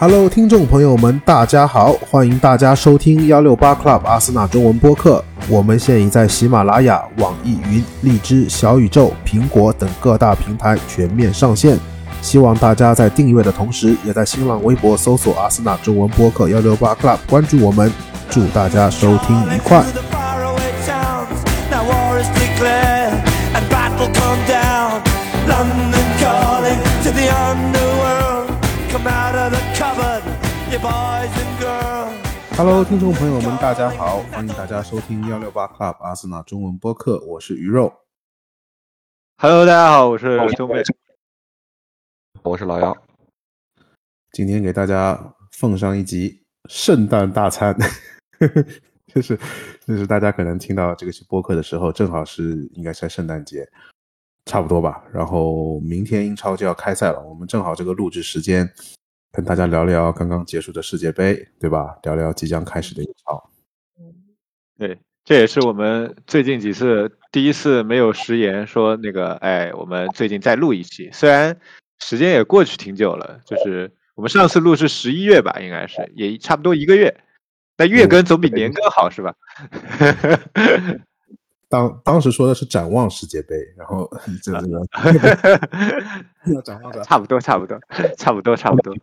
[0.00, 5.24] Hello，听众朋友们，大家好，欢迎大家收听幺六八 Club 阿森纳中文播客。
[5.48, 11.76] 我们现已在喜马拉雅、网易云、荔枝、小宇宙、苹果等各大平台全面上线。
[12.22, 17.92] 希望大家在订阅的同时，也在新浪微博搜索“阿森纳中文播客幺六八 Club” 关注我们。
[18.30, 19.84] 祝大家收听愉快。
[32.56, 37.92] Hello，听众朋友们，大家好，欢迎大家收听幺六八 Club 阿森纳中文播客，我是鱼肉。
[39.38, 40.82] Hello，大家好，我是东北，
[42.44, 42.96] 我是老姚。
[44.32, 47.76] 今天给大家奉上一集圣诞大餐，
[49.12, 49.36] 就是
[49.84, 53.68] 就是大家可能听到这个播客的时候，正好是应该是在圣诞节，
[54.44, 55.02] 差不多吧。
[55.12, 58.72] 然后明天英超就要开赛了，我们正好这个录制时间。
[59.32, 61.98] 跟大家聊聊刚刚结束的世界杯，对吧？
[62.02, 63.50] 聊聊即将开始的英超。
[64.78, 71.10] 对，这也是我们最近几次第一次没有食言，说那个，哎，我们最近再录一期。
[71.12, 71.56] 虽然
[72.00, 77.14] 时间也过去挺久了，就是我们上次录是十一月吧，应该是也差不多一个月。
[77.76, 79.34] 那月更总比年更好，是吧？
[81.68, 84.10] 当当时说的是展望世界杯，然后
[84.42, 84.80] 这这个
[86.54, 87.78] 要 展望的， 差不多，差不多，
[88.16, 88.94] 差不多，差不多。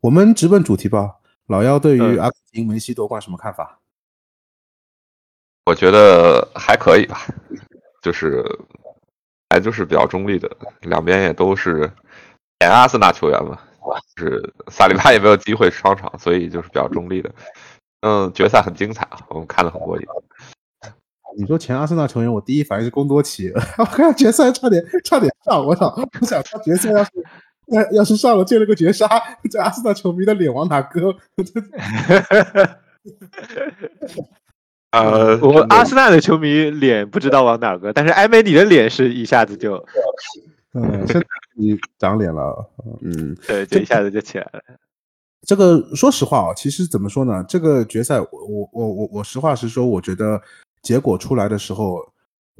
[0.00, 1.16] 我们直奔主题吧。
[1.46, 3.78] 老幺对于阿根廷梅西夺冠什么看法？
[5.66, 7.20] 我觉得还可以吧，
[8.02, 8.44] 就是
[9.50, 10.50] 还就是比较中立的，
[10.82, 11.88] 两边也都是
[12.58, 13.56] 前阿森纳球员嘛，
[14.16, 17.32] 是萨里巴也没有机会上场，所以就是比较中立的。
[18.00, 20.06] 嗯，决赛很精彩啊，我们看的很过瘾。
[21.38, 25.94] 你说前阿森纳球员，我第一反应是贡多奇， 我看决赛差点差点上，我操！
[26.20, 27.10] 我想他决赛要是
[27.66, 29.06] 要要是上了，进了个绝杀，
[29.50, 31.14] 这阿森纳球迷的脸往哪搁？
[34.92, 39.74] 呃，我阿森纳的球迷脸不知道往哪搁，但是埃梅里的脸是一下子就，
[40.72, 42.70] 嗯，现在你长脸了，
[43.02, 44.62] 嗯，对，就一下子就起来了。
[45.46, 47.44] 这个说实话啊，其实怎么说呢？
[47.46, 50.40] 这个决赛，我我我我我实话实说，我觉得。
[50.86, 51.98] 结果出来的时候，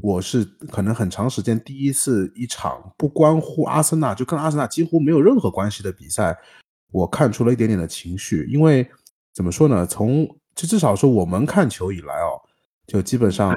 [0.03, 6.37] 我是可能很长时间第一次一场不关乎阿森纳，就跟阿森纳几乎没有任何关系的比赛，
[6.91, 8.44] 我看出了一点点的情绪。
[8.50, 8.84] 因为
[9.32, 9.87] 怎么说呢？
[9.87, 10.26] 从
[10.56, 12.34] 就至少说我们看球以来哦，
[12.88, 13.54] 就基本上，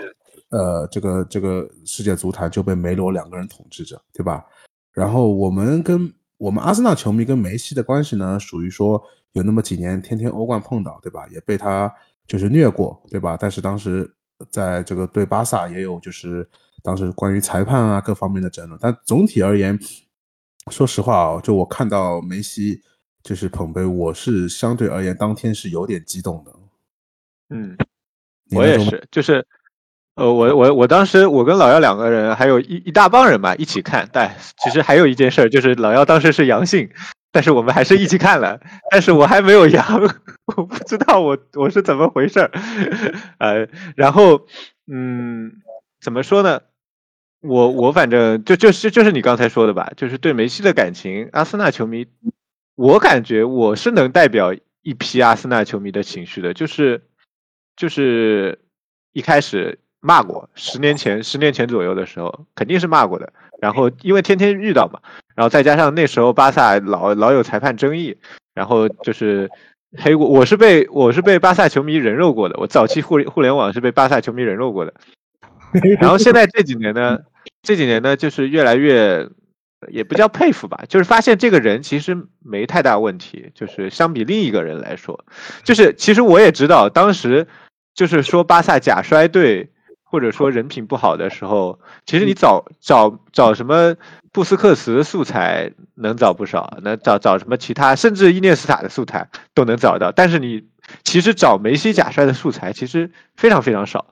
[0.52, 4.46] 呃，这个这个世界足坛就被梅罗两个人统治着，对吧？
[4.94, 9.02] 然后我们跟我们阿森纳球迷跟梅西的关系呢，属于说
[9.32, 11.28] 有那么几年天天欧冠碰到，对吧？
[11.32, 11.92] 也被他
[12.28, 13.36] 就是虐过，对吧？
[13.36, 14.16] 但是当时。
[14.50, 16.48] 在这个对巴萨也有，就是
[16.82, 19.78] 当时关于裁判啊各方面的争论，但总体而言，
[20.72, 22.82] 说实话啊，就我看到梅西
[23.24, 26.52] 就是捧杯，我是相对而言当天是有点激动的。
[27.50, 27.76] 嗯，
[28.52, 29.46] 我也是，就是
[30.16, 36.90] 呃，我我我当时我跟老幺两个人，还有一一大帮人嘛一起看，但其实还有一件事，就是老幺当时是阳性。
[37.32, 38.60] 但是我们还是一起看了，
[38.92, 39.86] 但是我还没有阳，
[40.58, 42.52] 我不知道我我是怎么回事儿，
[43.38, 44.48] 呃，然后
[44.92, 45.52] 嗯，
[46.02, 46.62] 怎么说呢？
[47.42, 52.06] 我我反正就就是就是你刚才说的吧，就是对梅西的感情，阿森纳球迷，
[52.76, 57.02] 我感觉我是能代表一批阿森纳球迷的情绪的，就是
[57.78, 58.60] 就是
[59.14, 65.00] 一开始骂过，十年前十年前左右的时候肯定是骂过的，然后因为天天遇到嘛。
[65.36, 68.18] 然后再加上那时候巴萨老老有裁判争议，
[68.54, 69.50] 然后就是
[69.98, 74.94] 黑过，我是被我是被巴萨球迷人肉过的，我早期互互联网是被巴萨球迷人肉过的。
[76.00, 77.20] 然后现在这几年呢，
[77.62, 79.28] 这几年呢就是越来越，
[79.90, 85.26] 也不叫佩服吧，就是发现这个人其实没太大问题，就是相比另一个人来说，
[85.64, 87.48] 就是其实我也知道当时
[87.94, 89.70] 就是说巴萨假摔队。
[90.10, 93.96] 或者说人品不好的时候，其实你找找找什么
[94.32, 100.12] 布斯克茨素材能找不少，那找找什么其他，甚至伊涅斯塔的素材都能找到。
[100.12, 100.68] 但是你
[101.04, 104.04] 其实找梅西假摔的素材其实非常非常少，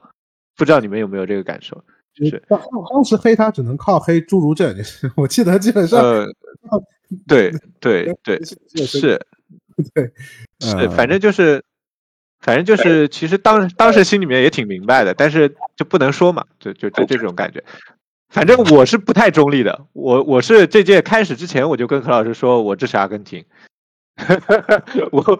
[0.56, 1.82] 不知道你们有没有这个感受？
[2.14, 2.60] 就是当
[2.92, 4.76] 当时黑他只能靠黑侏儒症，
[5.16, 6.00] 我记得基本上，
[7.26, 7.50] 对
[7.80, 8.40] 对对
[8.86, 9.20] 是，
[9.94, 10.12] 对
[10.60, 11.64] 是，反正就是。
[12.40, 17.62] 反正就是，其实当当时心里面也挺明白的，但是就不能说嘛，就就就这种感觉。
[18.30, 23.44] 反正我是不太中立的，我我是这届开始之前我就跟何老师说，我支持阿根廷。
[25.12, 25.38] 我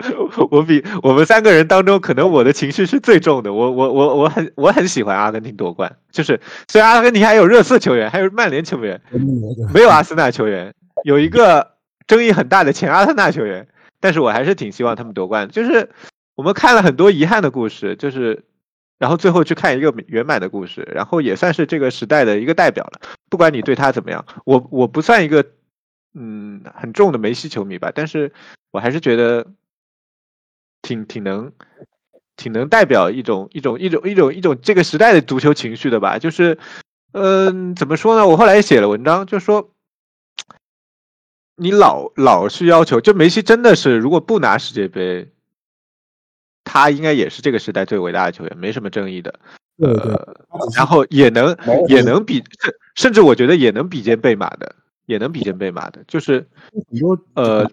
[0.53, 3.53] 我比我们三个人当中，可能我的情绪是最重的。
[3.53, 9.01] 我我我我很我很喜欢阿根廷夺冠，就是虽然阿根廷还有热刺球员，还有曼联球员，
[9.75, 10.73] 没有阿森纳球员，
[11.03, 11.73] 有一个
[12.07, 13.67] 争议很大的前阿森纳球员。
[14.01, 15.49] 但是我还是挺希望他们夺冠。
[15.49, 15.91] 就是
[16.39, 18.45] 我们看了很多遗憾的故事，就是
[18.97, 23.01] 然后最后去看一个圆满的故事，然后也算是这个时代的一个代表了。
[23.29, 25.45] 不管你对他怎么样，我我不算一个
[26.15, 28.33] 嗯很重的梅西球迷吧，但是
[28.71, 29.49] 我还是觉得
[30.81, 31.51] 挺挺能
[32.37, 36.21] 挺能代表一种一种一种一种一种这个时代的足球情绪的吧。
[36.21, 36.57] 就是
[37.15, 38.29] 嗯怎么说呢？
[38.29, 39.75] 我后来也写了文章，就说。
[41.61, 45.29] 你老老是要求，就梅西真的是，如果不拿世界杯，
[46.69, 49.35] 他应该也是这个时代最伟大的球员，没什么争议的。
[49.79, 50.37] 呃，
[50.77, 51.57] 然后也能
[51.89, 54.75] 也能比，甚甚至我觉得也能比肩贝马的，
[55.07, 56.47] 也能比肩贝马的，就是
[56.91, 57.69] 你说呃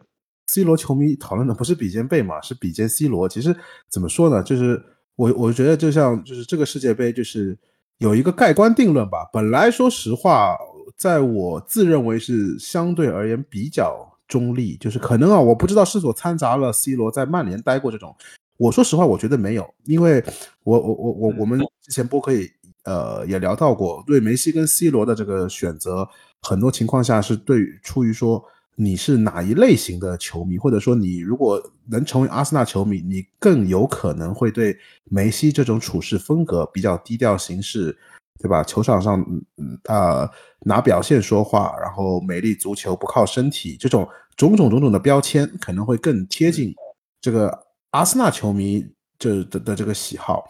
[0.48, 3.28] ，C 罗球迷讨论的不是比肩贝马，是比肩 C 罗。
[3.28, 3.56] 其实
[3.90, 4.42] 怎么说呢？
[4.42, 4.82] 就是
[5.16, 7.58] 我我觉得就像就是这个世界杯，就是
[7.98, 9.30] 有一个盖棺定论吧。
[9.32, 10.58] 本来说实话。
[10.98, 18.16] 在我自认为是相对而言比较中立，就是可能啊，我不知道是否掺杂了 C 罗在曼联待过这种。
[18.58, 20.24] 我说实话，我觉得没有，因为
[20.64, 22.50] 我我我我我们之前播可以
[22.84, 26.08] 呃也聊到过，对梅西跟 C 罗的这个选择，
[26.42, 28.44] 很多情况下是对出于说
[28.76, 37.98] 你是哪一类型的球迷，或者说你如果能成为阿森纳球迷，你更有可能会对梅西这种处事风格比较低调行事。
[38.38, 38.62] 对吧？
[38.66, 39.18] 球场上，
[39.58, 40.30] 嗯呃，
[40.66, 44.06] 拿表现说话，然后美丽足球不靠身体，这种
[44.36, 46.76] 种种种种的标签，可能会更贴近
[47.22, 47.65] 这个
[47.96, 48.86] 阿森纳球迷
[49.18, 50.46] 就的的这个喜好。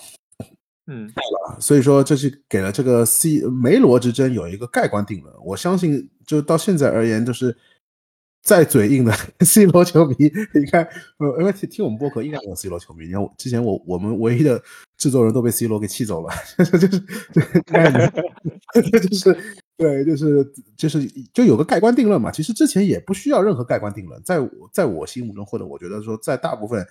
[0.87, 1.11] 嗯，
[1.59, 5.33] 所以说这是给了这个 C 梅罗之争有一个盖棺定论。
[5.43, 7.55] 我相信，就到现在而言，就是。
[8.45, 9.11] 再嘴硬的
[9.43, 10.15] C 罗球迷，
[10.53, 10.87] 你看，
[11.17, 13.07] 呃，因为听听我们播客应该有 C 罗球迷。
[13.07, 14.61] 你看，之前我我们唯一的
[14.97, 17.01] 制作人都被 C 罗给气走了， 就是就是
[19.09, 19.37] 就是
[19.77, 21.03] 对，就是就是
[21.33, 22.29] 就有个盖棺定论嘛。
[22.29, 26.85] 其实之前也不需要任何盖棺定论，在我在我心目中，或者我觉得说，在大部分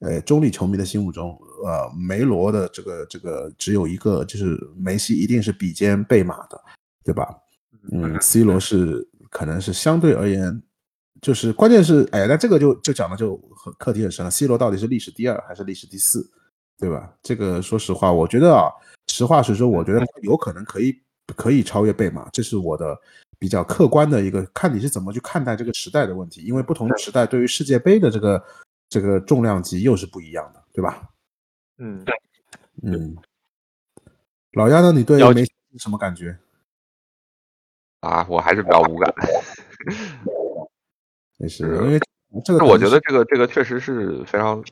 [0.00, 1.30] 呃中立球迷的心目中，
[1.64, 6.60] 呃，梅罗的这个这个只有一个，就是梅西一定是比肩贝马的，
[7.04, 7.34] 对吧？
[7.92, 10.62] 嗯，C 罗是可能是相对而言。
[11.22, 14.30] 就是关键是，哎，那这个就就讲的就很课题很深了。
[14.30, 16.26] C 罗到底是历史第二还是历史第四，
[16.78, 17.12] 对吧？
[17.22, 18.72] 这个说实话，我觉得啊，
[19.08, 20.98] 实话实说，我觉得有可能可以
[21.36, 22.98] 可以超越贝马，这是我的
[23.38, 26.40] 比较客观的一个看你是怎么去看待这个时代的问题。
[26.40, 28.42] 因为不同的时代对于世界杯的这个
[28.90, 31.08] 这个重量级又是不一样的，对吧？
[31.78, 32.14] 嗯，对
[32.82, 33.16] 嗯。
[34.52, 34.92] 老鸭呢？
[34.92, 36.36] 你对梅西什么感觉？
[38.00, 39.14] 啊，我还是比较无感。
[41.38, 42.00] 没事，因为
[42.44, 44.62] 这个我觉得这个这个确实是非常，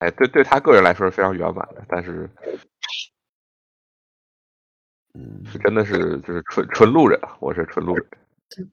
[0.00, 2.28] 哎，对对他个人来说是非常圆满的，但是，
[5.14, 8.04] 嗯，是真的是就是纯纯路人，我是纯路人。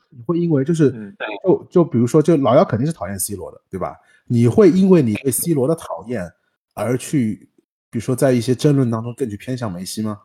[0.09, 3.95] 你会因为就是就就比如说，就老姚肯定是讨厌 C 罗的，对吧？
[4.25, 6.33] 你会因为你对 C 罗的讨厌
[6.73, 7.49] 而去，
[7.89, 10.21] 比如说在一些争论当中更去偏向梅西吗？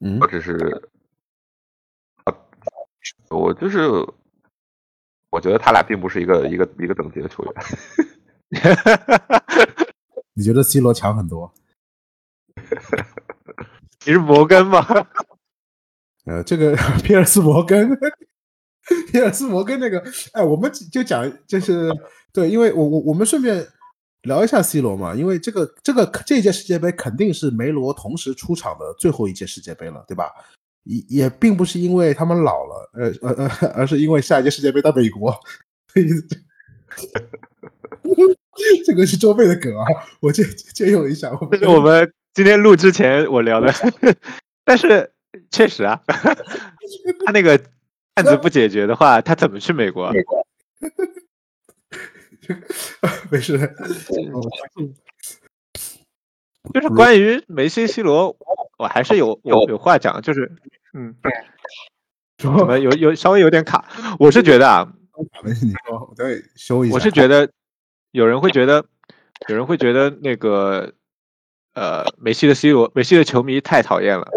[0.00, 0.88] 嗯，我只是。
[3.28, 3.80] 我就是，
[5.30, 7.54] 我觉得他俩并不是一个一个一个等级的球员。
[10.34, 11.52] 你觉得 C 罗强很多？
[14.04, 14.86] 你是摩根吗？
[16.26, 17.90] 呃，这个 皮尔斯摩根，
[19.10, 21.90] 皮尔斯摩根那个，哎，我们就讲就是
[22.32, 23.66] 对，因为我我我们顺便
[24.22, 30.30] 聊一下 C 罗嘛，因为这个这个这届世界杯肯定是梅罗同时出场的最后一届世界杯了，对吧？
[30.84, 35.32] 也也并不是因为他们老了，呃呃呃， 而是因为下一届世界杯在美国。
[38.84, 39.86] 这个是周贝的梗啊，
[40.20, 40.42] 我借
[40.74, 41.30] 借用一下。
[41.52, 43.72] 这是我们今天录之前我聊的，
[44.64, 45.08] 但是
[45.50, 46.02] 确实啊，
[47.24, 47.58] 他那个
[48.14, 50.12] 案子不解决的话，他怎么去美国？
[53.30, 53.58] 没事。
[56.72, 58.36] 就是关于梅西、C 罗，
[58.78, 60.52] 我还是有有有话讲，就是，
[60.94, 61.14] 嗯，
[62.38, 63.84] 什么有有稍微有点卡。
[64.18, 64.92] 我是觉得啊，
[65.42, 66.94] 没事，你说，我再修一下。
[66.94, 67.50] 我是觉得
[68.12, 68.84] 有人会觉得，
[69.48, 70.92] 有人会觉得那个，
[71.74, 74.28] 呃，梅西的 C 罗，梅西的球迷太讨厌了，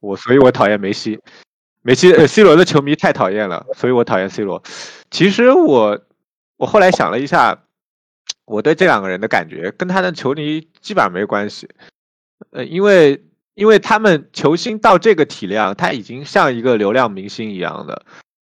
[0.00, 1.20] 我所以我讨厌梅西。
[1.82, 4.62] 梅西呃 C 罗的球迷太讨厌了，所以我讨厌 C 罗。
[5.10, 6.00] 其实我
[6.56, 7.62] 我后来想了一下。
[8.44, 11.68] 我对这两个人的感觉跟他的球迷基本上没关系，
[12.50, 18.06] 呃，因为因为他们球星到这个体量，他已经像一个流量明星一样的，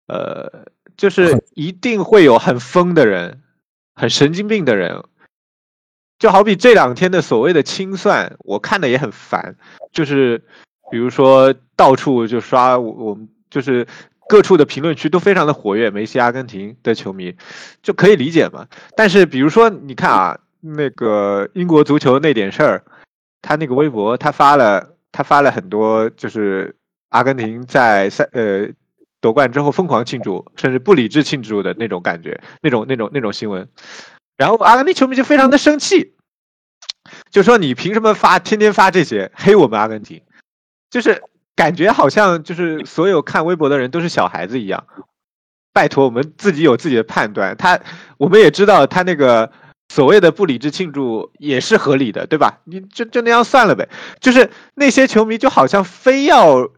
[0.06, 0.68] 呃，
[0.98, 3.42] 就是一定会有很疯的人，
[3.96, 5.04] 很神经病的人，
[6.20, 9.56] 就好比这两天的所谓的清算，我看的也很烦，
[9.92, 10.44] 就是
[10.90, 13.86] 比如说到处就刷我我们就是
[14.30, 17.36] 各处的评论区都非常的活跃，梅西、阿根廷的球迷
[17.82, 18.68] 就可以理解嘛。
[18.96, 22.84] 但是比如说，你看啊，那个英国足球那点事儿，
[23.42, 26.76] 他那个微博他发了，他发了很多，就是
[27.10, 28.68] 阿根廷在赛呃
[29.22, 33.68] 夺冠之后疯狂庆祝，甚至不理智庆祝的那种感觉，那种那种那种新闻。
[34.36, 36.14] 然后阿根廷球迷就非常的生气，
[37.32, 40.22] 就说你凭什么发天天发这些黑我们阿根廷？
[40.90, 41.22] 就是
[41.56, 44.86] 感觉好像就是所有看微博的人都是小孩子一样。
[45.74, 47.56] 拜托，我们自己有自己的判断。
[47.58, 47.80] 他
[48.18, 49.52] 我们也知道他那个
[49.90, 52.62] 所谓的不理智庆祝也是合理的，对吧？
[52.64, 53.88] 你就就那样算了呗。
[54.20, 56.70] 就是那些球迷就好像非要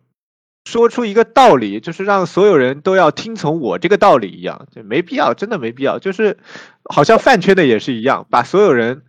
[0.66, 6.00] 说出一个道理，就是让所有人都要听从我这个道理一样，就没必要，真的没必要。
[6.00, 6.38] 就是
[6.84, 9.04] 好像饭圈的也是一样，把所有人。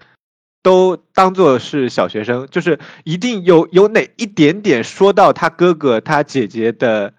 [0.62, 7.14] 都当做是小学生，就是一定有有哪一点点说到他哥哥他姐姐的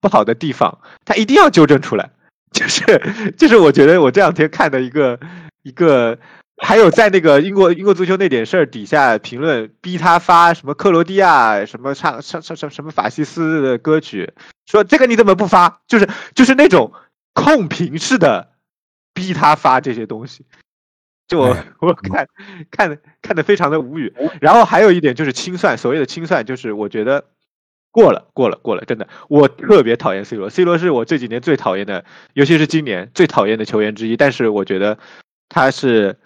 [0.00, 2.10] 不好的地方，他一定要纠正出来。
[2.52, 5.18] 就 是就是，我觉得我这两天看的一个
[5.62, 6.18] 一个，
[6.58, 14.34] 还有在那个英国英国足球那点事儿底下评论，逼他发什么克罗地亚什么唱唱唱什什么法西斯的歌曲，
[14.66, 15.80] 说这个你怎么不发？
[15.88, 16.92] 就是就是那种
[17.32, 18.50] 控评式的
[19.14, 20.44] 逼他发这些东西。
[21.28, 22.26] 就我 我看
[22.70, 27.24] 看的看的非常的无语，然后还有一点就是清算，所谓的清算就是我觉得
[27.90, 34.16] 过了过了过了，真的，我特别讨厌 C 罗，C 罗是我这几年最讨厌的，尤其是今年最讨厌的球员之一。
[34.16, 34.98] 但是我觉得
[35.48, 36.16] 他是，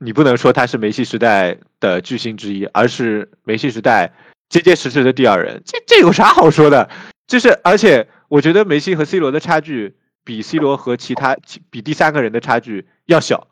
[0.00, 4.12] 你不能说他是梅西时代的巨星之一，而是梅西时代
[4.48, 5.62] 结结实实的第二人。
[5.64, 6.90] 这这有啥好说的？
[7.26, 11.36] 就是而且我觉得梅西和 C 罗的差距比 C 罗和其他
[11.70, 13.46] 比第三个人的差距要小。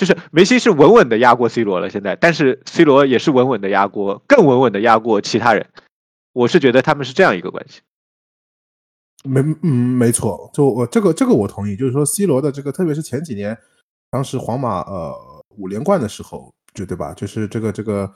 [0.00, 5.66] 就是梅西是稳稳的压过 C 罗了，现在，但是 C 罗也是稳稳的压过，更稳稳的压过其他人。
[6.32, 7.82] 我是觉得他们是这样一个关系。
[9.24, 13.54] 没，嗯，没错，就我这个这个我同意，就是说 C 罗的这个，特别是前几年，
[14.10, 15.14] 当时皇马呃
[15.58, 17.12] 五连冠的时候，就对吧？
[17.12, 18.10] 就是这个这个，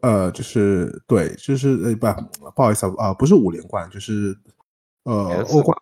[0.00, 4.34] 呃，就是对，就是呃不不好意思啊，不是五连冠，就是
[5.04, 5.76] 呃欧冠。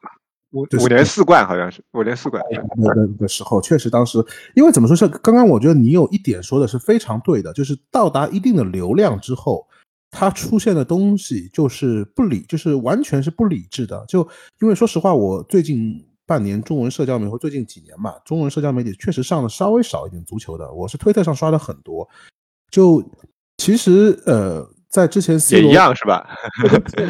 [0.57, 9.67] 五五年四冠好像是五年四冠的的时候，确实当时，因为怎么说是刚刚我觉得你有一点说的是非常对的，就是到达一定的流量之后，
[10.11, 14.03] 它出现的东西就是不理，就是完全是不理智的。
[14.09, 14.27] 就
[14.63, 22.09] 因为说实话，我最近半年中文社交媒体，或最近几年嘛，中文社交媒体确实上的稍微少一点足球的，我是推特上刷的很多。
[22.71, 23.05] 就
[23.59, 26.27] 其实呃，在之前也一样是吧？
[26.91, 27.07] 这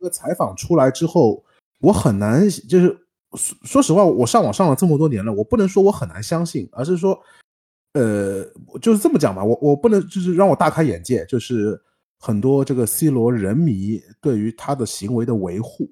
[0.00, 1.42] 个采访出来之后。
[1.80, 2.88] 我很难，就是
[3.34, 7.18] 说说实话，我上网上了这么多年了，我不能说我很难相信，而是说，
[7.92, 8.44] 呃，
[8.80, 11.80] 就是这么讲吧，我我不能就是让我大开眼界，就是
[12.18, 15.88] 很多这个 C 罗人迷对于他的行为的维护，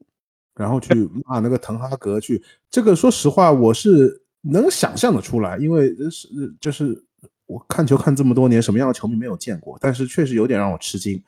[0.55, 0.93] 然后去
[1.25, 6.29] 骂那个滕哈格，去这个说实话，我是能想象的出来，因为是
[6.61, 7.01] 就是
[7.47, 11.23] 我看球看这么多年，什么样的球迷没有见过，但是确实有点让我吃惊。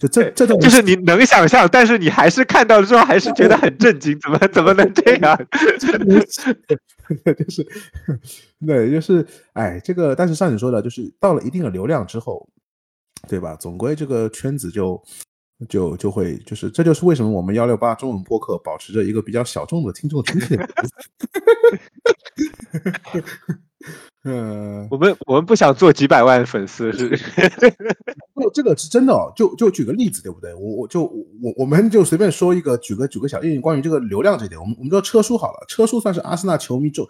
[0.00, 5.38] 就这这种就是你能想象，但是你还是看到之后还是觉得很震惊，怎么怎么能这 样？
[5.78, 7.62] 就是
[8.66, 12.48] 对，就是哎，这个，但是像你说的，就是到了一定的流量之后，
[13.28, 13.54] 对吧？
[13.56, 14.98] 总归这个圈子就
[15.68, 20.58] 就就会，就是这就是为什么我们幺六八中文播客保持着一个比较小众的听众群体。
[24.24, 24.69] 嗯，我
[25.00, 27.08] 们我们不想做几百万粉丝，是
[28.34, 28.50] 不？
[28.54, 29.32] 这个是真的哦。
[29.34, 30.54] 就就举个例子，对不对？
[30.54, 37.06] 我我就我我们就随便说一个，举个举个小，因为关于这个流量这点，我们我们说车叔好了，车叔算是阿森纳球迷中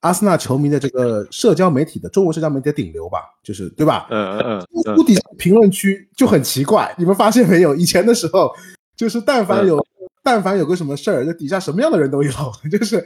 [0.00, 4.06] 阿森纳球迷的这个社交媒体的中国社交媒体的顶流吧，就是对吧？
[4.10, 4.96] 嗯嗯嗯。
[4.96, 7.74] 屋底下评论区就很奇怪，你们发现没有？
[7.74, 8.52] 以前的时候，
[8.96, 9.84] 就是但凡有。
[10.24, 12.32] 但凡有个什么事儿，就底下什么样的人都有，
[12.72, 12.96] 就是，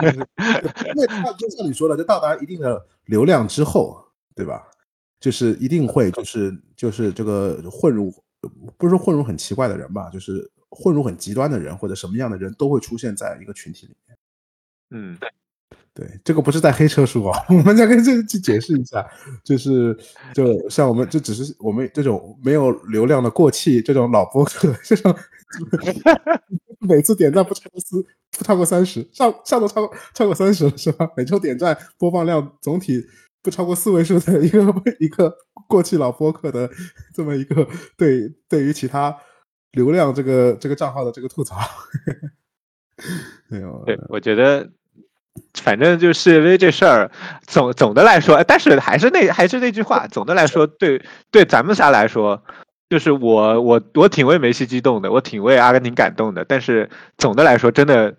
[0.00, 4.00] 因为他就像你说的，就到达一定的流量之后，
[4.34, 4.62] 对吧？
[5.18, 8.14] 就是一定会，就是就是这个混入，
[8.76, 14.16] 不是说混入很奇怪的人吧，就是混入很极端的人或者什么样的人都会出现在一个群体里面。
[14.90, 15.18] 嗯，
[15.92, 19.04] 对，这个不是在黑车叔啊， 我们再跟这去解释一下，
[19.42, 19.98] 就是
[20.32, 25.12] 就像我们这只是我们这种没有流量的过气这种老播客这种。
[26.80, 28.04] 每次点赞不超过四，
[28.36, 31.08] 不超过三十，上上周超过超过三十了是吧？
[31.16, 33.04] 每周点赞播放量总体
[33.42, 34.60] 不超过四位数的一个
[35.00, 35.34] 一个
[35.66, 36.70] 过气老播客的
[37.14, 39.16] 这么一个对对于其他
[39.72, 41.56] 流量这个这个账号的这个吐槽，
[43.48, 43.82] 没有。
[43.86, 44.70] 对，我觉得
[45.54, 47.10] 反正就世界杯这事儿，
[47.46, 52.42] 总总的来说，但是还是那还是那句话，总的来说，对对咱们仨来说。
[52.88, 58.16] 就是我我我挺为梅西激动的，我挺为阿根廷感动的，但是总的来说真的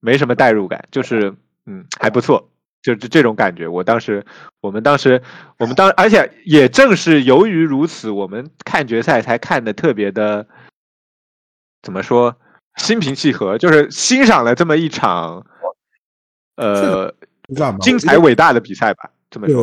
[0.00, 1.34] 没什么代入感，就是
[1.66, 2.50] 嗯还不错，
[2.82, 3.68] 就是这种感觉。
[3.68, 4.24] 我当时
[4.60, 5.22] 我们当时
[5.58, 10.46] 我们当而且也正是由于如此，我们看决赛才看的特别的
[11.82, 12.34] 怎么说
[12.76, 15.44] 心平气和，就是欣赏了这么一场
[16.56, 17.12] 呃
[17.80, 19.10] 精彩伟大的比赛吧。
[19.30, 19.62] 这么说，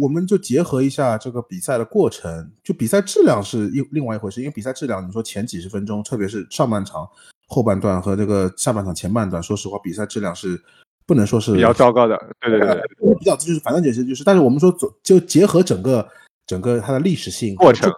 [0.00, 4.40] 我们就结合一下这个比赛的过程，就比赛质量是一另外一回事。
[4.40, 7.06] 因为比赛质量，你说前几十分钟，特别是上半场
[7.46, 10.58] 后半段和这个下半场前半段，说实话，比赛质量是
[11.06, 12.18] 不能说是比较糟糕的。
[12.40, 16.08] 对对对，比较就是反正解释就是，但是我们说就结合整个
[16.46, 17.92] 整个它的历史性过程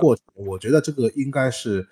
[0.00, 1.84] 过程，我觉得这个应该是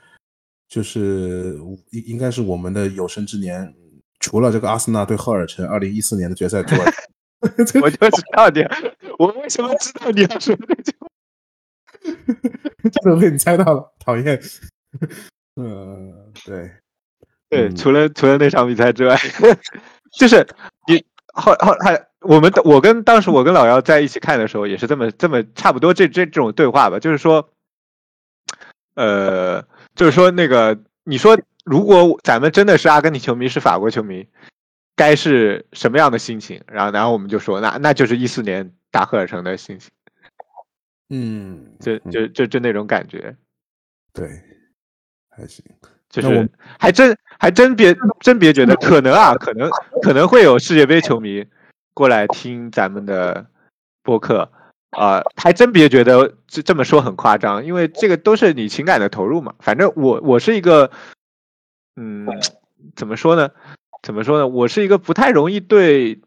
[0.68, 1.58] 就是
[1.90, 3.74] 应应该是我们的有生之年，
[4.20, 6.84] 除了这个阿森纳对赫尔城二零一四年的决赛之外。
[7.82, 8.64] 我就知道你，
[9.18, 11.08] 我为什么知道你要说这句话？
[12.82, 14.40] 这都被你猜到了，讨厌。
[15.56, 16.70] 嗯，对，
[17.48, 19.16] 对，除了除了那场比赛之外，
[20.18, 20.46] 就是
[20.86, 21.04] 你
[21.34, 27.50] 后后还我们我跟当时我跟老姚在一起看的时候，也是这么这么差不多这这这种对话吧，就是说，
[28.94, 29.64] 呃，
[29.94, 34.26] 就是说那个你说，如果咱们真的是阿根廷球迷，是法国球迷。
[34.98, 36.60] 该是什么样的心情？
[36.66, 39.90] 然后，然后我们就说，那那就是一四年打赫尔城的心情。
[41.10, 43.36] 嗯，就就就就那种感觉。
[44.12, 44.28] 对，
[45.30, 45.64] 还行。
[46.10, 49.70] 就是还真还真别真别觉得可能啊，可能
[50.02, 51.46] 可能会有世界杯球迷
[51.94, 53.46] 过来听咱们的
[54.02, 54.50] 播客
[54.90, 59.54] 啊，还真别觉得这这么说很夸张，因为这个都是你情感的投入嘛。
[59.60, 60.90] 反正我我是一个，
[61.96, 62.26] 嗯，
[62.96, 63.50] 怎么说呢？
[64.02, 64.46] 怎么说呢？
[64.46, 66.20] 我是一个不太容易对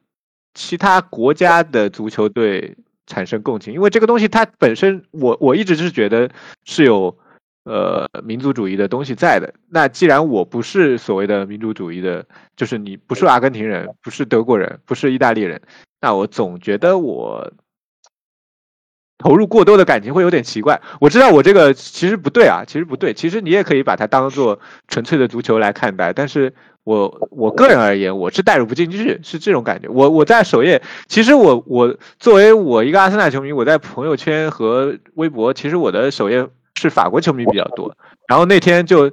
[0.53, 2.75] 其他国家的足球队
[3.07, 6.29] 产生共情，因为这个东西它本身，我我一直是觉得
[6.65, 7.17] 是有
[7.63, 9.53] 呃民族主义的东西在的。
[9.69, 12.25] 那既然我不是所谓的民族主义的，
[12.55, 15.61] 就是你不是阿根廷人，不是德国人，不是意大利人，
[16.01, 17.51] 那我总觉得我。
[19.23, 20.81] 投入过多的感情会有点奇怪。
[20.99, 23.13] 我知道我这个其实不对啊，其实不对。
[23.13, 26.11] 其实你也可以把它当做纯粹的足球来看待。
[26.11, 29.87] 但是我我个人而言，我是带入不进去，是这种感觉。
[29.89, 37.95] 我我在首页，其实我我作为我一个阿森纳球迷，我在朋友圈和微博，其实我的首页是法国球迷比较多。
[38.27, 39.11] 然后那天就。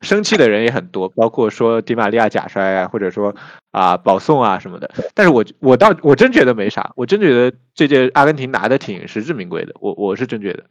[0.00, 3.34] 生气的人也很多，包括说迪玛利亚假摔啊，或者说
[3.70, 4.90] 啊保送啊什么的。
[5.12, 9.74] 但是我我倒我真觉得没啥，我真觉得这届阿根廷拿的挺实至名归的。
[9.80, 10.64] 我我是真觉得，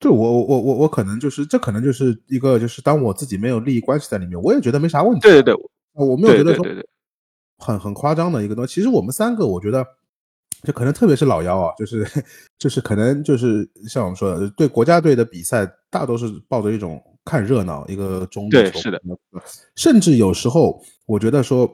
[0.00, 5.20] 对我我我我我可能就是这可能就是一个就是当我自己没有利益关系在里面，我也觉得没啥问题。
[5.20, 6.64] 对对对，我没有觉得说
[7.58, 8.74] 很很夸张的一个东西。
[8.74, 9.86] 其实我们三个，我觉得
[10.64, 12.04] 就可能特别是老幺啊，就是
[12.58, 17.00] 就是可能就是像我们说的，对国家队的比赛大都是抱着一种。
[17.22, 19.00] 看热闹，一个中立对是的，
[19.76, 21.70] 甚至有时候我觉得说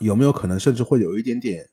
[0.00, 1.64] 有没有可能，甚至会有一点点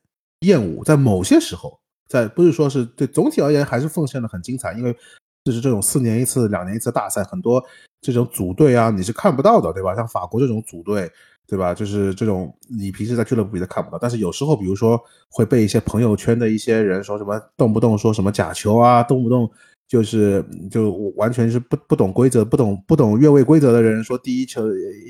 [0.41, 4.95] 厌恶，在某些时候，在不是说是对总体而言还是奉献的很精彩，因为
[5.43, 7.63] 就是这种四年一次、两年一次大赛，很多
[8.01, 9.95] 这种组队啊，你是看不到的，对吧？
[9.95, 11.09] 像法国这种组队，
[11.47, 11.73] 对吧？
[11.73, 19.49] 就是这种你平时在俱乐部里都看不到，但是有时候，比如说会被一些朋友圈的一些人说什么，动不动说什么假球啊，动不动。
[19.85, 24.65] 就是就完全是不不懂规则、不懂不懂越位规则的人说第一球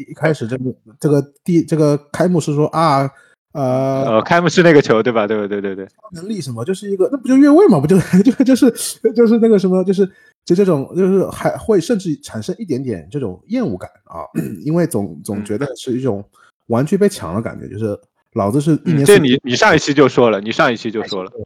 [0.09, 3.09] 一开始这个这个第这个开幕式说啊
[3.53, 5.25] 呃呃开幕式那个球对吧？
[5.25, 7.79] 对对对对能力什么就是一个那不就越位嘛？
[7.79, 8.69] 不就 就就是
[9.15, 10.05] 就是那个什么就是
[10.45, 14.25] 就这种就是还会甚至产生一点点这种厌恶感啊，
[14.65, 16.23] 因为总总觉得是一种
[16.67, 17.97] 玩具被抢的感觉，就是
[18.33, 21.31] 老子是一年这你你上一期就说了，你上一期就说了。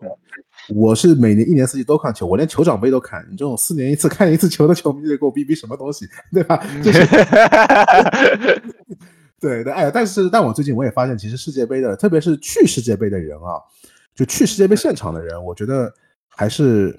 [0.76, 3.26] 我是每年一年四季都看球，我连酋长杯都看。
[3.32, 6.62] 你这种四年一次看一次球的球迷，得给我逼逼什么东西，对吧？
[6.84, 7.00] 就是，
[9.40, 9.74] 对的。
[9.74, 13.62] 哎，但是，但我最近我也发现，其实世界杯的，特别是去世界杯的人啊，
[14.16, 15.94] 就去世界杯现场的人，我觉得
[16.28, 16.98] 还是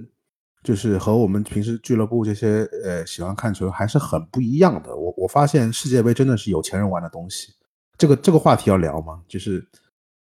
[0.62, 4.94] 就是和我们平时俱乐部这些呃喜欢看球还是很不一样的。
[4.94, 7.52] 我我发现世界杯真的是有钱人玩的东西。
[7.96, 9.20] 这个这个话题要聊吗？
[9.26, 9.66] 就是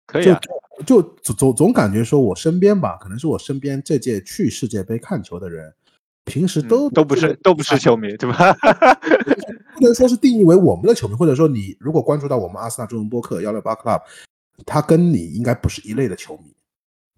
[0.06, 0.40] 可以啊。
[0.86, 5.72] 就总总总感觉说，我身边吧，可能是我身边这届去世界杯看球的人，
[6.24, 8.52] 平时都都不是都不是球迷，对吧？
[9.74, 14.00] 不能说是定义为我们的球迷，或者说你如果关注到我们阿森纳中文播客幺六八 club，
[14.64, 16.54] 他跟你应该不是一类的球迷，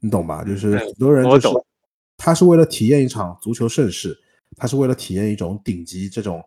[0.00, 0.42] 你懂吧？
[0.44, 1.48] 就是很多人就是
[2.16, 4.16] 他是为了体验一场足球盛世，
[4.56, 6.42] 他是为了体验一种顶级这种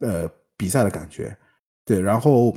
[0.00, 1.36] 呃比赛的感觉，
[1.84, 2.56] 对，然后。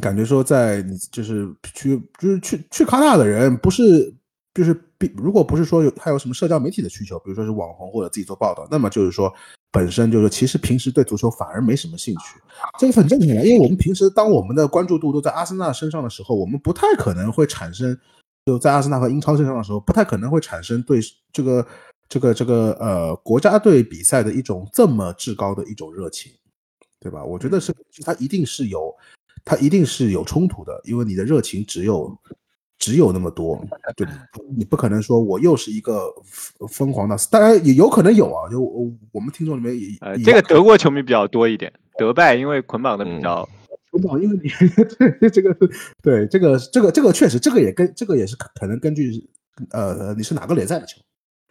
[0.00, 4.10] 感觉说，在你就是去就是去去卡塔的人，不是
[4.54, 9.32] 就是比如果不是说有还有什么社交媒体的需求，比如说是网红或者自己做报道，那么就是说
[9.70, 12.38] 本身就是其实平时对足球反而没什么兴趣，
[12.78, 17.98] 这个很正常的，因为我们平时当我们的关注度都在阿森纳身上的时候，我们不太可能会产生
[18.44, 21.00] 就在阿森纳和英超身上的时候，不太可能会产生对
[21.32, 21.66] 这个
[22.08, 26.30] 这个这个呃国家队比赛的一种这么至高的一种热情，
[27.00, 27.24] 对吧？
[27.24, 28.94] 我觉得是它一定是有。
[29.44, 32.16] 它一定是有冲突的，因为你的热情只有
[32.82, 33.64] 只有那么多，
[33.94, 34.04] 对
[34.56, 36.12] 你不可能说我又是一个
[36.68, 38.60] 疯狂的，当然也有可能有啊，就
[39.12, 43.48] 我们听众里面也呃，这个德国球迷比较多一点，德拜因为捆绑的比较
[43.92, 44.50] 捆绑，因为你
[45.20, 45.56] 对 这个
[46.02, 49.24] 对这个这个这个确实，这个也跟这个也是可能根据
[49.70, 51.00] 呃你是哪个联赛的球，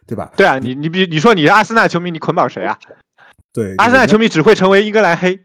[0.06, 0.30] 对吧？
[0.36, 2.78] 对啊，你你比你说你是阿森纳球迷，你捆绑谁啊？
[3.54, 5.40] 对，阿森纳球迷只会成为英格兰黑。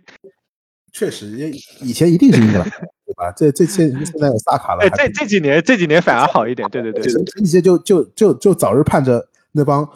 [0.91, 3.31] 确实，以前一定是英格兰，对 吧？
[3.35, 4.81] 这这现现在有萨卡了。
[4.81, 6.69] 哎，这这几年这几年反而好一点。
[6.69, 9.87] 对对对，前几届就就就就早日盼着那帮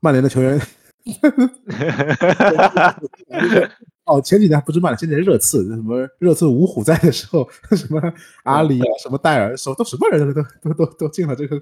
[0.00, 0.60] 曼联的球员。
[4.06, 8.00] 哦，前几年不是曼联，前几年热刺，什么热刺五虎在的时候，什么
[8.44, 11.60] 阿里啊，什么戴尔，什么都什么人都都都都进了这个，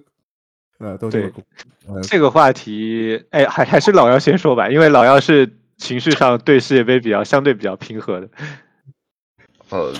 [0.78, 1.32] 呃，都对。
[2.02, 8.28] 这个话题，哎，还还是老姚先说吧，因为老姚是情绪上对世界杯比较相对比较平和的。
[9.70, 9.92] 呃，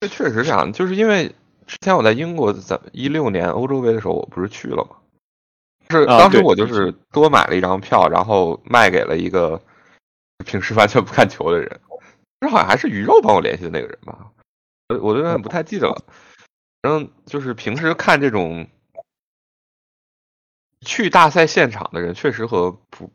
[0.00, 1.34] 这确实这样，就是因为
[1.66, 4.96] 之前我在英国，在一六年欧洲杯的时候，我不是去了吗？
[5.90, 9.60] 是当时我就是多买了一张票，然后卖给了一个
[10.46, 11.80] 平时完全不看球的人，
[12.40, 14.30] 这好像还是鱼肉帮我联系的那个人吧，
[14.88, 16.04] 我我有点不太记得了。
[16.82, 18.68] 反正就是平时看这种
[20.80, 23.10] 去大赛现场的人，确实和不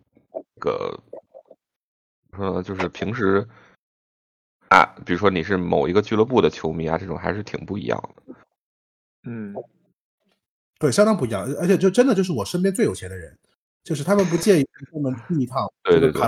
[0.59, 0.99] 个
[2.37, 3.47] 呃，就是平时。
[4.73, 8.33] 啊，比如说你是某一个俱乐部的球迷啊，这种还是挺不一样的。
[9.25, 9.53] 嗯，
[10.79, 11.43] 对，相当不一样。
[11.59, 13.37] 而且就真的就是我身边最有钱的人，
[13.83, 15.71] 就是他们不介意他们去一趟。
[15.83, 16.21] 对对对。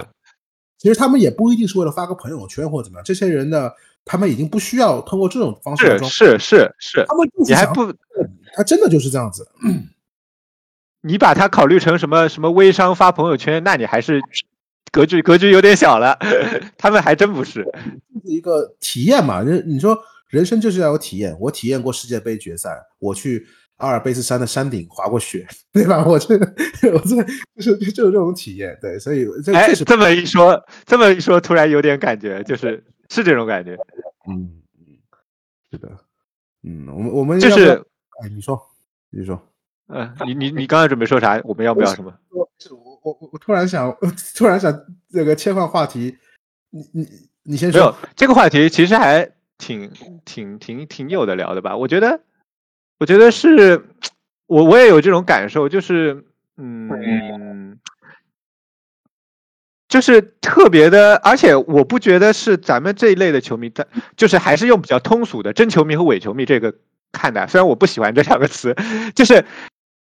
[0.78, 3.04] 其实他们也不一定是为了发个朋友圈或者怎么样。
[3.04, 3.72] 这些人呢，
[4.04, 5.98] 他们已经不需要通过这种方式。
[6.04, 7.06] 是是是是。
[7.08, 7.92] 他们你还不，
[8.54, 9.50] 他真的就是这样子。
[11.02, 14.22] 你把他考虑成什么什么微商发朋友圈，那你还是。
[14.96, 16.18] 格局格局有点小了，
[16.78, 17.68] 他们还真不是，
[18.24, 19.42] 一个体验嘛。
[19.42, 19.98] 人你说
[20.30, 21.36] 人生就是要有体验。
[21.40, 23.46] 我体验过世界杯决赛，我去
[23.78, 26.06] 阿尔卑斯山的山顶滑过雪， 对吧？
[26.06, 26.36] 我这
[26.94, 27.16] 我这
[27.56, 28.78] 就是就是这种体验。
[28.82, 33.78] 对，所以这哎，这么一说，这么一说，突然有点感觉，就是是这种感觉。
[34.30, 34.96] 嗯嗯，
[35.70, 35.90] 是的，
[36.64, 37.84] 嗯，我们我们就是
[38.24, 38.58] 哎，你说
[39.10, 39.42] 你说，
[39.88, 41.40] 嗯，你你你刚才准备说啥？
[41.44, 42.14] 我们要不要什么？
[42.30, 42.50] 我。
[43.04, 43.96] 我我我突然想，
[44.36, 44.74] 突然想
[45.12, 46.18] 这个切换话题，
[46.72, 47.08] 你你
[47.44, 47.80] 你先说。
[47.80, 49.92] 没有这个话题，其实还挺
[50.26, 51.78] 挺挺挺有的聊的吧？
[51.78, 52.22] 我觉得，
[52.98, 53.86] 我觉得是，
[54.48, 56.26] 我我也有这种感受，就是
[56.58, 57.78] 嗯，
[59.88, 63.86] 就是特别的，而且我不觉得是咱们这一类的球迷，他
[64.18, 66.74] 就是还是用比较通俗的真球迷和伪球迷这个
[67.12, 67.46] 看待。
[67.46, 68.76] 虽然我不喜欢这两个词，
[69.14, 69.46] 就是，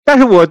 [0.04, 0.48] 但是我。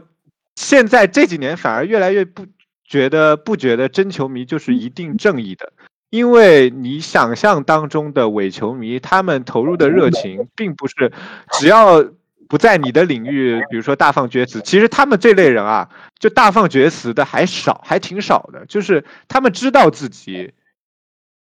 [0.54, 2.46] 现在这几年反而越来越不
[2.84, 5.72] 觉得不觉得真球迷就是一定正义的，
[6.10, 11.10] 因为你想象当中的伪球迷，他们投入的热情并不是
[11.52, 12.04] 只要
[12.50, 15.88] 不在你的领域，比如说大放厥词，其实他们这类人啊，
[16.18, 18.66] 就大放厥词的还少，还挺少的。
[18.66, 20.52] 就是他们知道自己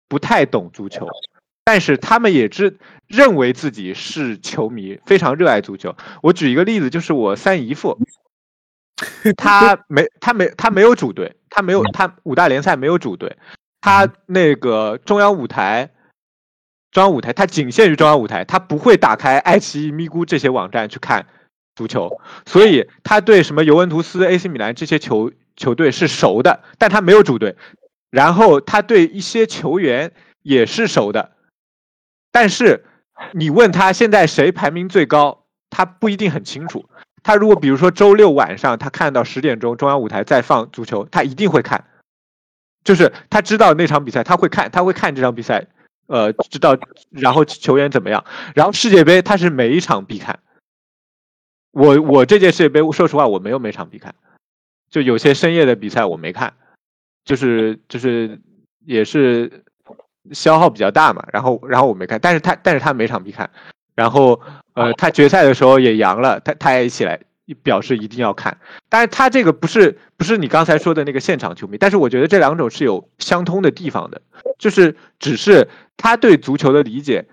[0.07, 1.09] 不太懂足球，
[1.69, 5.95] 但是他们也知认为自己是球迷，非常热爱足球。
[6.23, 7.99] 我举一个例子，就是我三姨父。
[9.37, 13.37] 他没，他没，他没有主队，他没有，他五大联赛没有主队，
[13.83, 15.91] 他那个中央舞台，
[16.91, 21.27] 中央舞台，他仅限于中央舞台，他不会打开爱奇艺、咪咕这些网站去看
[21.77, 27.57] 足球，所以他对什么尤文图斯、AC 米兰这些球球队是熟的，但他没有主队，
[28.09, 31.33] 然后他对一些球员也是熟的，
[32.31, 32.85] 但是
[33.33, 36.89] 你问他现在谁排名最高，他不一定很清楚。
[37.23, 41.85] 他如果比如说周六晚上他看到十点钟中央舞台在放足球，他一定会看，
[42.85, 45.67] 就是他知道那场比赛他会看，他会看这场比赛，
[46.07, 46.79] 呃，知道
[47.11, 50.39] 然后球员怎么样，然后世界杯他是每一场必看。
[51.73, 54.15] 我我这届世界杯说实话我没有每场必看，
[54.89, 56.55] 就有些深夜的比赛我没看，
[57.25, 58.41] 就是就是
[58.87, 59.65] 也是
[60.33, 63.49] 消耗比较大嘛，然后然后我没看，但是他但是他每场必看。
[63.95, 64.41] 然后，
[64.75, 67.19] 呃，他决赛的时候也阳了，他他也一起来
[67.65, 68.57] 表示一定要看。
[68.89, 74.23] 但是他这个不是不是你刚才说的那个现场球迷，但是我觉得这两种是有相通的地方的，
[74.57, 77.27] 就是只是他对足球的理解，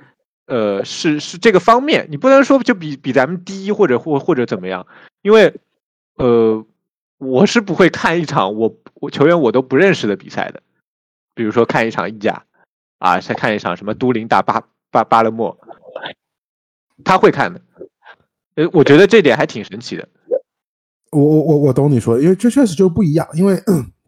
[0.48, 4.88] 呃，是是这个方面，你不能说就比比咱们低或者或或者怎么样，
[5.22, 5.54] 因为
[6.16, 6.66] 呃，
[7.20, 10.64] 我是不会看一场我我球员我都不认识的比赛的，
[11.36, 12.44] 比如说看一场意甲，
[12.98, 15.58] 啊，再看一场什么都灵打巴巴巴勒莫，
[17.04, 17.62] 他会看的。
[18.56, 20.08] 呃，我觉得这点还挺神奇的。
[21.12, 23.62] 我我我我懂你说，因为这确实就不一样，因为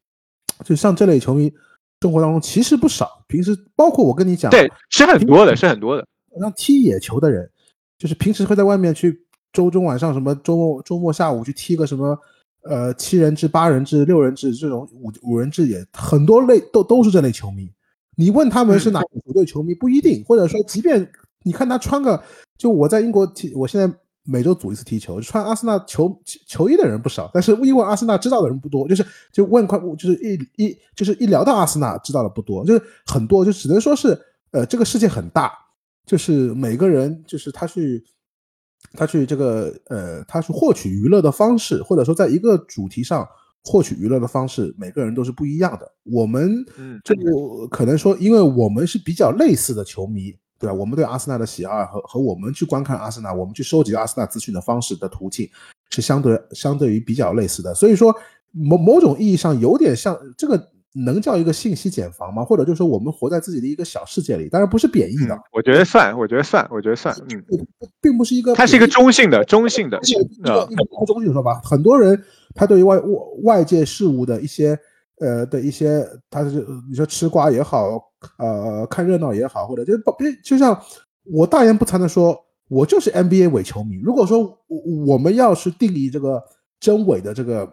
[0.64, 1.54] 就像这类球迷，
[2.02, 3.24] 生活当中其实不少。
[3.28, 6.08] 平时包括我跟你讲，对，是很多的，是很多的。
[6.40, 7.50] 像踢野球的人，
[7.98, 12.18] 就是平时会在外面去周中晚上什么周末周末下午去踢个什么
[12.64, 17.70] 呃七人制、八人制、六人制这种五五人制也很多类都都是这类球迷。
[18.18, 21.10] 你问他们是哪个球队球迷不一定，或者说即便
[21.44, 22.22] 你看他穿个，
[22.58, 23.98] 就我在英国踢，我现在。
[24.30, 29.02] 每周组一次踢球，穿阿森纳球球衣的人不少，但是一问阿森纳知道的人不多，就是
[29.32, 34.20] 就问快，就是一一就是一聊到阿森纳知道的不多，就是很多就只能说是，
[34.52, 35.54] 呃，这个世界很大，
[36.06, 38.04] 就是每个人就是他去
[38.92, 43.26] 他去这个呃，他去获取娱乐的方式，或者说在一个主题上
[43.68, 45.92] 获取娱乐的方式，每个人都是不一样的。
[46.04, 46.66] 我们
[47.04, 50.34] 这个可能说，因为我们是比较类似的球迷。
[50.60, 50.74] 对吧？
[50.74, 55.48] 我们对阿森纳的喜爱和和我们去观看阿森纳，我们去收集阿森纳资讯的方式的途径
[55.92, 57.76] 是相对相对于比较类似的。
[57.76, 58.12] 所以说，
[58.52, 60.58] 某某种意义上有点像这个，
[60.94, 62.44] 能叫一个信息茧房吗？
[62.44, 64.50] 或者就是说，我们活在自己的一个小世界里？
[64.50, 65.38] 当然不是贬义的。
[65.52, 67.16] 我觉得算，我觉得算，我觉得算。
[67.30, 67.44] 嗯，
[68.02, 70.00] 并不是一个，它是一个中性的，中性的，
[70.44, 70.68] 呃，
[71.06, 71.62] 中性说吧。
[71.64, 72.22] 很多人
[72.56, 74.78] 他对于外外外界事物的一些。
[75.20, 78.00] 呃的一些，他是你说吃瓜也好，
[78.38, 80.80] 呃看热闹也好，或者就别就像
[81.24, 82.38] 我大言不惭的说，
[82.70, 83.96] 我就是 NBA 伪球迷。
[84.04, 86.40] 如果说我我们要是定义这个
[86.80, 87.68] 真伪的这个，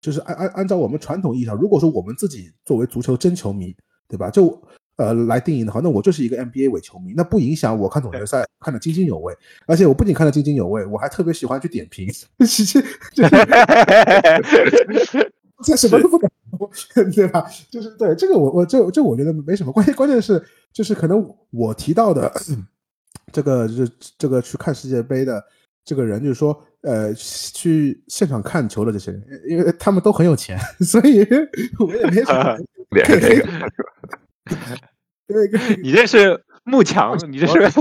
[0.00, 3.74] 就是按按按照我们传统意义上，如果说我们自己作为足球真球迷，
[4.08, 4.30] 对吧？
[4.30, 4.60] 就
[4.96, 9.34] 呃来定义的话，那我就是一个 NBA 伪球迷，那不影响我看总决赛看得津津有味。
[9.66, 12.08] 而且我不仅看得津津有味，我还特别喜欢去点评，
[12.46, 12.82] 其实
[13.12, 13.30] 就是。
[15.64, 16.30] 这什么都不敢，
[17.12, 17.44] 对吧？
[17.68, 20.40] 就是对这个，我我这这我觉得没什么关键，关键是
[20.72, 22.32] 就是可能我提到的
[23.32, 25.42] 这个就是这个去看世界杯的
[25.88, 31.26] 这个人，就是说呃去现场看球的这些人，因为他们都很有钱， 所以
[31.78, 32.58] 我也没什么。
[35.26, 37.72] 对， 你这是 幕墙，你这是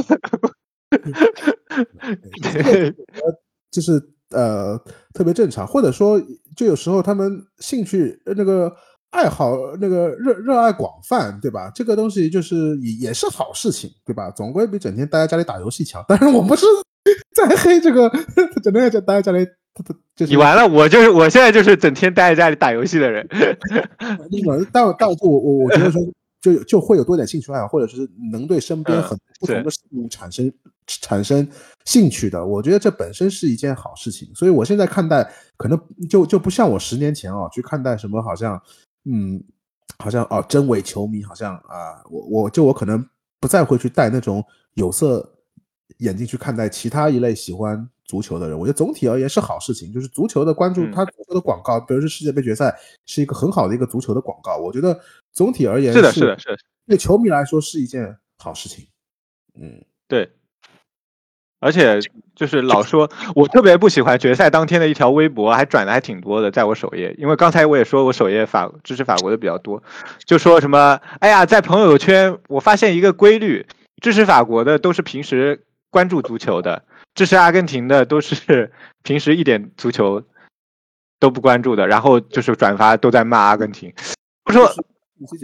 [3.69, 4.77] 就是呃
[5.13, 6.21] 特别正常，或者说。
[6.57, 8.75] 就有时候他们兴趣那个
[9.11, 11.71] 爱好那个热热爱广泛，对吧？
[11.75, 14.31] 这个东西就是也也是好事情，对吧？
[14.31, 16.03] 总归比整天待在家里打游戏强。
[16.07, 16.65] 但是我不是
[17.35, 18.09] 在黑这个
[18.63, 19.47] 整天在待在家里，
[20.27, 23.27] 你完了，我就是我现在就是整天待在家里打游戏的人。
[24.71, 26.01] 但但我我我觉得说。
[26.39, 30.49] 就就会有多点兴趣爱好，或者是能对身边很不同的事物产生
[30.85, 31.45] 产生
[31.85, 34.29] 兴趣的，我觉得这本身是一件好事情。
[34.35, 38.61] 所以我现在看待，可能就就不像我十年前啊去看待什么，好像
[39.09, 39.43] 嗯，
[39.97, 43.03] 好像哦真伪球迷，好像啊，我我就我可能
[43.41, 44.41] 不再会去带那种
[44.75, 45.27] 有色
[45.97, 48.57] 眼睛去看待其他一类喜欢足球的人。
[48.57, 54.99] 我觉得总体而言是好事情，就是足球的关注，它足球的广告，比如说世界杯决赛是一个很好的一个足球的广告，我觉得。
[55.33, 56.57] 总体而言是的，是的，是的，
[56.87, 58.87] 对球迷来说是一件好事情。
[59.53, 60.31] 嗯，对。
[61.59, 61.99] 而且
[62.35, 67.13] 就是老说，我特别不喜欢决赛当天的一条微博，还转的还挺多的，在我首页。
[67.19, 69.83] 因为刚才我也说我首页法支持法国的比较多，
[70.25, 73.63] 就说什么，哎呀，在朋友圈我发现一个规律，
[74.01, 76.83] 支持法国的都是平时关注足球的，
[77.15, 78.71] 支持阿根廷的都是
[79.03, 80.23] 平时一点足球
[81.19, 83.93] 都不关注的，然后就是转发都在骂阿根廷。
[84.45, 84.71] 我说。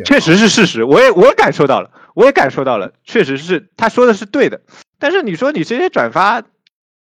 [0.05, 4.61] 确实是事实，我也我也感受到了，我也感受到了，确实是他说的是对的。
[4.99, 6.43] 但是你说你这些转发，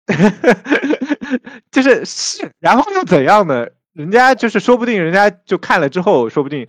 [1.71, 3.67] 就是是，然后又怎样呢？
[3.93, 6.67] 人家就是说不定人家就看了之后，说不定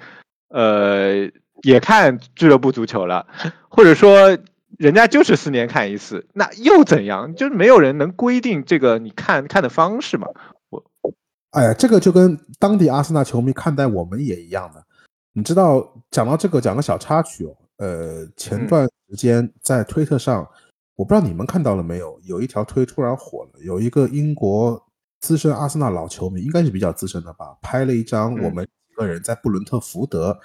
[0.50, 1.30] 呃
[1.62, 3.26] 也看俱乐部足球了，
[3.70, 4.38] 或者说
[4.78, 7.36] 人家就是四年看一次，那又怎样？
[7.36, 10.28] 就是没有人能规定这个你看看的方式嘛。
[10.70, 10.84] 我，
[11.52, 14.84] 哎呀，这个就跟当地阿森纳球迷看待我们也一样的。
[15.34, 20.48] 你知道讲到这个讲个小插曲哦，呃，前段时间在推特上，
[20.96, 24.84] 我不知道你们看到了没有，有一条推突然火了，有一个英国
[25.22, 30.40] 资深阿森纳老球迷，应该是比较资深的吧，拍了一张我们几个人在布伦特福德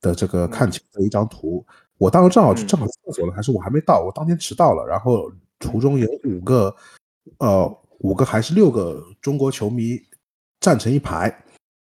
[0.00, 1.64] 的这个看球的一张图。
[1.98, 4.86] 我当时正好正好厕所了，还是我还没到，我当天迟到了。
[4.86, 6.74] 然后途中有五个，
[7.38, 10.00] 呃，五个还是六个中国球迷
[10.60, 11.34] 站成一排，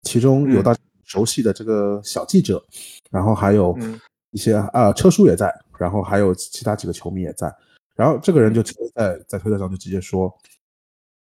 [0.03, 0.74] 其中有大。
[1.07, 2.64] 熟悉的这个小记者，
[3.11, 3.77] 然后还有
[4.31, 7.55] 一些啊车叔也在，然后还有其他几个球迷也在，
[7.94, 10.35] 然后这个人就直接在在推特上就直接说，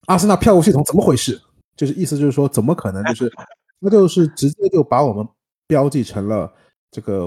[0.04, 1.40] 阿森纳票务系统怎么回事？
[1.76, 3.32] 就是意思就是说，怎么可能就是
[3.80, 5.26] 那就是直接就把我们
[5.66, 6.52] 标记成了
[6.90, 7.26] 这个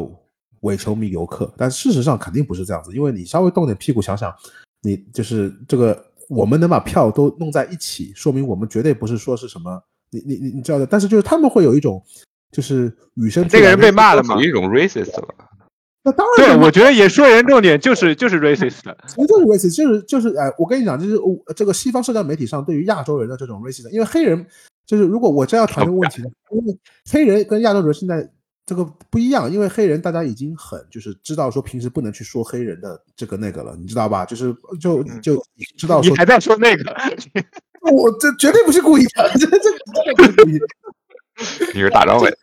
[0.63, 1.49] 伪球迷游客？
[1.56, 4.34] 但事实上肯定不是这样子，因为你稍微动点屁股想想，
[4.82, 10.86] 你就是这个我们能把票都弄在一起，说明我们绝对不是说是什么你你你你知道的。
[10.86, 12.04] 但是就是他们会有一种
[12.52, 14.36] 就是与生这个人被骂了吗？
[14.36, 15.28] 属于一种 racist 了。
[16.06, 18.82] 那当然，对，我觉得也说人重点就是就是 racist，
[19.15, 21.17] 不就是 racist，就是就是哎，我跟你讲，就是
[21.56, 24.45] 这个西方社交媒体上对于亚洲人的这种 racist，因为黑人
[24.86, 26.21] 就是如果我真要谈这个问题，
[26.52, 26.78] 因为
[27.10, 28.30] 黑人跟亚洲人现在
[28.65, 34.26] 这个不一样，因为黑人大家已经很就是知道说平时不能去说黑人的这个那个了，你知道吧？
[34.26, 35.43] 就是就就
[35.78, 36.84] 知道说你还在说那个，
[37.91, 40.65] 我这绝对不是故意的，这这这不是故意的，
[41.73, 42.34] 你是大张伟。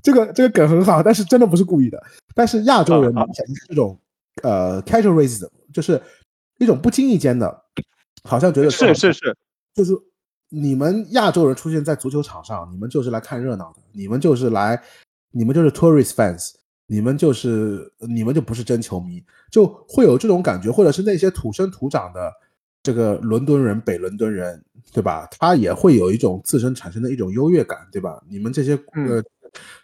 [0.00, 2.02] 这个这个梗很好，但是真的不是故意的。
[2.34, 3.12] 但是亚洲人
[3.68, 3.98] 这种
[4.42, 6.00] 呃 casual racism，就是
[6.58, 7.64] 一种不经意间的，
[8.22, 9.36] 好像觉得是是是，
[9.74, 9.92] 就是
[10.48, 14.80] 你们亚洲人出现在足球场上，你们就是来看热闹的，你们就是来，
[15.30, 16.52] 你们就是 tourist fans，
[16.86, 22.32] 你们就是你们就不是真球迷，就会有这种感觉，或者是那些土生土长的
[22.82, 25.28] 这个伦敦人、北伦敦人，对吧？
[25.32, 28.22] 他也会有一种自身产生的一种优越感，对吧？
[28.28, 29.22] 你们这些呃。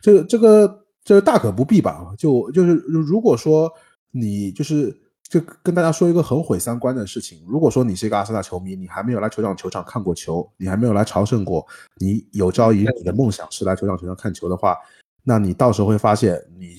[0.03, 2.13] 这个这个这个大可不必吧？
[2.19, 3.73] 就就是如果说
[4.11, 4.95] 你就是
[5.27, 14.77] 就跟大家说一个很毁三观的事情，如果说你是一个阿森纳球迷，你还没有来球场球场看过球，你还没有来朝圣过，你有朝一日你的梦想是来球场球场看球的话，
[15.25, 16.77] 那你到时候会发现你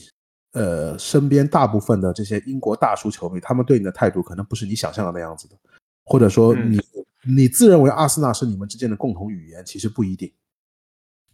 [0.54, 5.56] 呃身边大部分的这些英国大叔球迷，他们对你的态度可能不是你想象的那样子的，
[6.06, 6.80] 或者说你
[7.28, 10.32] 你自认为阿森纳是你们之间的共同语言，其实不一定，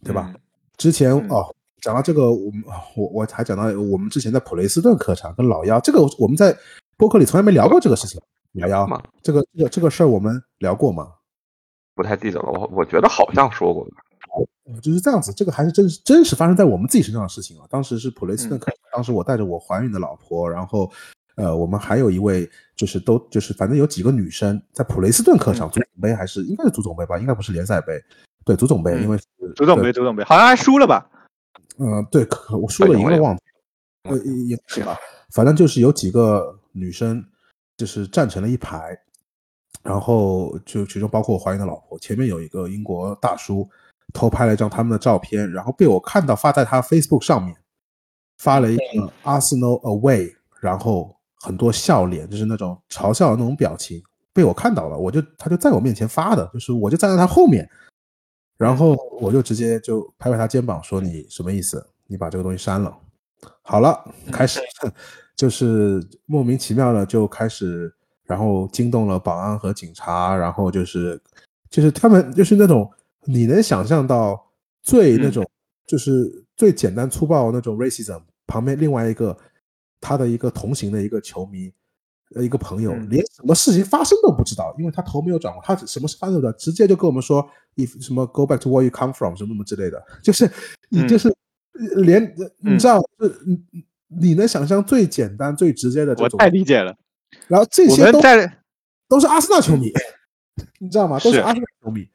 [0.02, 0.34] 对吧？
[0.78, 2.64] 之前哦，讲到这个，我们
[2.96, 6.56] 我我还讲到我们之前在普雷斯顿客场跟老幺，这个我们在
[6.96, 8.20] 播客里从来没聊过这个事情。
[8.54, 9.02] 老幺吗？
[9.22, 11.12] 这个这个这个事儿我们聊过吗？
[11.94, 13.86] 不太记得了，我我觉得好像说过。
[14.82, 17.66] 就是这样子，这个还是真真实发生在我们自己身上的事情啊。
[17.68, 18.58] 当时是普雷斯顿
[18.92, 20.90] 当时我带着我怀孕的老婆，然后
[21.36, 28.02] 呃，我们还有一位就是都就是反正有几个女生在普雷斯顿客场足总杯还是应该是足总杯吧，应该不是联赛杯。
[28.44, 29.16] 对足总杯，因为
[29.54, 31.08] 足总杯，足总杯好像还输了吧？
[31.78, 32.26] 嗯，对，
[32.60, 33.40] 我输了赢了忘了，
[34.10, 34.96] 呃，也是吧。
[35.30, 37.24] 反正就是有几个女生，
[37.76, 38.98] 就是站成了一排，
[39.82, 43.68] 然后就其中包括我怀孕的老婆，前面有一个英国大叔
[44.12, 47.56] 偷拍了一张他们的照片，然后被我看到发在他 Facebook 上面，
[48.38, 57.68] 发了一个 Arsenal away，然后很多笑脸，就是那种嘲笑的那种表情，被我看到了，我就他就在我面前发的，就是我就站在他后面。
[58.58, 61.84] 然后我就直接就拍拍他肩膀说：“你什么意思？
[62.06, 62.96] 你把这个东西删了。”
[63.62, 64.60] 好了，开始
[65.34, 71.20] 就是莫名其妙的就开始，然后惊动了保安和警察，然后就是
[71.70, 72.88] 就是他们就是那种
[73.26, 75.48] 你能想象到最那种
[75.86, 79.36] 就是最简单粗暴那种 racism，旁边另外一个
[80.00, 81.72] 他的一个同行的一个球迷。
[82.34, 90.50] 呃，一个朋友连什么事情发生都不知道，因为他头没有转过，他什么事发生的，直接就跟我们说，if 什么 go back to where you come from 什么什么之类的， 就是
[90.88, 91.30] 你就是
[91.96, 93.02] 连你知道，
[93.44, 96.96] 你你能想象最简单最直接的这种，我太理解了。
[97.48, 98.18] 然后这些都
[99.08, 99.92] 都是阿森纳球迷，
[100.80, 101.18] 你知道吗？
[101.20, 102.08] 都是阿森纳球迷。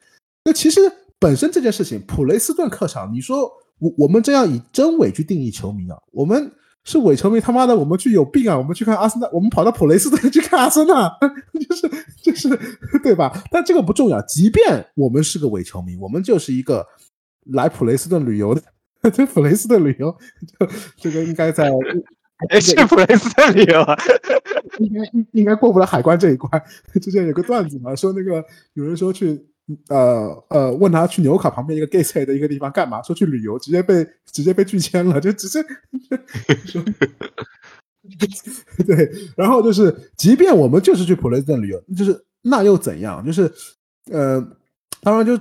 [0.48, 0.80] 那其实
[1.20, 6.50] 本身这件事情，普雷斯顿客场，你说我我们这样以真伪去定义球迷啊，我们。
[6.90, 8.58] 是伪球迷，他妈的，我们去有病啊！
[8.58, 11.12] 我们去看阿森纳，我们跑到普雷斯顿 去看阿森纳，
[11.68, 11.90] 就是
[12.24, 12.48] 就是，
[13.04, 13.44] 对吧？
[13.52, 16.88] 但这个不重要，即便我们是个伪球迷，我们就是一个
[17.52, 18.62] 来普雷斯顿旅游的，
[19.12, 20.16] 这普雷斯顿旅游，
[20.96, 21.70] 这个应该在
[22.62, 23.86] 去普雷斯顿旅游，
[24.80, 26.50] 应该应该过不了海关这一关。
[27.02, 28.42] 之前有个段子嘛，说那个
[28.76, 29.46] 有人说去。
[29.89, 33.01] 呃呃，问他去纽卡旁边一个 gay 菜的一个地方干嘛？
[33.03, 35.63] 说去旅游，直接被直接被拒签了，就直接
[38.88, 39.12] 对。
[39.36, 43.25] 然后就是，即便我们就是去普雷斯顿旅游，就是那又怎样？
[43.25, 43.51] 就是
[44.12, 44.41] 呃，
[45.01, 45.38] 当然就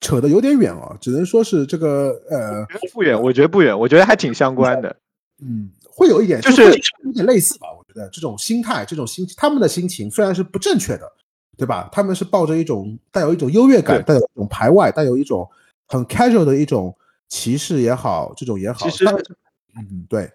[0.00, 4.94] 扯得有点远哦，只能说是这个呃，不远，我觉得不远，我觉得还挺相关的。
[5.40, 6.62] 嗯，会有一点，就是
[7.04, 7.68] 有点类似吧？
[7.78, 11.08] 我觉得这种心态，这种心，他们的心情虽然是不正确的。
[11.58, 11.88] 对吧？
[11.90, 15.46] 他们是抱着一种带有一种优越感，带有一种排外，带有一种
[15.88, 16.96] 很 casual 的一种
[17.28, 18.88] 歧视也好，这种也好。
[18.88, 19.04] 其实，
[19.76, 20.30] 嗯，对。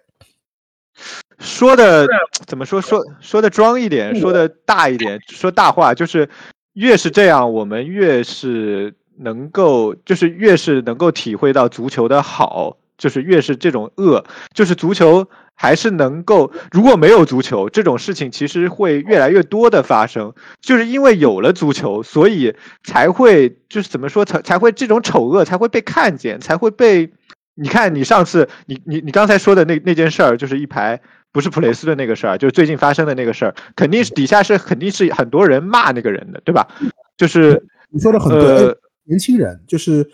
[1.40, 2.06] 说的
[2.46, 2.80] 怎么说？
[2.80, 6.28] 说说的装一点，说的大一点，说大话，就是
[6.74, 14.24] 越是这样，我们越是能够，就是越是能够体会到足球的好，就是越是这种恶，
[14.54, 20.32] 就是足球还是能够，如果没有足球，这种事情其实会越来越多的发生。
[20.60, 27.12] 就是因为有了足球，所以才会就是怎么说才才会这种丑恶才会被看见，才会被
[27.54, 31.00] 你看你上次你你你刚才说的那那件事儿，就是一排
[31.32, 36.68] 不是普雷斯的那个事儿，就是最近发生的那个事儿，肯定是底下是肯定是很多人骂那个人的，对吧？
[37.16, 40.08] 就是你说的很对，年轻人就是。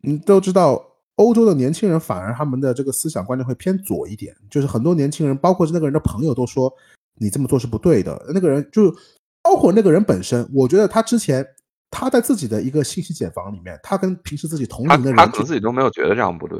[0.00, 0.87] 你都知道，
[1.18, 6.72] 欧洲的年轻人反而他们的这个思想观念会偏左一点，就是很多年轻人，包括是那个人的朋友都说
[7.16, 8.20] 你这么做是不对的。
[8.32, 8.90] 那个人就
[9.42, 11.46] 包括那个人本身，我觉得他之前
[11.90, 16.58] 他在自己的一个信息茧房里面，他跟平时自己同龄的人，他可能自己都没有觉得这样不对。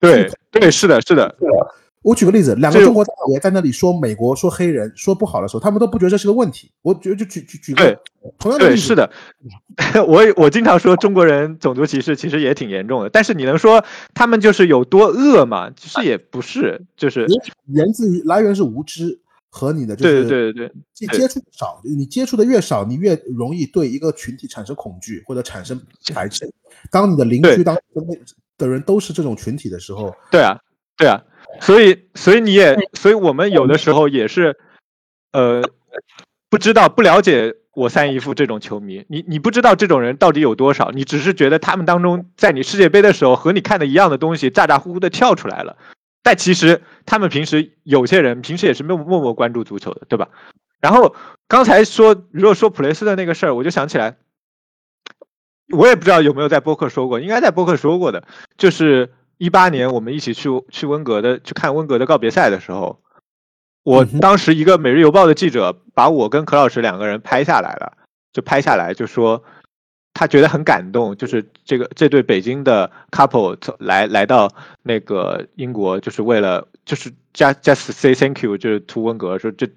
[0.00, 1.36] 对对对，是的，是的。
[2.02, 6.70] 我举个例子，两个中国大爷在那里说美国说黑人说不好的时候，他们都不觉得这是个问题。
[6.82, 8.00] 我觉得就举举举个
[8.38, 9.10] 同样的例子，是的。
[10.06, 13.84] 我我经常说中国人种族歧视其实也挺严重的，但是你能说
[14.14, 15.70] 他们就是有多恶吗？
[15.76, 17.26] 其实也不是，就是
[17.66, 19.20] 源自于来源是无知
[19.50, 25.80] 和你的就是对对对对接触少，你接触的越少，你越容易对一个群体产生恐惧或者产生
[26.14, 26.48] 排斥。
[26.90, 27.76] 当你的邻居当
[28.56, 30.56] 的人都是这种群体的时候，对啊，
[30.96, 31.20] 对啊。
[31.60, 34.56] 所以，所以你也，所以我们有的时候也是，
[35.32, 35.62] 呃，
[36.48, 45.76] 不知道、不了解我三姨夫这种球迷，你你不知道这种人到底有多少，你只是觉得他们当中，在你世界杯的时候和你看的一样的东西，咋咋呼呼的跳出来了，
[46.22, 50.28] 但其实他们平时有些人平时也是默默默关注足球的，对吧？
[50.80, 51.14] 然后
[51.48, 54.16] 刚才说，如果说普雷斯的那个事儿，我就想起来，
[55.72, 58.24] 我也不知道有没有在播客说过，应该在播客说过的，
[58.56, 59.12] 就是。
[59.38, 63.00] 一八年我们一起去去温格的去看温格的告别赛的时候，
[63.84, 67.92] 我当时一个《每日邮报》的记者把我跟柯老师两个人拍下来了，
[68.32, 69.42] 就拍下来就说
[70.12, 79.68] 他觉得很感动，就是这个这对北京的 couple 来来到那个英国，就是为了就是 just just say thank you，就是图温格说这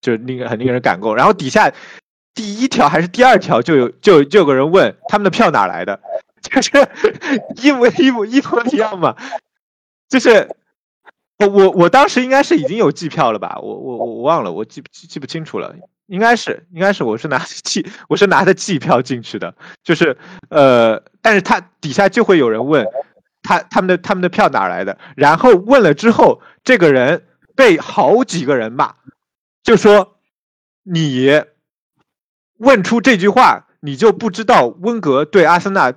[0.00, 1.16] 就令很令人感动。
[1.16, 1.72] 然后底下
[2.34, 6.00] 第一条还是第二条就有就就有个人问他们的票哪来的。
[6.50, 6.70] 就是
[7.62, 9.14] 一模一模一模一样嘛，
[10.08, 10.48] 就是
[11.38, 15.74] 我我我当时应该是已经有季票了吧，我我我我忘了，我记记记不清楚了，
[16.06, 20.16] 应该是应该是我是拿季我是拿的季票进去的，就是
[20.48, 22.86] 呃，但是他底下就会有人问
[23.42, 28.94] 他他们的他们的票哪来的，然后问了之后，这个人被好几个人骂，
[29.62, 30.16] 就说
[30.82, 31.42] 你
[32.58, 35.92] 问出这句话，你就不知道温格对阿森纳。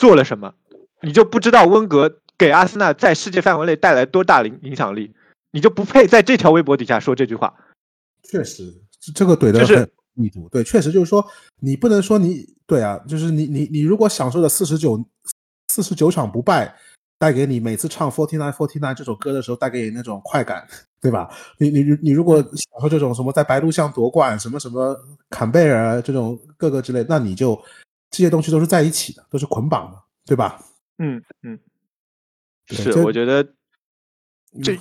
[0.00, 0.54] 做了什么，
[1.02, 5.12] 你就不知道温格给阿森纳在世界范围内带来多大影影响力，
[5.52, 7.54] 你就不配在这条微博底下说这句话。
[8.22, 8.72] 确实，
[9.14, 10.48] 这个怼的很密度。
[10.48, 11.22] 对，确实就是说，
[11.60, 14.98] 你不能说你对啊，就是你你你如果享受了四十九
[15.68, 16.74] 四十九场不败，
[17.18, 20.66] 带给你每次唱 Forty Nine Forty Nine 这首歌的时候带给你那种快感，
[21.02, 21.28] 对吧？
[21.58, 24.98] 你你你如果享受这种什么在白鹿巷夺冠，什么什么
[25.28, 27.60] 坎贝尔这种各个之类，那你就。
[28.10, 29.96] 这些东西都是在一起的，都是捆绑的，
[30.26, 30.60] 对吧？
[30.98, 31.58] 嗯嗯，
[32.68, 33.42] 是，我觉得
[34.62, 34.76] 这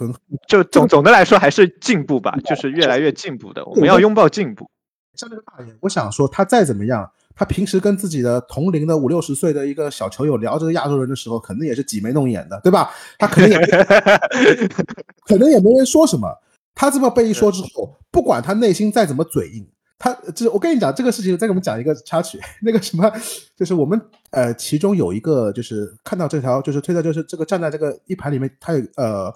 [0.48, 3.64] 就总总的来说还是进步吧，就是越来越进步的。
[3.66, 4.70] 我们要拥抱进步。
[5.16, 12.92] 像那个大爷，我想说，他再怎么样，他平时跟自己的同龄的五六十岁的一个小球友聊这个亚洲人的时候，肯定也是挤眉弄眼的，对吧？
[13.18, 13.58] 他可能也
[15.26, 16.28] 可能也没人说什么。
[16.74, 19.68] 他这么被一说之后， 不管他内心再怎么嘴硬。
[20.02, 22.40] 他就是我跟你讲这个事情，再给我们讲一个插曲。
[22.64, 23.12] 那个什么，
[23.58, 29.30] 就是我们呃，其中有一个就是看到这条就是推特，就是这个站在这个一排里面，他有呃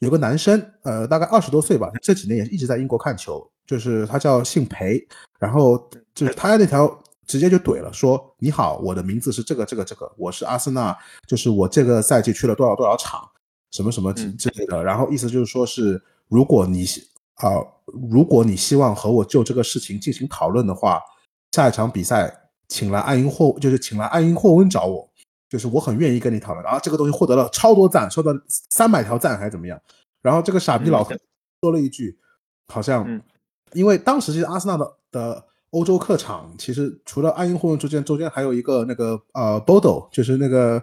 [0.00, 5.02] 有个男生，呃大概二十多岁吧，这几年也一直在英国看球，就是他叫姓裴，
[5.38, 10.94] 然后就是他那条直接就怼了，说你好，我的名字是这个这个这个，我是阿森纳，
[11.26, 13.26] 就是我这个赛季去了多少多少场，
[13.70, 15.98] 什么什么之类的，然后意思就是说是
[16.28, 16.84] 如果你。
[17.40, 17.60] 啊，
[18.10, 21.00] 如果你希望和我就这个事情进行讨论的话，
[21.52, 22.32] 下一场比赛
[22.68, 25.08] 请来爱因霍，就是请来爱因霍温找我，
[25.48, 26.62] 就是我很愿意跟你讨论。
[26.64, 29.80] 然后这个东西获得了超多赞，收到三百条赞还是怎么样？
[30.22, 31.14] 然后这个傻逼老头
[31.62, 32.18] 说了一句，
[32.68, 33.20] 好像
[33.72, 40.82] 因为当时其实阿森纳的的欧洲客场，其实除了爱因霍温之间，中间还有一个那个呃 Bodo，就是那个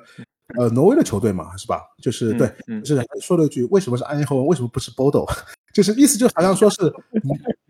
[0.55, 1.81] 呃挪威的球队嘛，是吧？
[2.01, 2.47] 就是对，
[2.85, 5.27] 是说了一句，为什么是安因霍温，为什么不是 Bodo？
[5.73, 6.77] 就是意思就好像说是，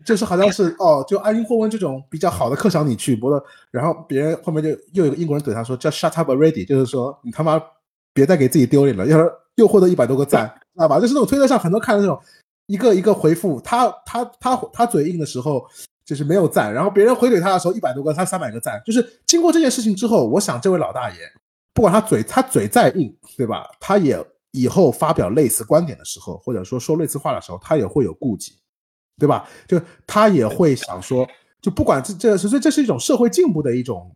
[0.04, 7.60] 就是好像是哦，就安因霍温这种比较好的客场你去，不过然后别人后面就又有个英国人怼他说叫 shut up already，就是说你他妈
[8.14, 10.98] 别再给自己丢脸了，要是又获得一百多个赞，知道吧？
[11.00, 12.18] 就是那种推特上很多看的那种
[12.66, 15.62] 一个一个回复，他他他他嘴硬的时候
[16.06, 21.16] 就是没有赞，然后别人回怼他的时候一百多个，他三百个赞，就是经过这件事情之后，我想这位老大爷
[21.78, 23.70] 不管他嘴他嘴再硬，对吧？
[23.78, 24.18] 他也
[24.50, 28.54] 以后发表类似观点的时候，或者说说类似话的时候，他也会有顾忌，
[29.16, 29.48] 对吧？
[29.68, 31.24] 就他也会想说，
[31.62, 34.12] 就不管这这所以这是一种社会进步的一种，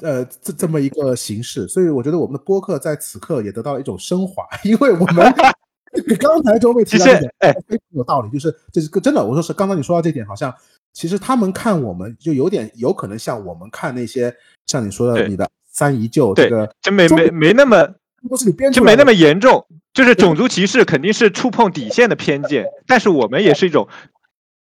[0.00, 1.68] 呃，这这么一个形式。
[1.68, 5.32] 所以我觉得我们的播客在此刻也得到了一种升华， 因为我们
[6.18, 9.24] 刚才周卫提到的哎非常有道理，就是这是个真的。
[9.24, 10.52] 我说是刚刚你说到这点，好像
[10.92, 14.34] 其实他们看我们就有点有可能像我们看那些
[14.66, 15.48] 像你说的你的。
[15.74, 17.86] 三姨舅，这个就没没没那么，
[18.28, 19.66] 不是你编就没那么严重。
[19.92, 23.86] 就是种族歧视肯定是触碰底线的偏见，但是我们也是一种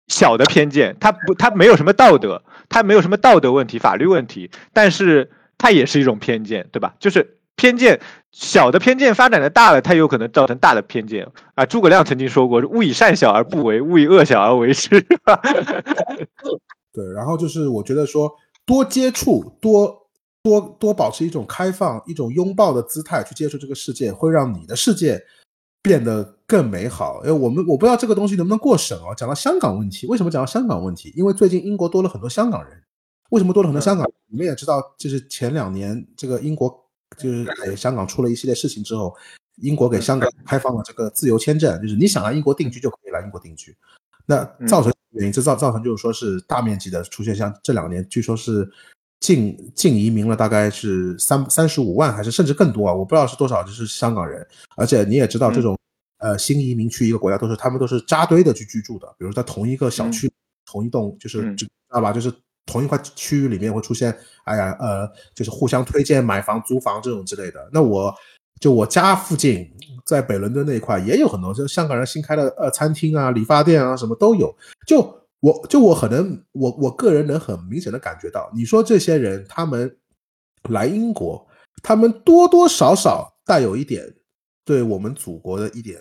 [0.09, 0.97] 小的偏见。
[0.99, 6.95] 它不，它没有什么道德，它没有什么道德问题、法律问题，但是它也是一种偏见，对吧？
[6.99, 8.01] 就是偏见，
[8.33, 11.65] 小的偏见发展的大了，它有可能造成大的偏见啊。
[11.65, 15.01] 诸葛亮曾经说过：“勿以善小而不为，勿以恶小而为之。”
[16.93, 18.33] 对，然后就是我觉得说
[18.67, 20.04] 多接触多。
[20.45, 25.19] 多多保持一种开放、一种拥抱的姿态去接触这个世界，会让你的世界
[25.83, 27.23] 变得更美好。
[27.25, 29.15] 因为我们我不知道这个东西能不能过审哦。
[29.17, 31.11] 讲到香港问题，为什么讲到香港问题？
[31.17, 32.79] 因为最近英国多了很多香港人。
[33.31, 34.07] 为什么多了很多香港？
[34.27, 36.71] 你们也知道，就是前两年这个英国
[37.17, 39.17] 就是哎香港出了一系列事情之后，
[39.63, 43.75] 英国给香港开放了这个自由签证，就是你想来英国定居就可以来英国定居。
[44.27, 48.71] 那造成原因，这造造成就是说是大面积的出现，像这两年据说是。
[49.25, 52.93] 净净移民了大概是三三十五万，还是甚至更多啊？
[52.93, 54.47] 我不知道是多少，就是香港人。
[54.77, 55.79] 而且你也知道，这种
[56.19, 59.07] 呃新移民去一个国家，都是他们都是扎堆的去居住的。
[59.19, 60.31] 比如在同一个小区、
[60.71, 62.13] 同一栋，就是知道吧？
[62.13, 62.31] 就是
[62.67, 64.15] 同一块区域里面会出现，
[64.45, 67.67] 哎呀，呃，就是互相推荐买房、租房这种之类的。
[67.73, 68.15] 那我
[68.61, 69.67] 就我家附近，
[70.05, 74.55] 在北伦敦那一块也有很多，就香港人新开的呃餐厅啊、理发店啊，什么都有。
[74.87, 75.03] 就
[75.45, 79.95] 我就我可能我我个人能很明显的感觉到，你说这些人他们
[80.71, 81.47] 来英国，
[81.83, 84.11] 他们多多少少带有一点
[84.65, 86.01] 对我们祖国的一点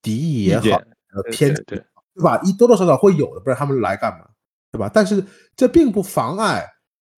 [0.00, 0.68] 敌意也好，
[1.14, 1.82] 呃偏见，对
[2.22, 2.40] 吧？
[2.44, 4.24] 一多多少少会有的，不然他们来干嘛，
[4.70, 4.88] 对吧？
[4.94, 5.24] 但是
[5.56, 6.64] 这并不妨碍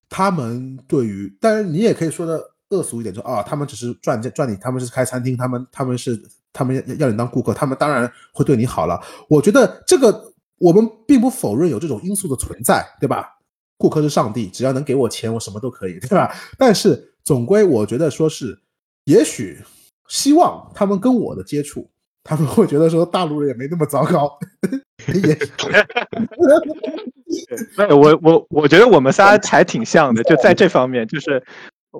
[0.08, 6.18] 他们对于，当然你也可以说的恶俗一点，说啊，他们只是赚赚你，他们是开餐厅，他们他们是
[6.50, 8.98] 他们要要你当顾客，他们当然会对你好了。
[9.28, 10.32] 我觉得这个。
[10.58, 13.28] 我们并不否认有这种因素的存在，对吧？
[13.78, 16.34] 顾客是上帝，只要能给我钱，我什么都可以，对吧？
[16.56, 18.58] 但是总归我觉得说是，
[19.04, 19.62] 也许
[20.08, 21.88] 希望他们跟我的接触，
[22.24, 24.38] 他们会觉得说大陆人也没那么糟糕。
[25.12, 25.38] 也，
[27.94, 31.44] 我我我觉得我们仨还挺像的，就在这方面，就是。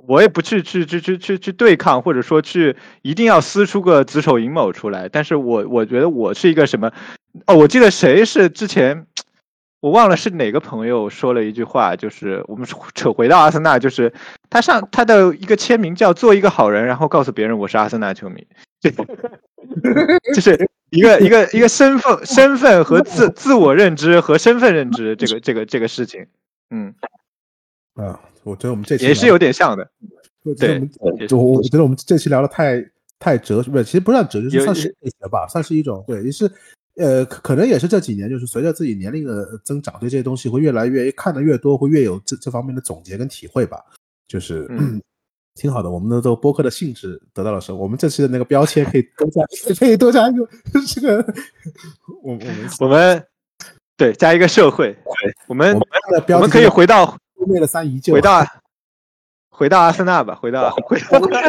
[0.05, 5.09] 我也不去去去去去去对抗，或者说去一定要撕出个子丑寅卯出来。
[5.09, 6.91] 但是我我觉得我是一个什么？
[7.45, 9.05] 哦，我记得谁是之前
[9.79, 14.11] 我忘了是哪个朋友说了一句话，就是我们扯回到阿森纳，就是
[14.49, 18.45] 他上他的一个签名叫做一个好人，然后告诉别人我是阿森纳球迷，
[20.35, 26.25] 就是一个一个一个身份身份和自 自我认知和身份认知这个这个这个事情，
[26.71, 26.93] 嗯
[27.95, 28.19] 啊。
[28.47, 29.89] 我觉得我们这期也是有点像的，
[30.57, 30.79] 对，
[31.31, 32.81] 我我觉得我们这期聊的太
[33.19, 36.49] 太哲学，不是，其实不算哲学，算是哲学吧，算是一种对，也是，
[36.95, 43.83] 呃，可能也是这几年，就是随着自己年龄的增长，对这些东西会越来越看的越多，会越有这这方面的总结跟体会吧，
[44.27, 45.01] 就是嗯，
[45.59, 45.89] 挺好的。
[45.89, 47.77] 我们的这个播客的性质得到了什么？
[47.77, 49.41] 我们这期的那个标签可以多加，
[49.77, 50.47] 可以多加一个
[50.87, 51.17] 这个，
[52.23, 53.23] 我我们我们
[53.97, 57.17] 对加一个社会，对，我们我们可以回到。
[57.47, 58.45] 为了三姨舅，回到
[59.49, 61.41] 回到阿森纳吧，回到 回到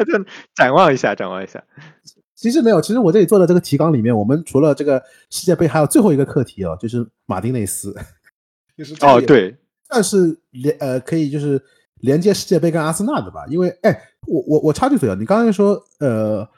[0.54, 1.62] 展望一下，展望一下。
[2.34, 7.92] 其实没有，其实我这里做的这个提纲里面，我们除了这个世界杯，还有最后一个课题哦，就是马丁内斯。
[8.78, 9.56] 就是哦，对，
[9.88, 11.60] 算是连呃，可以就是
[11.96, 13.44] 连接世界杯跟阿森纳的吧？
[13.48, 13.90] 因为哎，
[14.28, 16.48] 我我我插句嘴啊，你刚才说呃，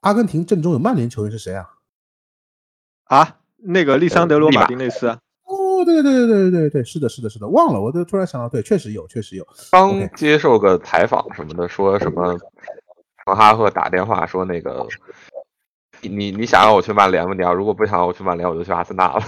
[0.00, 1.68] 阿根廷阵中有曼联球员是谁啊？
[3.04, 5.18] 啊，那个利桑德罗马丁内斯啊。
[5.84, 9.46] 对对对对对对对，是的，是的，是的，忘了，我就突然想到，对，确实有，确实有。
[9.70, 12.38] 刚接受个采访什么的，说什么，
[13.24, 14.86] 滕哈赫打电话说那个，
[16.02, 17.34] 你你想让我去曼联吗？
[17.34, 19.22] 你要如果不想让我去曼联，我就去阿森纳了。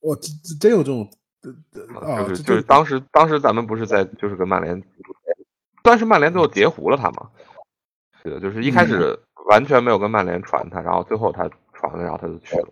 [0.00, 0.30] 我真
[0.60, 1.08] 真有这种，
[2.26, 4.82] 就是就是当时当时咱们不是在就是跟曼联，
[5.82, 7.30] 算是曼联最后截胡了他嘛？
[8.22, 9.18] 是的，就是一开始
[9.50, 12.68] 完全没有跟曼联传他，然后最后他传了，然后他就去了。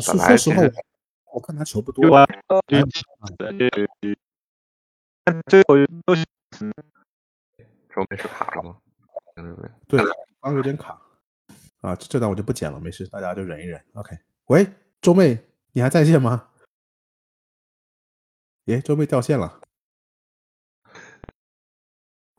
[0.00, 0.62] 说说实话。
[1.34, 2.04] 我看他球不多，
[5.48, 5.74] 最后
[6.06, 6.24] 都是
[7.90, 8.78] 周妹是卡了吗？
[9.88, 10.00] 对，
[10.40, 11.02] 刚有点卡
[11.80, 13.84] 啊，这段我就不剪了，没事，大家就忍一忍。
[13.94, 14.64] OK，喂，
[15.00, 16.50] 周妹，你还在线吗？
[18.66, 19.60] 耶，周妹掉线了。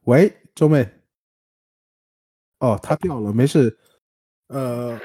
[0.03, 0.89] 喂，周妹。
[2.59, 3.77] 哦，他掉了，没事。
[4.47, 4.97] 呃，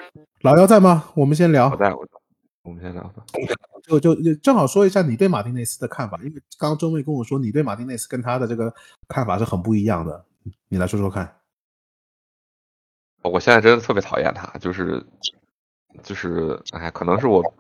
[0.42, 1.12] 老姚在吗？
[1.16, 1.68] 我们先聊。
[1.70, 2.12] 我在，我在。
[2.62, 3.24] 我们先聊吧。
[3.98, 8.72] 就就正好说一下你对马丁内斯的看法，因为刚刚周妹跟我说你对马丁内斯跟他的这个
[9.08, 10.24] 看法是很不一样的，
[10.68, 11.36] 你来说说看。
[13.22, 15.04] 我现在真的特别讨厌他，就是
[16.02, 17.54] 就是，哎，可能是我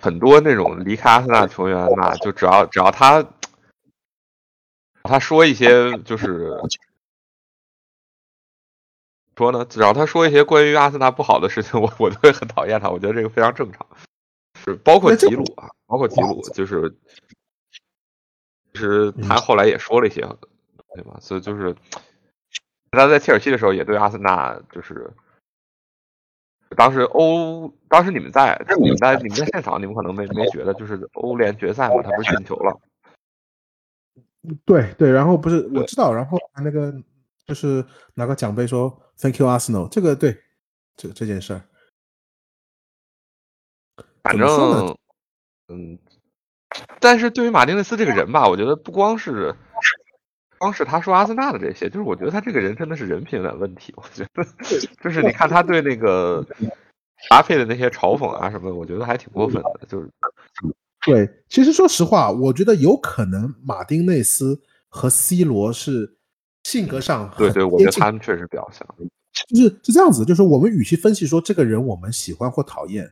[0.00, 3.24] 很多那种离开阿森纳球员吧，就只要只要他
[5.04, 6.50] 他说一些就是
[9.36, 12.90] 说呢，只要他说一些关于阿森纳不好的事情，我我都会很讨厌他。
[12.90, 13.86] 我觉得这个非常正常，
[14.64, 16.94] 是包括吉鲁啊，包括吉鲁，就是
[18.72, 20.20] 其实他后来也说了一些，
[20.94, 21.18] 对吧？
[21.20, 21.74] 所以就是。
[22.94, 25.10] 他在切尔西的时候也对阿森纳，就是
[26.76, 32.78] 当时欧，当时你们在，你们在你们在现场，你们可能没没觉得，就是欧联决赛嘛，他不是进球了。
[34.66, 36.92] 对对，然后不是我知道，然后那个
[37.46, 37.82] 就是
[38.12, 40.38] 拿个奖杯说 “Thank you Arsenal”，这个对，
[40.94, 41.62] 这这件事儿，
[44.22, 44.96] 反正
[45.68, 45.98] 嗯，
[47.00, 49.54] 但是对于马丁内斯这个人吧，我觉得不光是。
[50.58, 53.92] 光是他说阿森纳的这些，就是我觉得他这个人真的是人品有点问题。
[53.96, 54.44] 我觉得，
[55.02, 56.46] 就是你看他对那个
[57.28, 59.80] 搭配的那些嘲讽啊什么的，我觉得还挺过分的。
[59.88, 60.08] 就是，
[61.04, 66.16] 对，其实说实话，我觉得有可能马丁内斯和 C 罗是
[66.62, 68.86] 性格上对对，我觉得他们确实比较像。
[69.48, 73.10] 就是是这样子，就是我们与其分析说这个人我们喜欢或讨厌，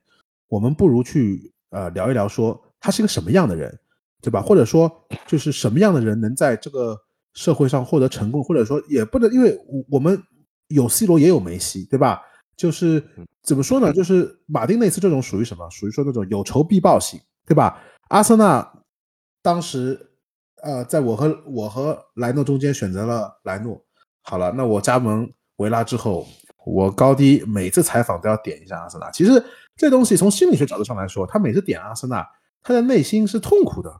[0.51, 3.74] 我们不如去呃聊一聊说他是一个什么样的人，
[4.20, 4.42] 对吧？
[4.42, 4.92] 或者说
[5.26, 6.94] 就是什么样的人能在这个。
[7.32, 9.57] 社会上获得成功，或者说也不能，因为
[9.88, 10.20] 我们
[10.66, 12.20] 有 C 罗也有梅西，对吧？
[12.57, 13.01] 就是
[13.44, 13.92] 怎么说呢？
[13.92, 15.70] 就是马丁内斯这种属于什么？
[15.70, 17.80] 属于说那种有仇必报型，对吧？
[18.09, 18.68] 阿森纳
[19.42, 20.11] 当时，
[20.64, 23.80] 呃，在我和我和莱诺中间选择了莱诺。
[24.22, 26.26] 好了，那我加盟维拉之后，
[26.66, 29.09] 我高低每次采访都要点一下阿森纳。
[29.12, 29.40] 其实
[29.81, 32.28] 这东西从心理学角度上来说，他每次点阿森纳，
[32.62, 33.91] 他的内心是痛苦的，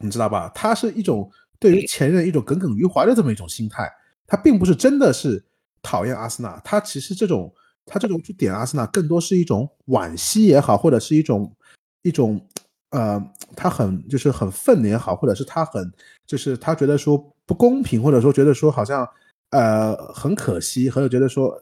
[0.00, 0.50] 你知道吧？
[0.54, 1.30] 他是一种。
[1.60, 3.90] 对于前任一种耿耿于怀的这么一种心态，
[4.28, 5.44] 他并不是真的是
[5.82, 7.52] 讨厌阿森纳，他其实这种
[7.84, 11.52] 他这种去点阿森纳，更多是一种惋惜也好，或者是一种
[12.02, 12.40] 一种
[12.90, 13.20] 呃，
[13.56, 15.92] 他很就是很愤也好，或者是他很
[16.24, 19.04] 就是他觉得说不公平，或者说觉得说好像
[19.50, 21.60] 呃很可惜，或者觉得说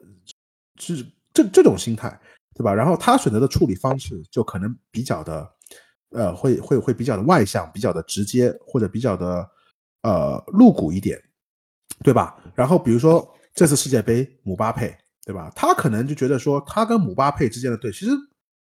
[0.79, 1.03] 是
[1.33, 2.21] 这这种心态，
[2.57, 2.75] 对吧？
[2.75, 5.49] 然后他选择的处理方式就可能比较的
[6.11, 9.49] 呃会会会比较的外向，比较的直接，或者比较的。
[10.03, 11.21] 呃，露骨一点，
[12.05, 12.37] 对吧？
[12.55, 15.51] 然后比如说这次世界杯，姆巴佩，对吧？
[15.57, 18.13] 他可能就觉得说，他跟姆巴佩之间的对，其实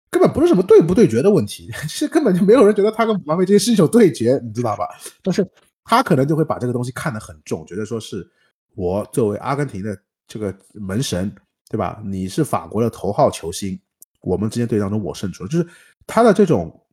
[0.09, 4.88] 根本不是什么对不对决的问题， 其实根本就没有人觉得他跟姆巴佩之间是一种对决，你知道吧？
[5.22, 5.47] 但是
[5.84, 8.26] 他可能就会把这个东西看得很重，觉得说是
[8.74, 9.95] 我作为阿根廷的
[10.26, 11.30] 这个门神，
[11.68, 12.01] 对吧？
[12.03, 13.78] 你是法国的头号球星，
[14.25, 15.68] 我们之间对当中我胜出了，就是
[16.07, 16.85] 他的这种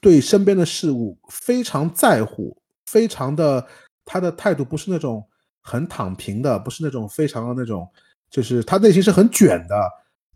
[0.00, 2.56] 对身边的事物非常在乎。
[2.84, 3.66] 非常的，
[4.04, 5.26] 他的态度不是那种
[5.62, 7.88] 很躺平的，不是那种非常的那种，
[8.28, 9.74] 就是他内心是很卷的，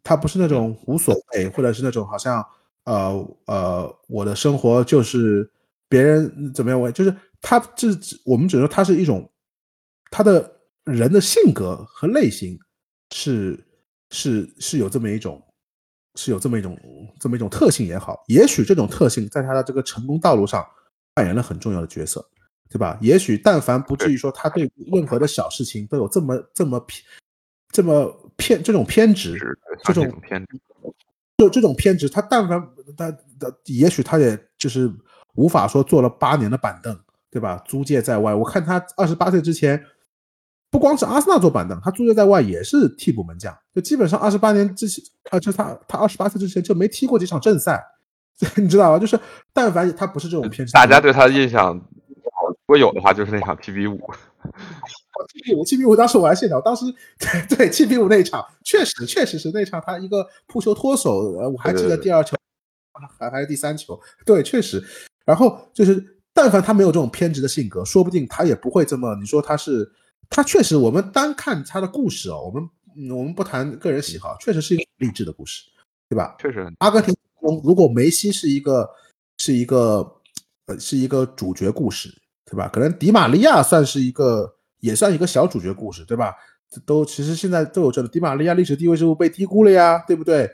[0.02, 2.42] 他不是那种无所谓，或者是那种好像
[2.84, 5.46] 呃呃，我的生活就是
[5.86, 7.88] 别人怎么样，我就是他这
[8.24, 9.30] 我们只能说他是一种
[10.10, 10.50] 他的
[10.84, 12.58] 人的性格和类型
[13.14, 13.62] 是
[14.12, 15.42] 是是有这么一种
[16.16, 16.76] 是有这么一种
[17.20, 20.66] 这么一种特性也好，也许这种特性在他的这个成功道路上
[21.14, 22.26] 扮演了很重要的角色。
[22.68, 22.98] 对吧？
[23.00, 27.00] 也许但凡不至于说他对任何的小事情都有这么这么偏
[27.70, 29.38] 这么偏这种偏执，
[29.84, 30.60] 这种偏执，
[31.38, 32.60] 就这种偏执，他但凡
[32.96, 33.08] 他
[33.38, 34.92] 他也许他也就是
[35.36, 36.98] 无法说坐了八年的板凳，
[37.30, 37.62] 对吧？
[37.64, 39.82] 租借在外，我看他二十八岁之前，
[40.70, 47.82] 不光是阿森纳坐板凳，他租借在外也是替补门将，就基本上二十八年之前，啊，就他他二十八岁之前就没踢过几场正赛，
[48.56, 48.98] 你知道吧？
[48.98, 49.18] 就是
[49.52, 51.80] 但凡他不是这种偏执，大家对他的印象。
[52.48, 53.98] 如果有的话，就是那场七比五。
[55.32, 56.84] 七比五，七比五，当时我还现场，当时
[57.18, 62.36] 对对七比五那一场，确实确实是那场他一个扑球脱手，呃，我还记得第二球
[63.18, 64.82] 还还是第三球，对，确实。
[65.24, 66.04] 然后就是，
[66.34, 69.16] 但凡他没有这种偏执的性格，说不定他也不会这么。
[69.16, 69.90] 你说他是，
[70.30, 75.64] 他确实，我们单看他的故事哦，我们我们不谈个人喜好，确实是一个励志的故事，
[76.08, 76.36] 对吧？
[76.38, 77.14] 确实，阿根廷
[77.62, 78.88] 如果梅西是一个
[79.38, 80.10] 是一个
[80.66, 82.12] 呃是一个主角故事。
[82.48, 82.68] 对吧？
[82.68, 86.32] 可能迪玛利亚算是一个，也算一个小主角故事，对吧？
[86.70, 89.98] 这都其实现在都有这个迪玛利亚历史地位是不是被低估了呀？
[90.06, 90.48] 对不对？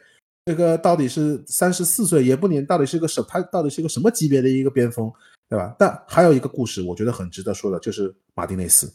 [0.46, 3.22] 这个到底是三十四岁也不年，到底是个什？
[3.28, 5.12] 他到底是一个什么级别的一个边锋，
[5.50, 5.76] 对吧？
[5.78, 8.90] 但还有一个故事，我觉得很值得说的，就是马丁内斯。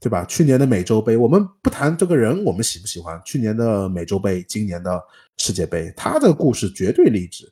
[0.00, 0.24] 对吧？
[0.24, 3.20] 去年的美洲杯，我们不谈这个人，我们喜不喜欢？
[3.24, 5.02] 去年的美洲杯，今年的
[5.36, 7.50] 世界杯，他的故事绝对励志，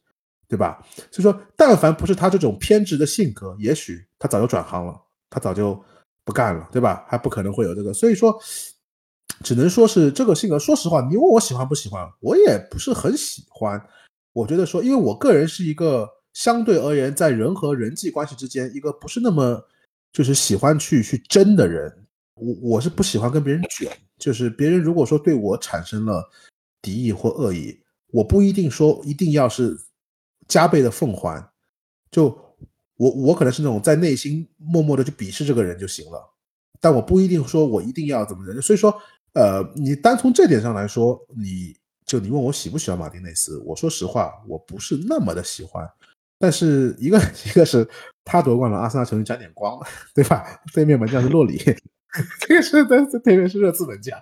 [0.48, 0.84] 对吧？
[1.10, 5.00] 所以说，但凡不是他这种偏执的性格，也许他早就转行了，
[5.30, 5.80] 他早就
[6.24, 7.04] 不干了，对吧？
[7.08, 7.92] 还不可能会有这个。
[7.92, 8.36] 所以说，
[9.42, 10.58] 只能说是这个性格。
[10.58, 13.80] 说实话，你问我喜欢不喜欢，我也不是很喜欢。
[14.32, 19.62] 我觉得说，因为我个人是一个相对而言，在人和人际关系之间，一个不是那么
[20.12, 22.05] 就是喜欢去去争的人。
[22.36, 26.28] 我我是不喜欢跟别人卷，就是别人如果说对我产生了
[26.82, 27.78] 敌意或恶意，
[28.12, 29.76] 我不一定说一定要是
[30.46, 31.42] 加倍的奉还，
[32.10, 32.26] 就
[32.96, 36.34] 我我可能是那种在内心默默的去鄙视这个人就行了，
[36.80, 38.94] 但我不一定说我一定要怎么人，所以说，
[39.32, 41.74] 呃，你单从这点上来说，你
[42.04, 45.88] 就你问我喜不喜欢马丁内斯，我说实话，我不是那么的喜欢，
[46.38, 47.88] 但是一个 一个是
[48.24, 49.80] 他夺冠了，阿森纳球迷沾点光，
[50.14, 50.60] 对吧？
[50.74, 51.60] 对面门将是洛里。
[52.40, 54.18] 这个是的，特别是热刺门将，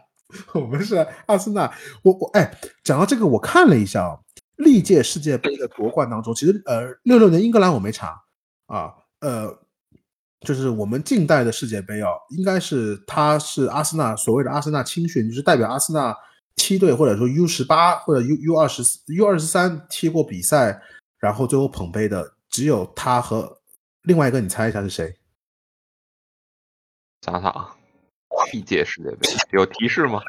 [0.52, 1.72] 我们是阿森纳。
[2.02, 4.18] 我我哎，讲到这个，我看了一下啊，
[4.56, 8.20] 历届世界杯的夺冠当中，其实呃，六六年英格兰我没查
[8.66, 9.56] 啊，呃，
[10.40, 16.16] 就是我们近代的世界杯啊，应该是他是阿森纳所谓的阿森纳青训，就是代表阿森纳
[16.56, 18.82] 梯队或者说 U 十八或者 U U 二十
[19.14, 20.80] U 二十三踢过比赛，
[21.18, 23.60] 然后最后捧杯的只有他和
[24.02, 25.16] 另外一个，你猜一下是谁？
[27.22, 27.74] 想想啊。
[28.52, 30.20] 历届世界杯有提示吗？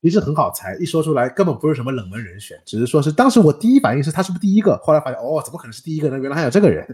[0.00, 6.18] 提示很好猜，一说出来根本不是什么冷门人选，只是说是当时我第一反应是他是不是第一个，后来发现哦，怎么可能是第一个呢？
[6.18, 6.86] 原来还有这个人。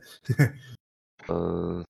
[1.29, 1.85] 嗯，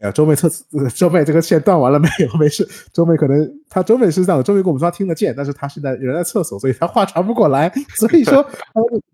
[0.00, 0.48] 哎，周妹测
[0.92, 2.34] 周妹这个线断完了没有？
[2.36, 7.72] 没事，周妹可能他周妹是这样的，周妹跟我们说他听得见，但是他现在人在厕所，所以他话传不过来。
[7.94, 8.42] 所以说，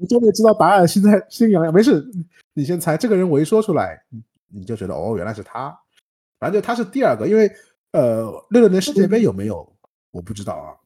[0.09, 1.71] 周妹知道答案，现在心痒痒。
[1.71, 2.03] 没事，
[2.55, 4.03] 你先猜这个人，我一说出来，
[4.49, 5.79] 你就觉得哦，原来是他。
[6.39, 7.53] 反正就他是第二个，因为。
[7.93, 9.77] 呃，六六年世界杯有没有？
[10.11, 10.77] 我不知道啊。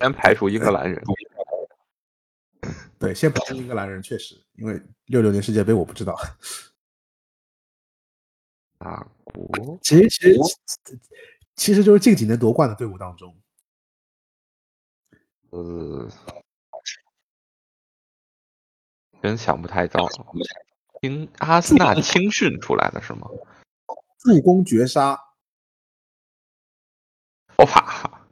[0.00, 1.02] 先排除英格兰人。
[2.98, 6.16] 对，先排除英格兰人，确实，因为六六年世界杯我不知道。
[8.78, 10.40] 法国，其实其实
[11.54, 13.36] 其实就是近几年夺冠的队伍当中。
[15.50, 16.08] 呃，
[19.22, 20.08] 真想不太到。
[21.00, 23.28] 听阿森纳青训出来的是吗？
[24.18, 25.18] 助攻绝杀。
[27.56, 28.28] 佛法，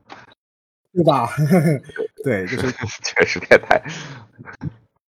[0.95, 1.29] 对吧？
[2.23, 2.73] 对，就是
[3.03, 3.83] 确实变态。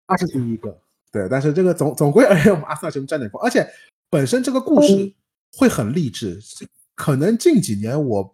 [0.06, 0.76] 他是第一个，
[1.12, 1.28] 对。
[1.30, 3.64] 但是这个总总归而言，我们阿森纳球迷占点光，而且
[4.10, 5.14] 本身这个故事
[5.56, 6.40] 会很励志。
[6.96, 8.32] 可能近几年我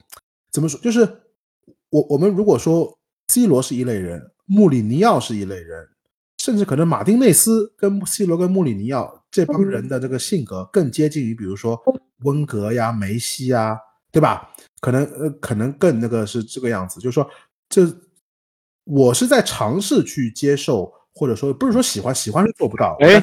[0.51, 1.07] 怎么说，就是
[1.91, 2.99] 我我们如果说
[3.29, 5.89] C 罗是一类人，穆里尼奥是一类人，
[6.39, 11.79] 甚至可能马丁内斯跟 C 罗跟穆里尼奥这帮人的这个性格更接近于，比如说
[12.25, 13.79] 温格呀、梅西呀。
[14.15, 14.52] 对吧？
[14.83, 17.31] 可能呃，可能更那个是这个样子，就是说，
[17.69, 17.83] 这
[18.83, 22.97] 我是在尝试去接受，或者说不是说喜欢，喜欢是做不到。
[22.99, 23.23] 哎，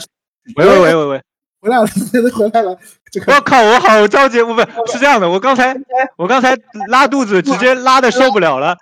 [0.56, 1.24] 喂喂喂喂喂，
[1.60, 1.86] 回来了，
[2.32, 2.80] 回来了。
[3.28, 5.76] 我靠，我好着急，不不，是这样的，我刚才
[6.16, 6.58] 我刚才
[6.88, 8.78] 拉肚子，直接拉的受不了了，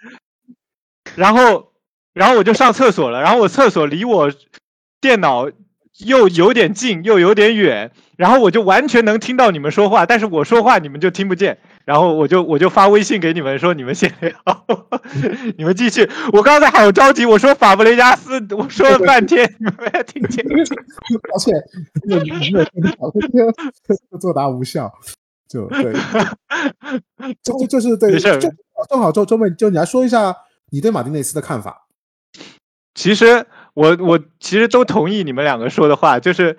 [1.15, 1.73] 然后
[2.13, 4.31] 然后我就上厕所了，然后我厕所离我
[5.01, 5.49] 电脑
[6.05, 7.91] 又有点近，又有点远。
[8.17, 11.57] 然后我就完全能听到你们说话，但是我说话你们就听不见。
[11.87, 14.33] 然后我就我就发微信给你们说，你们先聊，
[15.57, 16.05] 你们继续。
[16.33, 20.45] 我刚才好着急，我说法布雷加斯，我说了半天， 你们没听见。
[21.31, 21.53] 抱歉，
[22.03, 24.91] 没有没有听到，作答无效。
[25.47, 25.93] 就对，
[27.41, 28.37] 就就就是对，正
[28.89, 30.35] 正好周周妹，就你来说一下
[30.71, 31.87] 你对马丁内斯的看法。
[32.95, 36.57] 其实我我其实都同意你们两个说的话，就是。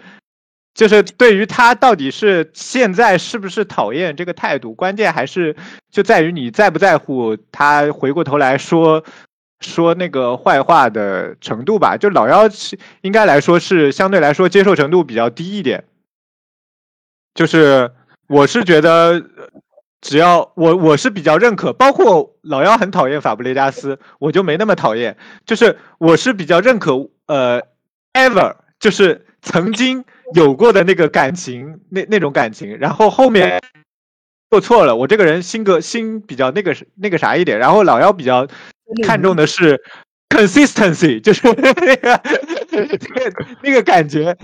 [0.79, 5.57] 就是对于他到底是现在是不是讨厌这个态度，关键还是
[5.91, 9.03] 就在于你在不在乎他回过头来说
[9.59, 11.97] 说那个坏话的程度吧。
[11.97, 12.49] 就老幺
[13.01, 15.83] 应该来说是相对来说接受程度比较低一点。
[17.35, 17.91] 就是
[18.29, 19.21] 我是觉得，
[20.01, 25.17] 只要我我是比较认可，包括老幺很讨厌法布雷加斯，我就没那么讨厌。
[25.45, 27.63] 就是我是比较认可，呃
[28.13, 30.05] ，ever 就是曾经。
[30.35, 33.61] 有过的那个感情，那那种感情，然后后面
[34.51, 34.95] 做错了。
[34.95, 38.47] 我这个人性格心比较那个那个啥一点，然后老幺比较
[39.05, 39.81] 看重的是
[40.29, 42.21] consistency，就是那个
[43.63, 44.37] 那个感觉，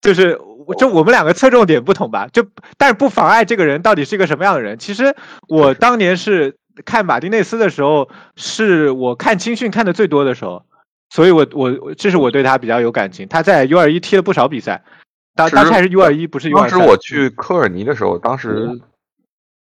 [0.00, 0.38] 就是
[0.78, 2.28] 就我们两个侧重点不同吧。
[2.32, 4.78] 就但是不妨碍这个人到底是一个什么样的人。
[4.78, 5.14] 其实
[5.48, 10.64] 我当年是看马丁内斯的时候，是我看青训看的最多的时候，
[11.10, 13.26] 所以我我这是我对他比较有感情。
[13.26, 14.82] 他在 U 二一踢了不少比赛。
[15.34, 18.80] 当当时还是 U 二一，不是 U 二当时我去科尔尼的时候，当时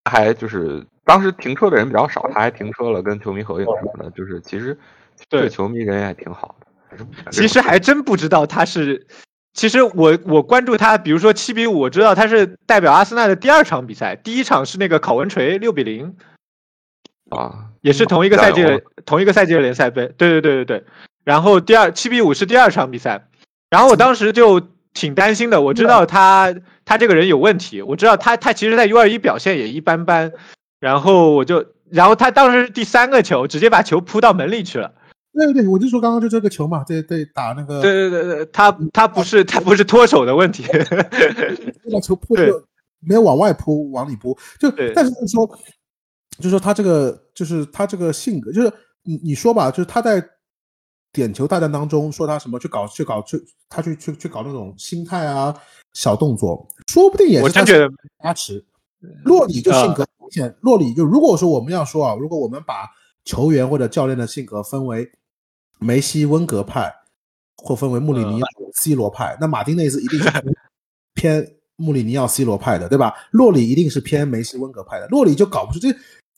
[0.10, 4.78] 还就是当时停车的人比较少，他还停车了，跟球迷合影什么的，就是其实
[5.30, 6.68] 对球迷人也挺好的。
[7.32, 9.08] 其实还真不知道他是，
[9.54, 16.16] 其实我我关注他，比如说七比五，我知道他是代表阿森纳的第二场比赛，第一场是那个考文垂六比零，
[17.32, 20.86] 啊，也是同一个赛季的同一个赛季的联赛杯，对对对对对。
[21.24, 23.28] 然后第二七比五是第二场比赛，
[23.72, 24.62] 然后我当时就
[24.94, 26.54] 挺担心的，我知道他
[26.86, 30.32] 他这个人有问题，我知道他他其实在 U 二一表现也一般般，
[30.80, 34.94] 然后我就然后他当时是第三个球直接把球扑到门里去了。
[35.34, 40.64] 对对对，我就说刚刚就这个球嘛，对对，打那个对对对对，他他不是他不是脱手的问题，
[41.84, 42.64] 那个球扑对就
[43.00, 45.48] 没有往外扑，往里扑，就但是就是说，
[46.38, 48.72] 就是说他这个就是他这个性格，就是
[49.04, 50.24] 你你说吧，就是他在
[51.14, 55.56] 点球大战当中说他什么去搞去搞去他去去去搞那种心态啊
[55.94, 57.90] 小动作，说不定也是他觉得
[58.22, 58.66] 加持。
[59.24, 62.90] 洛里就性啊格明显，洛里就如果说我们要说啊，如果我们把
[63.26, 65.10] 球员或者教练的性格分为
[65.80, 66.94] 梅西温格派，
[67.58, 70.32] 或分为穆里尼奥、C 罗派，那马丁内斯一定是
[71.14, 71.46] 偏
[71.76, 73.14] 穆里尼奥、C 罗派的，对吧？
[73.32, 75.90] 洛里一定是偏梅西温格派的，洛里就搞不出这，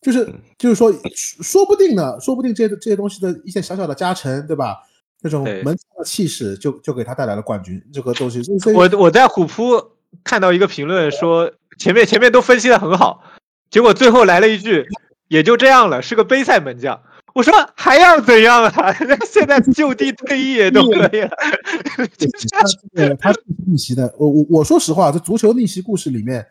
[0.05, 0.93] 就是就是说，
[1.41, 4.77] 说不定呢，说不定这些这些东西的一些小小的加成，对吧？
[5.21, 8.39] 那种门将的气势就就给他带来了冠军，这个东西，
[8.75, 9.81] 我我在虎扑
[10.23, 13.23] 看到一个评论说前面前面都分析的很好，
[13.71, 14.85] 结果最后来了一句
[15.27, 17.01] 也就这样了，是个杯赛门将。
[17.33, 18.93] 我说还要怎样啊？
[19.27, 21.31] 现在就地退役也都可以了。
[23.19, 24.13] 他是逆袭的。
[24.17, 26.45] 我我我说实话，这足球逆袭故事里面，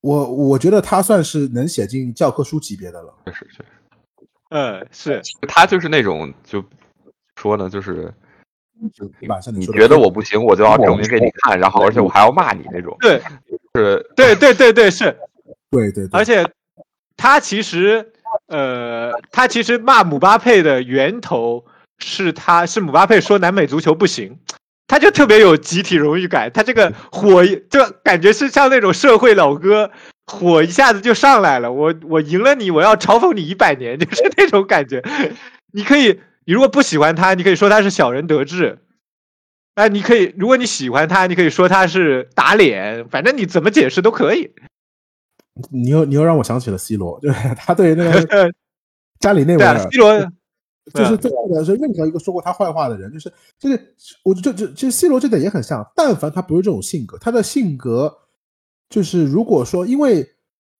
[0.00, 3.12] 我我觉得他算是能写进教科书级别的了。
[3.26, 3.70] 确实确实，
[4.50, 6.64] 嗯，是他就是那种就
[7.36, 8.12] 说呢，就是
[9.52, 13.20] 你觉得我不行，我就要证明给你看，然后而且我还要骂你那种，对
[13.74, 15.16] 是对对对对是，
[15.70, 16.48] 对对对，而且
[17.16, 18.12] 他其实
[18.46, 21.64] 呃，他其实骂姆巴佩的源头
[21.98, 24.38] 是他是姆巴佩说南美足球不行。
[24.88, 29.90] 他就特别有集体荣誉感，他这个火就感觉是像那种社会老哥，
[30.26, 31.70] 火一下子就上来了。
[31.70, 35.04] 我我赢了你，我要嘲讽你一百年， 就是那种感觉。
[35.72, 38.78] 你可以，你如果不喜欢他，你可以说他是小人得志。
[39.74, 44.50] 哎，你可以，如果你喜欢他，你可以说他是打脸，反正你怎么解释都可以。
[45.70, 48.50] 你又你又让我想起了 C 罗，就是他对那个
[49.20, 50.32] 家里那位对，，C 罗
[50.90, 58.14] 就是最后的是任何一个说过他坏话的人，就是就是我就就其实 C 罗这点也很像，但凡他不是这种性格，他的性格
[58.88, 60.26] 就是如果说因为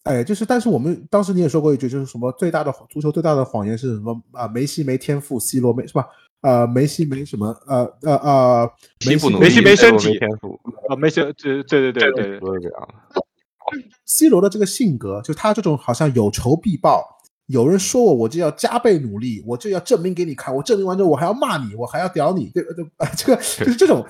[0.05, 4.49] 哎，就是但是我们当时你也说过一句，就是什么最大的足球最大的谎言是什么啊？
[4.49, 6.07] 梅西没天赋，C 罗没是吧？
[6.41, 8.73] 呃，梅西没什么呃呃呃，
[9.05, 9.29] 梅西
[9.61, 13.21] 没身体没天赋，啊，没事，对对对对对对，都是这样的。
[14.07, 17.18] C 罗的这个性格，就他这种好像有仇必报，
[17.49, 24.01] 有人说我，我就要加倍努力，我就要证明给你看，我证明完之后，我还要骂你，我还要屌你，对对啊，这个就是这种，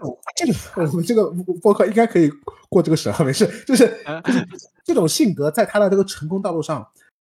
[0.00, 1.30] 哦这个我们这个
[1.60, 2.30] 播客应该可以
[2.68, 3.86] 过这个审核，没事，就是
[4.24, 4.46] 就是
[4.84, 6.86] 这种性格在他的这个成功道路上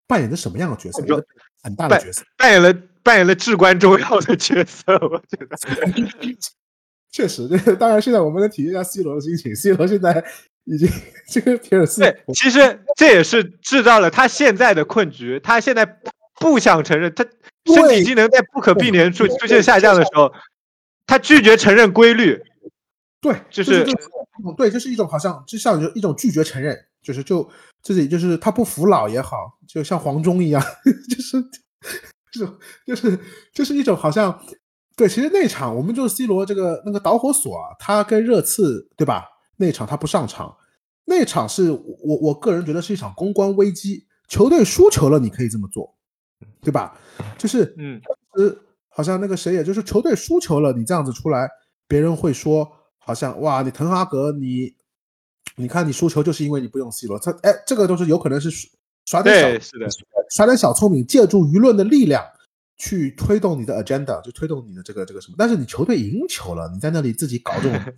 [0.06, 1.02] 扮演着什么样的角色？
[1.02, 1.26] 我觉得
[1.62, 5.56] 很大的角色，扮演了扮演了至关重要的角色，我觉得。
[7.10, 10.12] 确实，这个当然现在我们能体验一下 C 罗的心情，C 罗现在
[10.64, 10.88] 已经
[11.28, 15.40] 这个皮尔斯对，其实这也是制造了他现在的困局。
[15.40, 15.86] 他现在
[16.40, 17.24] 不想承认，他
[17.66, 20.32] 身体机能在不可避免出出现下降的时候，
[21.06, 22.42] 他拒绝承认规律。
[23.20, 23.84] 对，就是
[24.56, 27.48] 对，就是一种好像就像一种拒绝承认，就是就
[27.82, 30.62] 自己就是他不服老也好，就像黄忠一样，
[31.08, 31.42] 就是
[32.30, 33.18] 这种就是
[33.54, 34.38] 就是一种好像
[34.94, 39.24] 对，其实那场我们就是 C 罗这个那个导火索啊，他跟热刺对吧？
[39.56, 40.56] 那场他不上场，
[41.04, 45.94] 那场是我我个人觉得是一场公关危机，球队输球了，你可以这么做，
[46.60, 46.98] 对吧？
[47.38, 48.00] 就是嗯，
[48.32, 48.56] 呃，
[48.88, 51.48] 好像那个谁，也就是球队输球了，你这样子出来，
[51.86, 54.74] 别人会说，好像哇，你滕哈格，你
[55.56, 58.50] 你看你输球就是因为你不用 C 罗，他哎，这个都是有可能是
[59.04, 59.88] 耍点对，小是的，
[60.30, 62.24] 耍点小聪明，借助舆论的力量
[62.76, 65.36] 去推动你的 agenda，就推动你的这个这个什么。
[65.38, 67.94] 但是你球队赢球了，你在那里自己搞这种，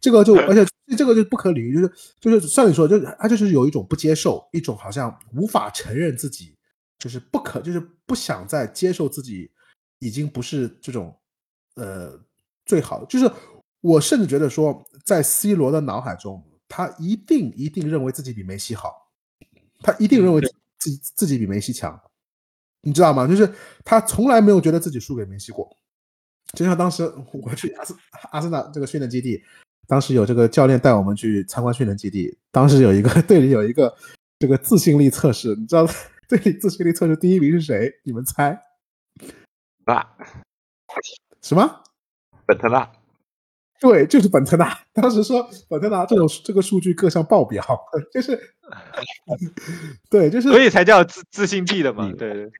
[0.00, 0.66] 这个就 而且
[0.96, 6.56] 这个就不可理喻，就是就是像你说，就是他就是有一种不接受，一种好像无法承认自己，
[6.98, 9.50] 就是不可，就是不想再接受自己
[9.98, 11.16] 已经不是这种
[11.76, 12.18] 呃
[12.66, 13.30] 最好的，就是
[13.80, 18.92] 我甚至觉得说，在 C 罗的脑海中，他一定一定认为自己比梅西好，
[19.80, 20.40] 他一定认为
[20.78, 21.98] 自己自己比梅西强，
[22.82, 23.26] 你知道吗？
[23.26, 23.52] 就是
[23.84, 25.76] 他从来没有觉得自己输给梅西过。
[26.54, 27.96] 就像当时我去阿斯
[28.32, 29.40] 阿森纳这个训练基地，
[29.90, 33.92] 当时有这个教练带我们去参观训练基地，当时有一个 队里有一个
[34.38, 35.84] 这个自信力测试，你知道
[36.28, 37.92] 队里自信力测试第一名是谁？
[38.04, 38.56] 你们猜？
[39.84, 40.06] 那
[41.42, 41.82] 什么？
[42.46, 42.88] 本特纳？
[43.80, 44.78] 对，就是本特纳。
[44.92, 47.60] 当时说本特纳这种这个数据各项爆表，
[48.12, 48.38] 就是
[50.08, 52.08] 对，就是所以才叫自自信力的嘛。
[52.16, 52.52] 对对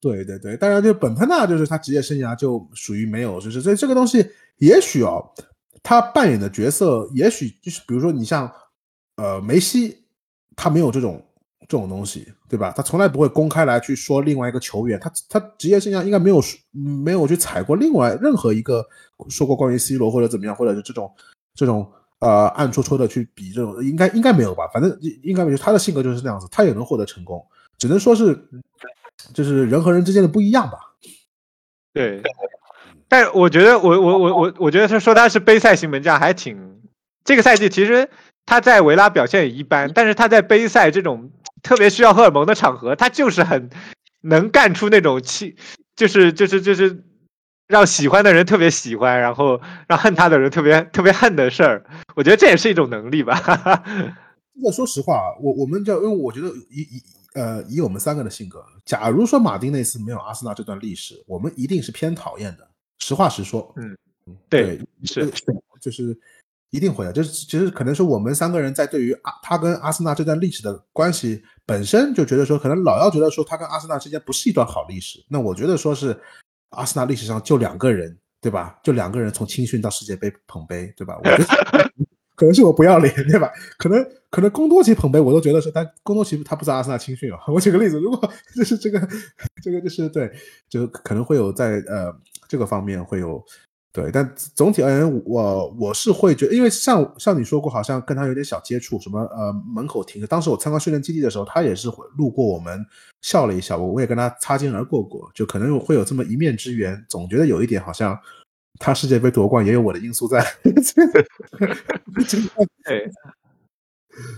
[0.00, 5.32] 对对对，当然就本特纳就是他职业生涯就属于没有，就是所以这个东西也许哦，
[5.82, 8.50] 他扮演的角色也许就是比如说你像
[9.16, 10.04] 呃梅西，
[10.54, 11.24] 他没有这种
[11.60, 12.72] 这种东西，对吧？
[12.76, 18.86] 他从来不会公开来去说另外一个球员，他他职业生涯应该没有没有去踩过另外任何一个
[19.28, 21.12] 说过关于 C 罗或者怎么样，或者是这种
[21.54, 24.68] 这种呃暗戳戳的去比这种，应该应该没有吧？
[24.72, 27.44] 反正应该没有，他的性格就是那样子，他也能获得成功，
[27.78, 28.38] 只能说是
[29.32, 30.78] 就是人和人之间的不一样吧。
[31.92, 32.22] 对，
[33.12, 36.80] 但我觉得我我我我我觉得他说他是杯赛型门将还挺，
[37.22, 38.08] 这个赛季其实
[38.46, 41.30] 他在维拉表现也一般，但是他在杯赛这种
[41.62, 43.68] 特别需要荷尔蒙的场合，他就是很
[44.22, 45.54] 能干出那种气，
[45.94, 47.04] 就是就是就是
[47.68, 51.84] 让喜欢的人特别喜欢，然后让恨他的人特别特别恨的事儿。
[52.14, 53.38] 我觉得这也是一种能力吧。
[54.56, 57.02] 这个说实话，我我们就因为我觉得以以
[57.34, 62.66] 呃以我们三个的性格，假如说马丁内斯没有阿森纳这段历史，我们一定是偏讨厌的。
[63.04, 63.96] 实话实说，嗯，
[64.48, 65.28] 对，是
[65.80, 66.16] 就是
[66.70, 67.12] 一定会的。
[67.12, 75.18] 就是其实可能是我们三个人在对于阿他跟阿森纳这段历史的关系本身就觉得说，可能老要觉得说他跟阿森纳之间不是一段好历史。
[75.28, 76.16] 那我觉得说是
[76.68, 78.78] 阿森纳历史上就两个人，对吧？
[78.84, 81.18] 就两个人从青训到世界杯捧杯，对吧？
[81.18, 81.44] 我觉得
[82.36, 83.50] 可能是我不要脸，对吧？
[83.78, 87.40] 可能可能贡多奇捧杯我都觉得是，但贡多奇他不在阿森纳青训啊。
[87.48, 89.00] 我举个例子，如果 就是这个
[89.60, 90.32] 这个就是对，
[90.68, 92.14] 就可能会有在呃。
[92.52, 93.42] 这个方面会有
[93.94, 100.26] 对，但总体而言，我我是会觉得，因为像像你说过，好像跟他有点小接触，什么呃门口停着。
[100.26, 102.84] 当时我参观训练基地的时候，他也是会路过我们，
[103.22, 107.02] 笑了一下，我我也跟他擦肩而过过，就可能会有这么一面之缘。
[107.08, 108.18] 总觉得有一点好像
[108.78, 110.44] 他世界杯夺冠也有我的因素在。
[112.84, 113.10] 对，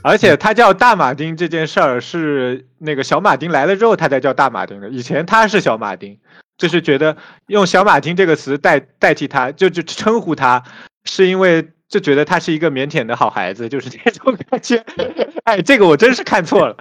[0.05, 6.19] 而且他叫大马丁这件事儿是那个小马丁来了之后他才叫大马丁的，以前他是小马丁。
[6.57, 7.17] 就是觉得
[7.49, 10.63] 用小马丁这个词代代替他，就就称呼他，
[11.05, 14.77] 是因为就觉得他是一个腼腆的好孩子，就是这种感觉。
[15.45, 16.77] 哎，这个我真是看错了，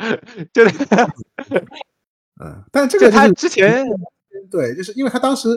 [0.53, 0.75] 就是，
[2.39, 3.83] 嗯，但这个他之前
[4.51, 5.49] 对，就是因为他当时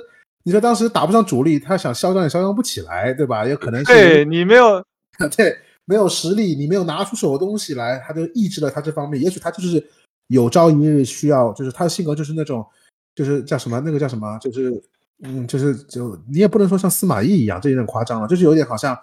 [0.45, 3.47] 你说当时打不上主力，他想嚣张也嚣张不起来，对吧？
[3.47, 4.83] 也可能是对你没有
[5.37, 9.23] 对没有实力，你没有拿出手的东西来，他就抑制了他这方面。
[9.23, 9.85] 也许他就是
[10.29, 12.67] 有朝一日需要，就是他的性格就是那种。
[13.17, 13.81] 就是叫什么？
[13.81, 14.39] 那个叫什么？
[14.39, 14.71] 就是，
[15.25, 18.29] 嗯，就是就你也不能说像司马懿一样，这有点夸张了。
[18.29, 18.97] 就是有点好像，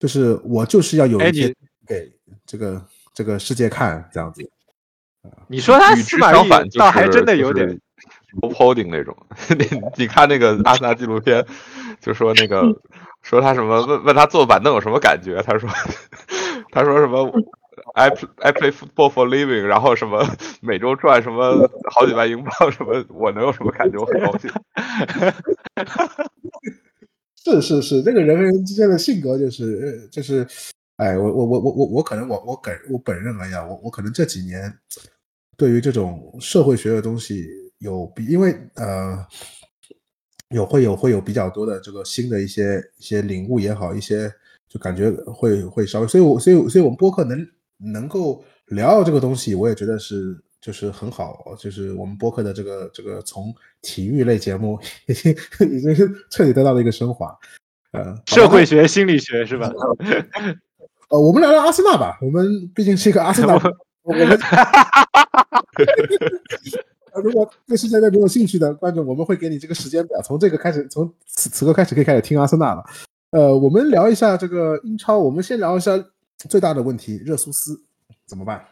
[0.00, 1.54] 就是我就是要有一些
[1.86, 2.10] 给
[2.46, 2.82] 这个
[3.14, 4.42] 这个世界看这样子。
[5.46, 6.48] 你说他司马懿
[6.78, 7.78] 倒还真的有点
[8.40, 9.14] holding 那种。
[9.58, 9.66] 你
[9.96, 11.44] 你看那个阿森纳纪录片，
[12.00, 12.62] 就说那个
[13.22, 15.42] 说他什么问问他坐板凳有什么感觉？
[15.42, 15.68] 他说
[16.72, 17.30] 他说什么
[17.94, 20.24] ？I I play football for living，然后什么
[20.60, 23.98] 每周赚什么好几万英镑，什么我能有什么感觉？
[23.98, 24.50] 我很高兴。
[27.36, 30.46] 是是是，这个人和人之间的性格就是就是，
[30.96, 34.72] 哎，我我我我我我可能我我本我本人而言，我我可能这几年
[35.56, 37.46] 对于这种社会学的东西
[37.78, 39.26] 有比，因为呃
[40.50, 44.30] 有会有会有比较多的这个新的一些一些领悟也好，一些
[44.68, 47.46] 就感觉会会稍微，所以我所以所以我们播客能。
[47.78, 55.32] 能够聊这个东西，我也觉得是就是很好，就是我们播客的这个这个从体育类节目 已经
[55.70, 57.32] 已经是彻底得到了一个升华，
[57.92, 59.72] 呃，社会学、心理学是吧？
[61.10, 63.54] 呃，我们聊聊阿森纳吧，我们毕竟是一个阿森纳，
[64.02, 64.26] 我们
[67.24, 72.84] 如果对世界杯没有兴趣的观众，我们会给你这个时间表，从这个开始，从此此刻开始可以开始听阿森纳了。
[73.30, 75.92] 呃，我们聊一下这个英超，我们先聊一下。
[76.48, 77.82] 最大的问题，热苏斯
[78.26, 78.66] 怎么办？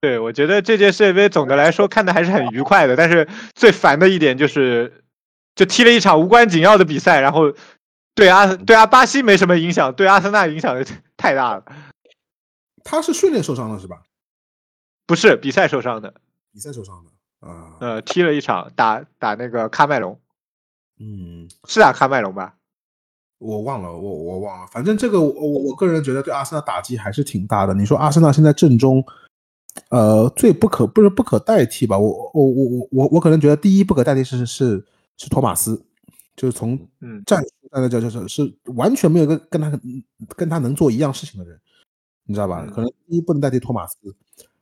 [0.00, 5.02] 对我觉得这届世界杯总的来说看的还是很愉快的，但是最烦的一点就是，
[5.54, 7.54] 就踢了一场无关紧要的比赛，然后
[8.14, 10.84] 对阿对阿巴西没什么影响，对阿森纳影响
[11.16, 11.64] 太大了。
[12.84, 14.02] 他是训练受伤了是吧？
[15.06, 16.12] 不是比赛受伤的，
[16.52, 17.76] 比赛受伤的啊。
[17.80, 20.20] 呃，踢了一场打打那个喀麦隆，
[21.00, 22.56] 嗯，是打喀麦隆吧？
[23.38, 27.74] 我忘了，我我忘了，反正这个我我我个人觉得对阿森纳打击还是挺大的。
[27.74, 29.04] 你说阿森纳现在阵中，
[29.90, 31.98] 呃，最不可不是不可代替吧？
[31.98, 34.84] 我我我我我我可能觉得第一不可代替是是
[35.18, 35.84] 是托马斯，
[36.36, 39.80] 就是从嗯战术上来讲就是是完全没有跟跟他
[40.36, 41.60] 跟他能做一样事情的人，
[42.24, 42.64] 你知道吧？
[42.66, 43.96] 可能第一不能代替托马斯，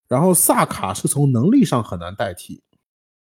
[0.09, 2.63] 然后萨卡是从能力上很难代替，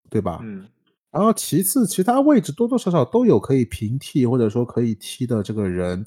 [0.09, 0.41] 对吧？
[0.43, 0.67] 嗯。
[1.15, 6.05] 然后其次，其他位置多多少少都有可以平替或者说可以踢的这个人，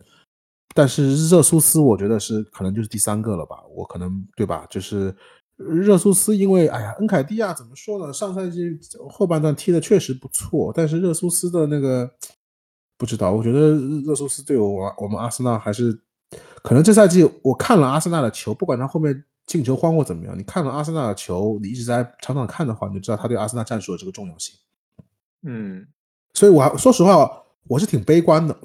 [0.75, 4.67] 但是热苏斯我觉得是可能就是第三个了吧，我可能对吧？
[4.69, 5.15] 就是
[5.55, 8.11] 热苏斯，因为哎呀，恩凯蒂亚怎么说呢？
[8.11, 8.77] 上赛季
[9.09, 12.11] 后半段踢的确实不错，但是热苏斯的那个
[12.97, 15.97] 不知道，我觉得热苏斯对我我们阿森纳还是
[16.61, 24.53] 可能这赛季我看了阿森纳的球，不管他后面进球荒或怎么样，你看了阿森纳的球，你一直在场场看的话，你就知道他对阿森纳战术的这个重要性。
[25.43, 25.87] 嗯，
[26.33, 28.57] 所以，我说实话，我是挺悲观的。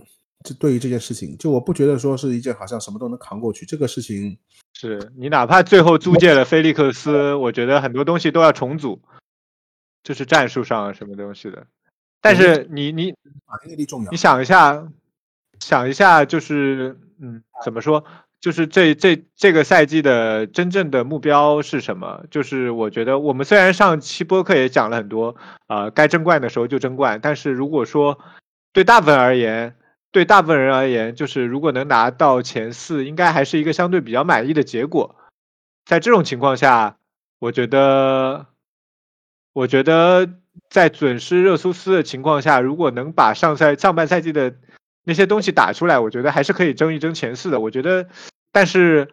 [0.45, 3.65] 这对于这件事情，就我不觉得说是一件好像什么都能扛过去。
[3.65, 4.37] 这个事情
[4.73, 9.01] 是你哪怕最后租借了菲利克斯，我觉得很多东西都要重组，
[10.03, 11.69] 就是战术上什么东西的。
[12.21, 13.11] 但是你你
[13.45, 14.89] 啊，内力重要你想一下，
[15.61, 18.05] 想一下，就是嗯，怎么说？
[18.43, 22.25] 就是这这这个赛季的真正的目标是什么？
[22.29, 25.37] 就是我觉得我们虽然上期播客也讲了很多，
[25.69, 27.21] 啊，该争冠的时候就争冠。
[27.23, 28.19] 但是如果说
[28.73, 29.77] 对大部分而言，
[30.11, 35.15] 对大部分人而言，就是如果能拿到前四，应该还是一个相对比较满意的结果。
[35.85, 36.97] 在这种情况下，
[37.39, 38.47] 我觉得，
[39.53, 40.29] 我觉得
[40.69, 44.53] 在准失热苏斯的情况下，如果能把上赛上半赛季的
[45.05, 47.59] 那些东西打出来，我觉得还是可以争一争前四的。
[47.61, 48.07] 我觉得。
[48.55, 49.09] 但是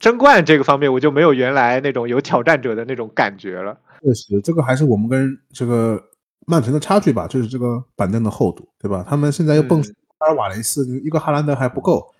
[0.00, 3.78] 争冠这个方面，我就没有原来那种有挑战者的那种感觉了。
[4.00, 6.02] 确实，这个还是我们跟这个
[6.46, 9.04] 曼城的差距吧，就是这个板凳的厚度，对吧？
[9.06, 9.84] 他们现在又蹦
[10.18, 12.14] 阿尔瓦雷斯，一个哈兰德还不够，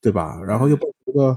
[0.00, 0.40] 对吧？
[0.46, 1.36] 然后又蹦一个。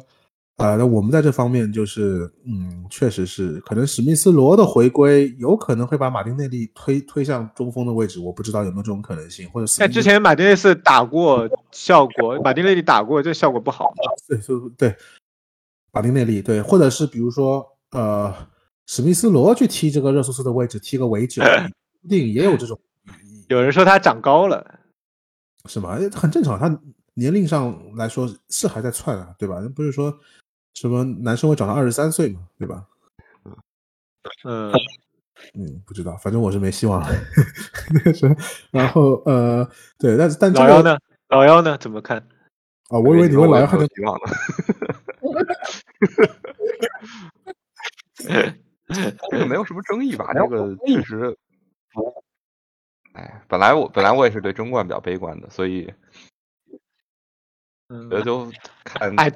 [0.58, 13.94] 呃，那我们在这方面就是，嗯，确实是，可能史密斯罗的回归有可能会把马丁内利推推向中锋的位置，我不知道有没有这种可能性，或者在之前马丁内斯打过效果，马丁内利打过，这效果不好。
[14.30, 14.40] 对，
[14.78, 14.96] 对，
[15.92, 18.34] 马丁内利对，或者是比如说，呃，
[18.86, 21.44] 史密斯罗去踢这个热苏斯的位置，踢个尾九，
[22.02, 22.80] 不定也有这种。
[23.50, 24.66] 有人说他长高了，
[25.68, 26.00] 是吗？
[26.14, 26.80] 很正常，他
[27.16, 29.62] 年龄上来说是还在窜啊，对吧？
[29.76, 30.18] 不是说。
[30.76, 32.86] 什么男生会长到二十三岁嘛，对吧？
[34.44, 34.72] 嗯
[35.54, 37.08] 嗯，不知道，反正我是没希望了。
[38.72, 39.68] 然后呃，
[39.98, 40.98] 对，但是但老幺呢？
[41.30, 41.78] 老幺呢？
[41.78, 42.18] 怎么看？
[42.90, 44.26] 啊，我以为你问老幺还能希望呢。
[49.30, 50.34] 这个没有什么争议吧？
[50.34, 51.38] 这个确实，
[53.14, 55.94] 哎，本来我本来我也是对争冠比较悲观的，所以，
[57.90, 58.52] 嗯，觉得就
[58.84, 59.32] 看哎。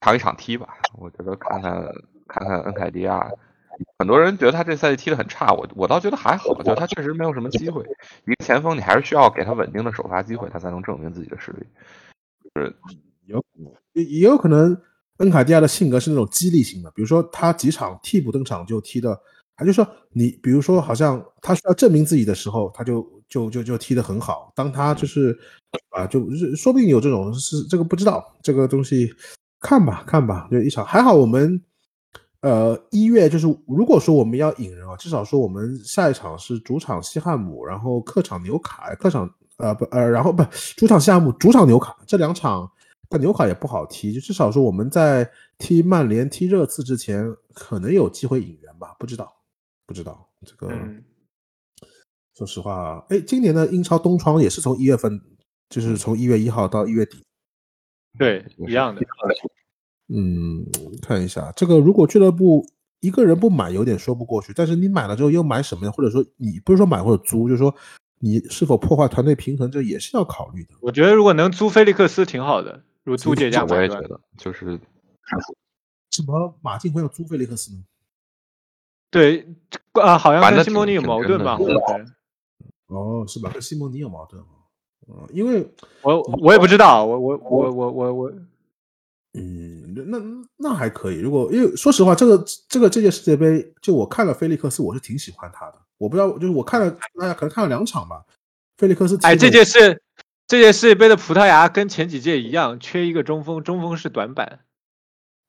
[0.00, 0.68] 场一场踢吧，
[0.98, 1.72] 我觉得看看
[2.28, 3.28] 看看恩凯迪亚，
[3.98, 7.82] 很多人觉得他这赛季踢得很差，我我倒觉得还好，就他确实没有什么机会。
[8.24, 11.66] 一个前锋你还是需要给他稳定的首发机会，他才能证明自己的实力。
[12.54, 12.74] 是
[13.26, 13.44] 有
[13.92, 14.76] 也也有可能
[15.18, 19.20] 恩凯迪亚的性格是那种激励型的，比如说他几场替补登场就踢的，
[19.56, 24.52] 他就说你比如说好像他需要证明自己的时候，他就就就就踢得很好。
[24.54, 25.36] 当他就是
[25.90, 29.12] 啊，就是说不定有这种是这个不知道这个东西。
[29.60, 31.14] 看吧，看吧，就一场还好。
[31.14, 31.60] 我们
[32.40, 40.44] 呃一月就是，如果说我们要引人啊，至少说我们下一场是主场西汉姆，然后客场纽卡，客场呃不呃，然后不
[40.76, 42.70] 主场西汉姆，主场纽卡，这两场
[43.08, 45.28] 但纽卡也不好踢，就至少说我们在
[45.58, 48.94] 踢曼联、踢热刺之前，可能有机会引援吧？
[48.98, 49.34] 不知道，
[49.86, 50.72] 不知道这个。
[52.36, 55.20] 说实话，哎，今年的英超东窗也是从一月份，
[55.68, 57.24] 就是从一月一号到一月底。
[58.16, 59.02] 对，一样的。
[60.08, 60.64] 嗯，
[61.02, 62.64] 看一下这个，如果俱乐部
[63.00, 64.52] 一个人不买，有点说不过去。
[64.54, 65.92] 但是你买了之后又买什么呀？
[65.92, 67.74] 或者说你不是说买或者租，就是说
[68.18, 70.70] 你是否破坏团队平衡，这也是要考虑的。
[70.80, 74.80] 我觉得如果能租菲利克斯挺好的，如租借价我也觉得就是
[76.10, 77.84] 什么马竞会要租菲利克斯呢？
[79.10, 79.46] 对
[79.92, 81.58] 啊，好像跟西蒙尼有矛盾吧？
[82.86, 83.50] 哦，是吧？
[83.52, 84.42] 跟西蒙尼有矛盾。
[85.10, 85.66] 嗯，因为
[86.02, 88.32] 我我也不知道，我我我我我我，
[89.32, 90.18] 嗯，那
[90.58, 91.18] 那还可以。
[91.18, 95.78] 如果因为说实话，这个这个这届世界杯，就我看了菲利克斯，我是挺喜欢他的。
[95.96, 98.22] 我不知道，就是我看了大家可能看了两场吧。
[98.76, 100.02] 菲利克斯，哎，这届是
[100.46, 104.60] 这届世界杯的葡萄牙跟前几届一样，缺一个中锋，中锋是短板。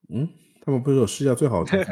[0.08, 0.26] 嗯，
[0.64, 1.86] 他们不是有世界最好的？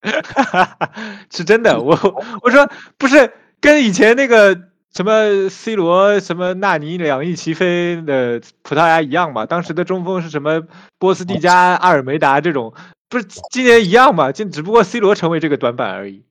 [1.30, 1.78] 是真的。
[1.78, 1.94] 我
[2.42, 2.66] 我说
[2.96, 3.30] 不是
[3.60, 4.69] 跟以前那个。
[4.94, 9.46] 什么 C 罗、什么纳尼两翼齐飞的葡萄牙一样嘛？
[9.46, 10.66] 当时的中锋是什么
[10.98, 12.74] 波斯蒂加、阿尔梅达这种，
[13.08, 14.32] 不是今年一样嘛？
[14.32, 16.24] 就只不过 C 罗成为这个短板而已。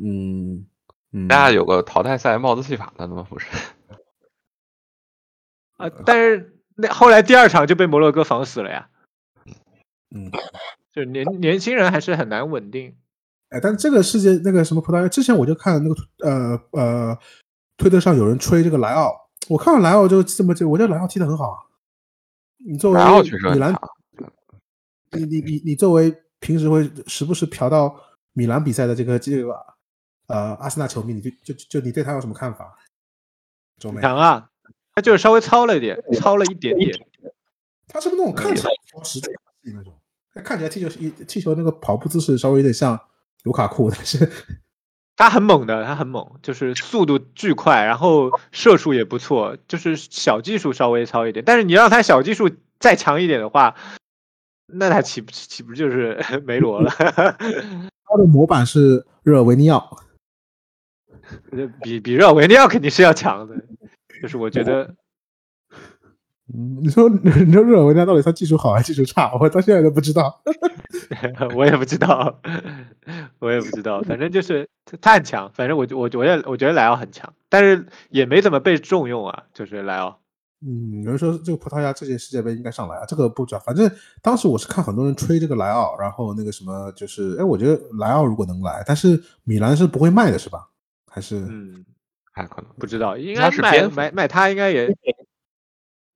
[0.00, 0.66] 嗯，
[1.28, 3.26] 大家有个淘汰赛帽子戏法的吗？
[3.28, 3.46] 不是？
[5.78, 8.88] 啊，但是那后来第二场就被摩洛哥防死了呀。
[10.14, 10.30] 嗯，
[10.92, 12.96] 就年年轻人还是很难稳定。
[13.48, 15.94] 哎，但这个世界那个什么葡萄牙，之前我就看那个
[16.28, 17.18] 呃呃，
[17.78, 19.14] 推特上有人吹这个莱奥，
[19.48, 21.58] 我看到莱奥就这么就，我觉得莱奥踢得很好啊。
[22.58, 23.00] 你作为
[23.52, 23.74] 米兰，
[25.12, 27.98] 你你你你作为平时会时不时嫖到
[28.32, 29.54] 米兰比赛的这个这个
[30.26, 32.76] 呃阿森纳球迷，你就就就你对他有什么看法？
[33.80, 34.50] 强啊，
[34.92, 36.92] 他就是稍微糙了一点，糙了一点点。
[37.86, 38.70] 他是不是那种看起来
[39.04, 39.30] 实在
[39.62, 39.96] 那种？
[40.34, 42.98] 他看起来踢球一踢球那个跑步姿势稍微有点像
[43.44, 44.28] 卢卡库，但是
[45.18, 51.44] 他很猛的，他很猛，就是速度巨快，然后射术也不错，就是小技术稍微糙一点。
[51.44, 53.74] 但是你让他小技术再强一点的话，
[54.66, 56.90] 那他岂不岂不就是 梅罗了？
[56.90, 59.98] 他的模板是热尔维尼奥，
[61.82, 63.56] 比比热尔维尼奥肯定是要强的，
[64.22, 64.94] 就是我觉得。
[66.54, 69.30] 嗯，你说 你说热尔维尼奥到底他技术好还是技术差？
[69.38, 70.40] 我到现在都不知道，
[71.54, 72.40] 我也不知道，
[73.38, 74.00] 我也不知道。
[74.02, 74.66] 反正就是
[75.00, 79.42] 他很强，反正我我我也我觉得莱奥很强，但是也没怎么被重用啊。
[79.52, 80.18] 就是莱奥，
[80.66, 83.60] 嗯，有人说这个葡萄牙这届世界杯应该上来啊，这个不知道。
[83.60, 83.90] 反正
[84.22, 90.66] 当时我是看很多人吹这个莱奥，然后那个什么就是，哎，我觉得莱奥如果能来，但是米兰是不会卖的是吧？
[91.10, 91.84] 还是嗯，
[92.32, 94.88] 还可能不知道，应该卖卖卖他应该也。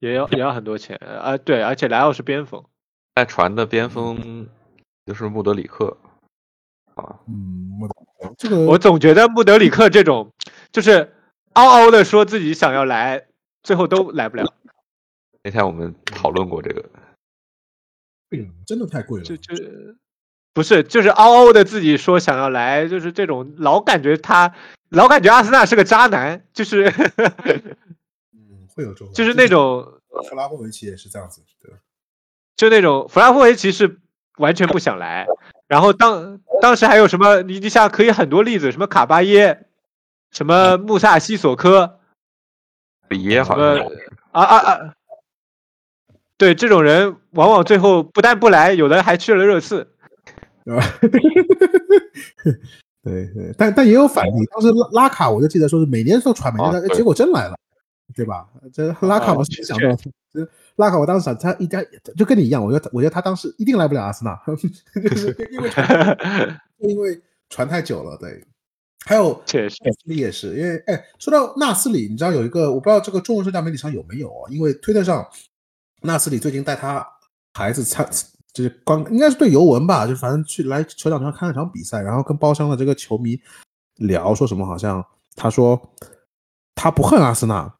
[0.02, 1.38] 也要也要很多钱啊！
[1.38, 2.64] 对，而且莱奥是边锋，
[3.14, 4.48] 在传的边锋
[5.06, 5.96] 就是穆德里克
[6.96, 7.20] 啊。
[7.28, 7.34] 嗯，
[7.78, 7.94] 穆德
[8.36, 10.32] 这个我总觉得穆德里克这种
[10.72, 11.14] 就是
[11.52, 13.28] 嗷嗷的说自己想要来，
[13.62, 14.52] 最后都来不了。
[15.44, 16.84] 那天我们讨论过这个，
[18.66, 19.24] 真的太贵了。
[19.24, 19.54] 就就
[20.52, 24.52] 不是，就是嗷嗷的自己说想要来，就是这种老感觉他
[24.88, 26.92] 老感觉阿森纳是个渣男，就是。
[28.74, 31.72] 会有这种，就是那种弗拉霍维奇也是这样子，对
[32.56, 33.98] 就那种弗拉霍维奇是
[34.38, 35.26] 完全不想来，
[35.66, 39.66] 然后当当时还有什么，你你想可以很多例子，什么卡巴耶，
[40.30, 42.00] 什么穆萨西索科，
[43.08, 43.78] 比耶好像
[44.30, 44.94] 啊啊啊，
[46.36, 49.88] 对，这种人往往最后不但不来，有的还去了热刺，
[50.64, 50.84] 对吧？
[53.02, 57.58] 对对，但但也有反例，当时拉拉卡，我就记得说是每年都传，每年结果真来了。
[58.14, 58.46] 对吧？
[58.72, 59.96] 这拉卡我是没想到，
[60.30, 60.46] 这
[60.76, 61.82] 拉卡我当时想他一家
[62.16, 65.70] 就跟你一样，我觉得我觉得他当时一定来不了阿森纳， 就是 因为
[66.78, 68.16] 因为传太久了。
[68.18, 68.44] 对，
[69.06, 74.50] 还有 确实你也是，因为哎，说到纳斯里，你知道有一个我不知道这个中文社交媒体上有没有啊？
[74.50, 75.26] 因为推特上
[76.02, 77.06] 纳斯里最近带他
[77.54, 78.06] 孩子参，
[78.52, 83.40] 就是刚应该是对尤文吧，就反正去来球场上看了场比赛，然后跟包厢的这个球迷
[83.96, 85.02] 聊，说什么好像
[85.34, 85.80] 他说
[86.74, 87.74] 他不恨阿森纳。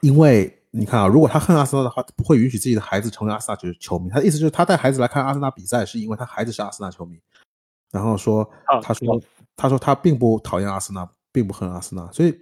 [0.00, 4.08] 因为你看啊，如果他恨阿森纳的话，不会允许自己的孩子成为阿森纳球球迷。
[4.08, 7.20] 他的意思就是，他带孩子来看阿森纳比赛，是因为他孩子是阿森纳球迷。
[7.90, 8.48] 然后说，
[8.82, 9.22] 他说，
[9.54, 12.10] 他说他并不讨厌阿森纳，并不恨阿森纳。
[12.10, 12.34] 所以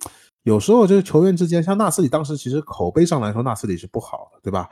[0.45, 4.71] 有时候就是球员之间，像纳斯里当时其实口碑上来说，纳斯里是不好的，对吧？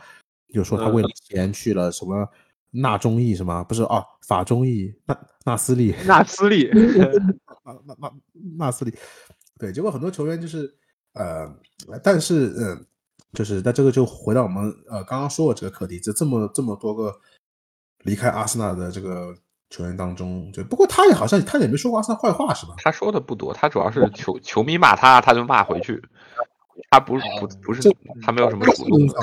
[0.54, 2.26] 就说他为了钱去了什么
[2.70, 6.70] 纳中意什么，不是哦，法中意纳纳斯利纳斯利
[7.64, 8.12] 纳纳纳
[8.56, 8.94] 纳斯利，
[9.58, 10.72] 对，结果很多球员就是。
[11.18, 12.86] 呃，但是，嗯，
[13.32, 17.14] 就是那这个就回到我们呃刚刚说的这个课题，就这么这么多个
[18.04, 19.34] 离开阿森纳的这个
[19.68, 22.74] 球员当中，就不过他也好像他也没说过阿森纳坏话是吧？
[22.78, 26.00] 他说的不多，他主要是球球迷骂他，他就骂回去，
[26.90, 27.82] 他不不不是
[28.22, 29.14] 他没有什么主动的。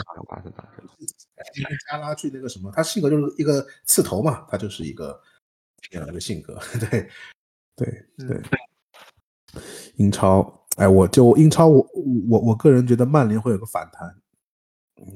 [1.89, 5.19] 加拉去那个什么，他性格就是一个刺头嘛，他就是一个
[5.89, 7.09] 这样一个性格， 对
[7.75, 8.41] 对对，
[9.95, 10.64] 英超。
[10.75, 11.87] 哎，我就英超，我
[12.29, 14.13] 我我个人觉得曼联会有个反弹，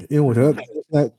[0.09, 1.11] 因为我觉得现在，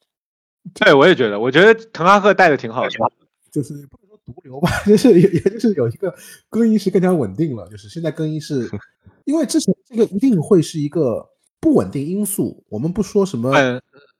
[0.72, 2.90] 对，我也觉得，我觉得滕哈赫带的挺好的，
[3.52, 6.14] 就是不能说毒瘤吧， 就是也也就是有一个
[6.48, 8.66] 更衣室更加稳定了，就是现在更衣室，
[9.26, 11.28] 因为之前这个一定会是一个
[11.60, 13.52] 不稳定因素，我们不说什么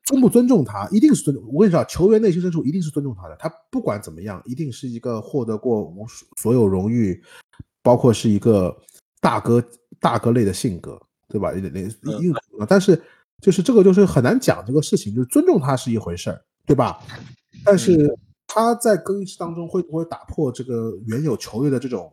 [0.04, 1.42] 尊不尊重他，一定是尊重。
[1.50, 7.22] 我跟你说，球员内心深处一定是尊重他的，他不管怎么样，一定是一个获得过无数所有荣誉，
[7.82, 8.76] 包括是一个
[9.22, 9.64] 大哥。
[10.00, 11.52] 大哥类的性格，对吧？
[11.52, 11.82] 有点类
[12.20, 13.00] 硬核但是
[13.40, 16.98] 就是这个就是很难讲这个事情，就是尊重他是一回事儿，对吧？
[17.64, 18.16] 但是
[18.46, 22.12] 他在更衣室当中会不会打破这个原有球队的这种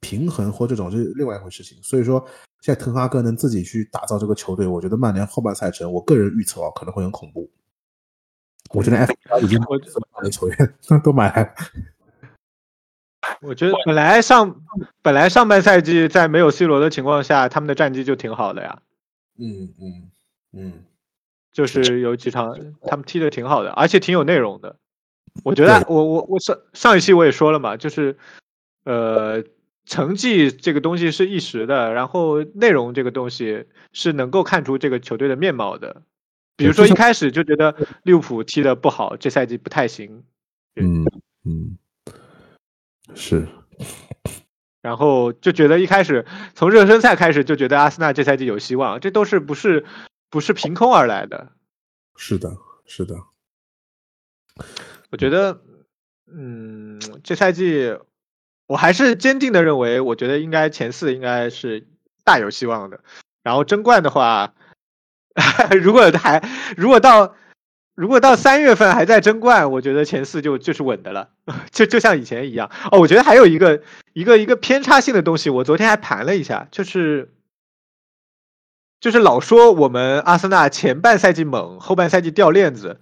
[0.00, 1.78] 平衡或这种是另外一回事情。
[1.82, 2.24] 所以说，
[2.60, 7.48] 现在滕哈格能自己去打造这个球队，我觉得曼联后半赛程，我个人预测啊，可能会很恐怖。
[8.70, 9.12] 我觉得 F
[9.42, 11.54] 已经这么好的球员 都买来。
[13.40, 14.62] 我觉得本来上
[15.02, 18.82] 本来上半赛季在没有 C 罗的情况下，他们的战绩就挺好的呀。
[19.38, 20.10] 嗯嗯
[20.52, 20.72] 嗯，
[21.52, 24.76] 就是有几场他们踢的挺好的，而且挺有内容的。
[25.44, 28.16] 我觉得我我我上上一期我也说了嘛，就是
[28.84, 29.44] 呃，
[29.84, 36.02] 成绩这个东西是一时的，然后内容这个东西是能够看出这个球队的面貌的。
[36.56, 40.24] 比如说一开始就觉得利物浦踢的不好，这赛季不太行。
[40.74, 41.04] 嗯
[41.44, 41.78] 嗯，
[43.14, 43.48] 是。
[44.80, 46.24] 然后就觉得一开始
[46.54, 49.84] 从热身赛开始就觉得阿森纳这赛季有希望，这都是不是
[50.30, 51.52] 不是凭空而来的？
[52.16, 52.56] 是的，
[52.86, 53.16] 是的。
[55.10, 55.60] 我觉得，
[56.32, 57.96] 嗯，这赛季
[58.66, 61.86] 我还是坚定的认为，我觉得应该前四应该是
[62.24, 63.00] 大有希望的。
[63.42, 64.54] 然后争冠的话。
[65.80, 66.42] 如果还
[66.76, 67.36] 如果到
[67.98, 71.30] 如果到三月份还在争冠，我觉得前四就就是稳的了，
[71.72, 72.70] 就就像以前一样。
[72.92, 77.32] 哦，我觉得还有一个一个一个偏差性的东西，我昨天还盘了一下，就是
[79.00, 83.00] 就是老说我们阿森纳前半赛季猛，后半赛季掉链子。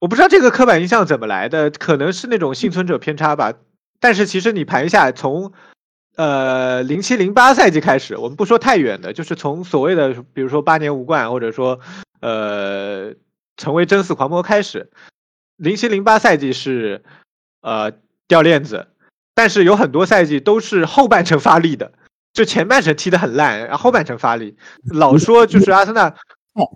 [0.00, 3.52] 我不知道这个刻板印象怎么来的，可能是那种幸存者偏差吧。
[4.00, 5.52] 但是其实你盘一下，从
[6.16, 11.78] 呃，零七零八赛季开始，我们不说太远的，就是从所谓的，比如说八年无冠，或者说，
[12.20, 13.14] 呃，
[13.56, 14.90] 成为争四狂魔开始，
[15.56, 17.02] 零七零八赛季是，
[17.60, 17.92] 呃，
[18.28, 18.88] 掉链子，
[19.34, 21.92] 但是有很多赛季都是后半程发力的，
[22.32, 24.56] 就前半程踢得很烂，然后后半程发力，
[24.92, 26.14] 老说就是阿森纳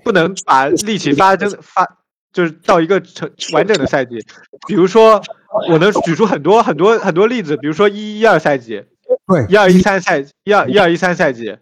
[0.05, 1.99] 不能把力气发真发，
[2.33, 4.25] 就是到一个成完整的赛季，
[4.67, 5.23] 比如说
[5.69, 8.85] 我能举出很多很多很多例子，比如说一一二赛季。
[9.27, 11.57] 对，一二一三赛季，一二一二一三赛季，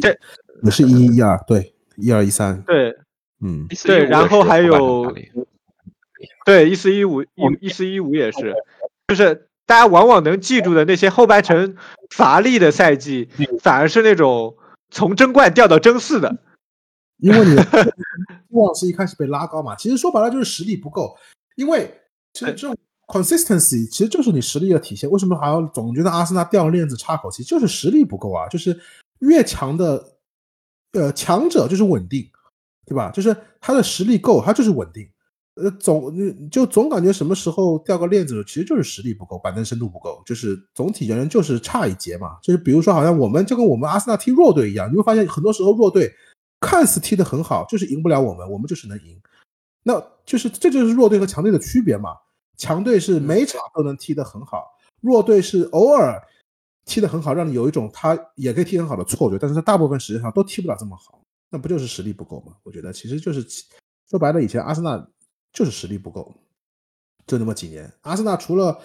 [0.00, 0.08] 这
[0.62, 2.94] 也是一一二，对，一二一三，对，
[3.44, 5.14] 嗯，对，然后还有，
[6.46, 7.28] 对，一四一五一
[7.60, 8.54] 一四一五也是，
[9.08, 11.76] 就是大家往往能记住的那些后半程
[12.10, 13.28] 乏力的赛季，
[13.60, 14.56] 反而是那种
[14.90, 16.38] 从争冠掉到争四的，
[17.18, 17.54] 因为你
[18.58, 21.14] 望是一开始被拉高嘛，其实说白了就是实力不够，
[21.56, 21.92] 因为
[22.32, 22.76] 其实这种。
[23.06, 25.10] Consistency 其实就是你实力的体现。
[25.10, 27.44] 为什么还要总觉得阿森纳掉链子插口气？
[27.44, 28.48] 就是实力不够啊！
[28.48, 28.80] 就是
[29.18, 30.02] 越强的，
[30.92, 32.26] 呃，强者就是稳定，
[32.86, 33.10] 对吧？
[33.10, 35.08] 就是他的实力够，他就是稳定。
[35.56, 36.12] 呃，总
[36.50, 42.36] 就总感觉什么时候掉个链子，其实就是实力不够，板凳深度不够，就是总体而言就是差一截嘛。
[42.42, 46.12] 就是比如说，好像我们就跟我们阿森纳踢弱队一样，你会发现很多时候弱队
[46.60, 49.16] 看似踢得很好，就是赢不了我们，我们就是能赢。
[49.84, 52.16] 那就是这就是弱队和强队的区别嘛。
[52.56, 54.64] 强队是每场都能踢得很好，
[55.00, 56.20] 弱队是偶尔
[56.84, 61.20] 踢得很好，让你有一种他也可以踢很好的错觉，但是他大部分实际上都踢不了这么好，
[61.54, 62.56] 那不就是实力不够吗？
[62.64, 63.46] 我觉得其实就是
[64.10, 65.08] 说白了，以前阿森纳
[65.52, 66.34] 就是实力不够，
[67.28, 67.88] 就那么几年。
[68.00, 68.76] 阿森纳除了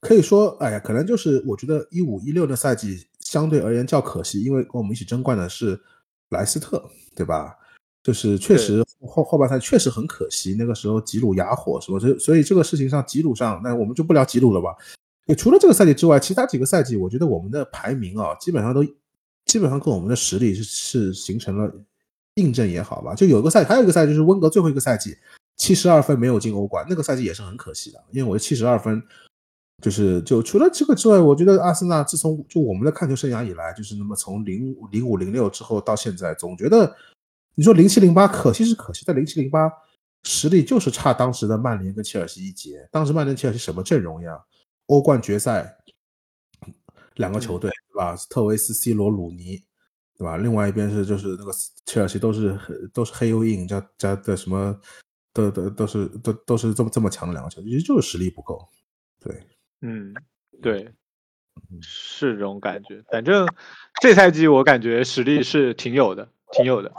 [0.00, 5.80] 可以说，哎呀，可能就是我觉得一五一六的赛季相对而言较可惜，因为跟我们一起争冠的是
[6.30, 6.84] 莱斯特，
[7.14, 7.56] 对吧？
[8.02, 14.74] 就是确实后后半赛确实很可惜，那个时候吉鲁哑火什么，所以所以这个事情上吉鲁上，那我们就不聊吉鲁了吧。
[15.26, 18.84] 也除了这个赛季之外，其他几个赛季，我觉得我们的排名啊，基本上都
[19.44, 21.72] 基本上跟我们的实力是是形成了
[22.36, 23.14] 印证也好吧。
[23.14, 25.14] 就有个赛，还有一个赛季就是温格最后一个赛季，
[25.58, 28.02] 七十二分没有进欧冠，那个赛季也是很可惜的。
[28.10, 29.02] 因为我的七十二分，
[29.82, 36.96] 就是就除了这个之外，我觉得阿森纳自从就我们的看球生涯以来，就是那么从零零五零六之后到现在，总觉得。
[37.58, 39.72] 你说零七零八可惜是可惜，但零七零八
[40.24, 42.86] 实力就是差当时的曼联跟切尔西一截。
[42.92, 44.38] 当时曼联、切尔西什么阵容呀？
[44.88, 45.74] 欧冠决赛
[47.14, 48.14] 两个球队对吧？
[48.28, 49.62] 特维斯、C 罗、鲁尼
[50.18, 50.36] 对吧？
[50.36, 51.52] 另外一边是就是那个
[51.84, 52.58] 切尔西都是
[52.92, 54.78] 都是黑又硬加加的什么，
[55.32, 58.66] 都都都是都都是这么这么强的两个球队，其实就是实力不够。
[59.20, 59.46] 对，
[59.82, 60.14] 嗯，
[60.62, 60.90] 对，
[61.82, 63.02] 是这种感觉。
[63.10, 63.46] 反正
[64.00, 66.92] 这赛季我感觉实力是挺有的，挺有的。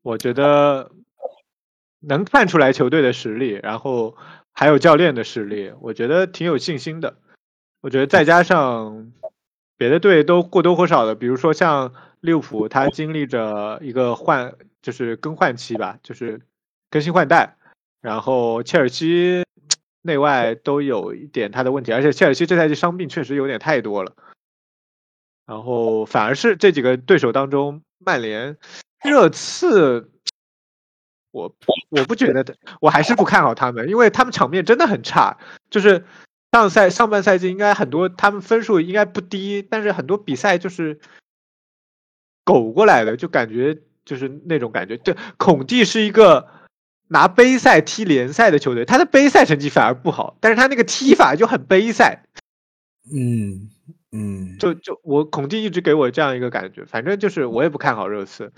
[0.00, 0.90] 我觉得
[2.00, 4.16] 能看出来球队的实力，然后
[4.52, 7.18] 还有教练的实力，我觉得挺有信心的。
[7.80, 9.12] 我觉得再加上
[9.78, 14.52] 别的队都或多或少的，比如说像利物浦，他经历着一个换，
[14.82, 16.42] 就是更换期吧，就是
[16.90, 17.56] 更新换代。
[18.00, 19.44] 然后切尔西
[20.02, 24.12] 内外都有一点他的问题，而且切尔西这赛季伤病确实有点太多了。
[25.46, 28.56] 然后反而是这几个对手当中，曼联。
[29.04, 30.10] 热刺，
[31.30, 31.54] 我
[31.88, 35.38] 我不觉得，我还是不看好他们，因为他们场面真的很差。
[35.70, 36.04] 就是
[36.52, 40.98] 上赛上半赛季应该很多，他们分数应该不低，但是很多比赛就是
[42.44, 44.96] 苟过来的，就感觉就是那种感觉。
[44.96, 46.48] 对，孔蒂是一个
[47.08, 52.24] 拿杯赛踢联赛的球队，他的杯赛成绩反而不好，但是他那个踢法就很杯赛。
[53.12, 53.68] 嗯
[54.10, 58.52] 嗯，就就我孔蒂一直给我这样一个感觉，反正就是我也不看好热刺。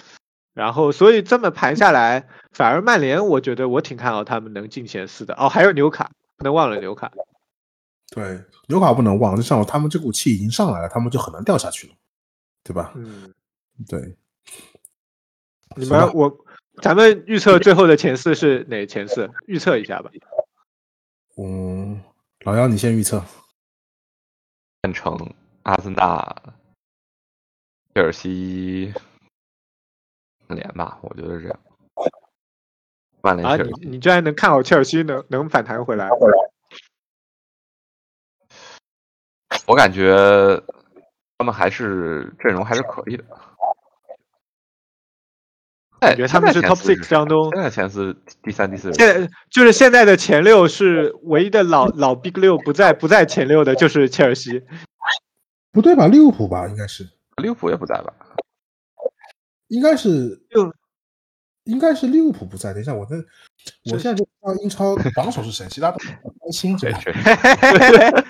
[0.55, 5.35] 然后所以这么盘下来，反而曼联我觉得我挺看好他们能进前四的。
[5.35, 7.11] 哦，还有纽卡，不能忘了纽卡。
[8.11, 11.95] 对，纽卡不能忘，就像他们这股气已经上来了，他们就很难掉下去了，
[12.65, 12.93] 对吧？
[12.97, 13.32] 嗯，
[13.89, 14.16] 对。
[15.77, 16.45] 你们我
[16.82, 19.31] 咱们预测最后的前四是哪前四？
[19.47, 20.11] 预测一下吧。
[21.37, 22.03] 嗯，
[22.41, 23.24] 老姚你先预测。
[24.82, 25.16] 曼城、
[25.62, 26.37] 阿森纳、
[27.95, 28.93] 切尔西、
[30.49, 31.61] 曼联吧，我觉得是这样。
[33.23, 36.09] 曼联、啊，你你居然能看好切尔西能能反弹回来？
[39.71, 40.17] 我感觉
[41.39, 43.25] 他们还是阵容还是可以的。
[46.01, 48.93] 感觉他们是 top six 当中，现在前四第三、第四。
[48.95, 54.61] 现在就是现在的前六是唯一的老 老 big 六不在不在前六的，就是切尔西。
[55.71, 56.09] 不对吧？
[56.09, 58.13] 利物浦吧，应该是利物浦也不在吧？
[59.69, 60.75] 应该是六，
[61.63, 62.73] 应该是利物浦不在。
[62.73, 63.15] 等一下，我在，
[63.93, 65.99] 我现在就知道英超榜首是谁，其他都
[66.43, 68.25] 担心这个。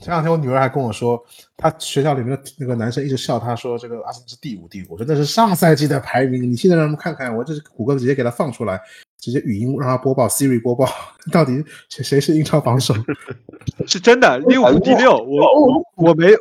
[0.00, 1.24] 前两天我女儿还跟我说，
[1.56, 8.80] 她学校里面的那个男生一直笑她说这个阿森纳是第五第五，我说那是上赛季的排名，你现在让他们看看，我这是谷歌直接给他放出来，
[9.18, 10.86] 直接语音让他播报，Siri 播报，
[11.32, 12.92] 到底谁谁是英超榜首？
[13.86, 16.32] 是真的，利物浦第六，我我没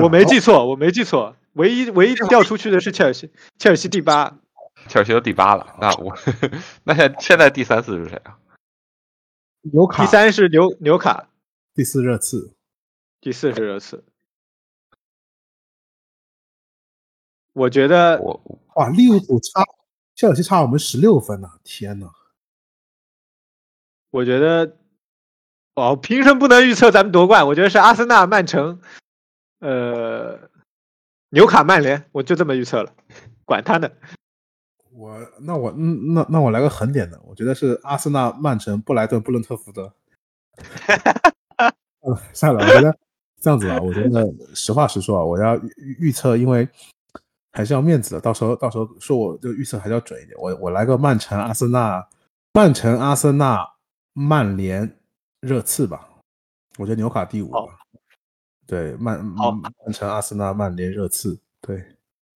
[0.00, 4.36] 我没记错，我没记错，唯一唯一掉出去的是切尔西，切尔西第八，
[4.88, 6.14] 切尔西都第八了，那我
[6.84, 8.36] 那现现在第三四是谁啊？
[9.72, 11.28] 纽卡，第三是纽纽卡，
[11.80, 12.54] 第四热刺。
[13.22, 14.04] 第四是热刺，
[17.54, 18.38] 我觉得我
[18.74, 19.64] 哇，利物浦差
[20.14, 21.48] 切尔西差我们十六分呢！
[21.64, 22.10] 天呐，
[24.10, 24.76] 我觉得
[25.74, 27.46] 哦，凭什么不能预测咱们夺冠？
[27.46, 28.82] 我觉得是阿森纳、曼城，
[29.60, 30.50] 呃，
[31.30, 32.94] 纽卡、曼联，我就这么预测了，
[33.46, 33.90] 管他呢。
[34.92, 39.94] 我那我嗯那那我来个狠点的，我觉得是阿森纳、曼城、布莱顿、布伦特福德。
[42.02, 42.96] 嗯， 算了，我觉得。
[43.42, 46.68] 这样子啊，我觉得实话实说啊，我要预预测，因为
[47.52, 48.20] 还是要面子的。
[48.20, 50.36] 到时候到时候说我这个预测还是要准一点。
[50.38, 52.06] 我我来个曼城、阿森纳、
[52.52, 53.66] 曼城、阿森纳、
[54.12, 54.94] 曼联、
[55.40, 56.06] 热刺吧。
[56.76, 57.60] 我觉得纽卡第五吧。
[58.66, 61.82] 对，曼曼城、阿森纳、曼联、热刺，对，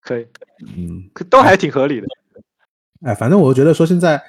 [0.01, 0.27] 可以，
[0.75, 2.07] 嗯，都还挺合理的。
[3.03, 4.25] 哎，反正我觉得说现在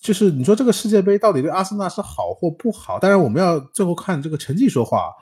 [0.00, 2.98] 就是你说这个世界杯到底对阿森纳是好或不好？
[2.98, 5.12] 当然我们要最后看这个成绩说话。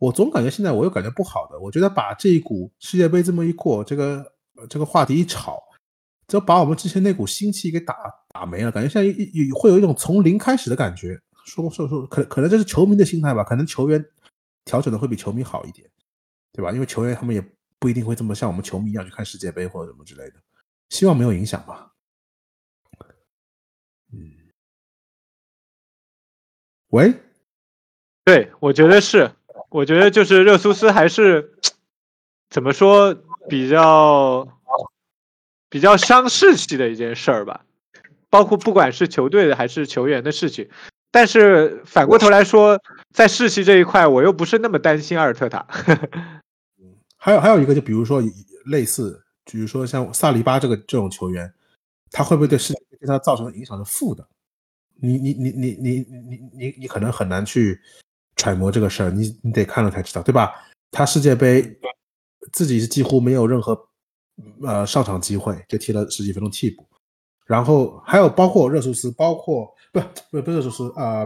[0.00, 4.26] 我总感觉现在我又感觉不好的，我觉得把这一股世界杯这么一过，这个
[4.68, 5.62] 这个话题一炒，
[6.26, 7.96] 就把我们之前那股心气给打
[8.30, 11.18] 打没了，感觉现在一会有一种从零开始的感觉。
[11.46, 14.04] 说说说，可可能这是球迷的心态吧，可能球员
[14.64, 15.88] 调整的会比球迷好一点，
[16.52, 16.72] 对吧？
[16.72, 17.42] 因为球员他们也
[17.78, 20.34] 不一定会这么像我们球迷一样去看世界杯或者什么之类的，
[20.90, 21.93] 希望没有影响吧。
[26.94, 27.12] 喂，
[28.24, 29.32] 对我觉得是。
[29.68, 31.58] 我觉得就是热苏斯还是
[32.48, 33.12] 怎么说
[33.48, 34.46] 比较
[35.68, 37.64] 比较伤士气的一件事儿吧，
[38.30, 40.70] 包括不管是球队的还是球员的事情。
[41.10, 42.80] 但是反过头来说，
[43.12, 45.66] 在士气这一块，我又不是那么担心阿尔特塔。
[47.16, 48.22] 还有还有一个，就比如说
[48.66, 51.52] 类似，比如说像萨利巴这个这种球员，
[52.12, 54.24] 他会不会对世界对他造成的影响是负的？
[55.04, 57.80] 你你你你你你你你可能很难去。
[58.36, 60.52] 揣摩这个事儿，你你得看了才知道，对吧？
[60.90, 61.64] 他世界杯
[62.52, 63.80] 自己是几乎没有任何
[64.64, 66.84] 呃上场机会，就踢了十几分钟替补。
[67.46, 70.00] 然后还有包括热苏斯，包括不
[70.32, 71.24] 不不是热苏斯啊，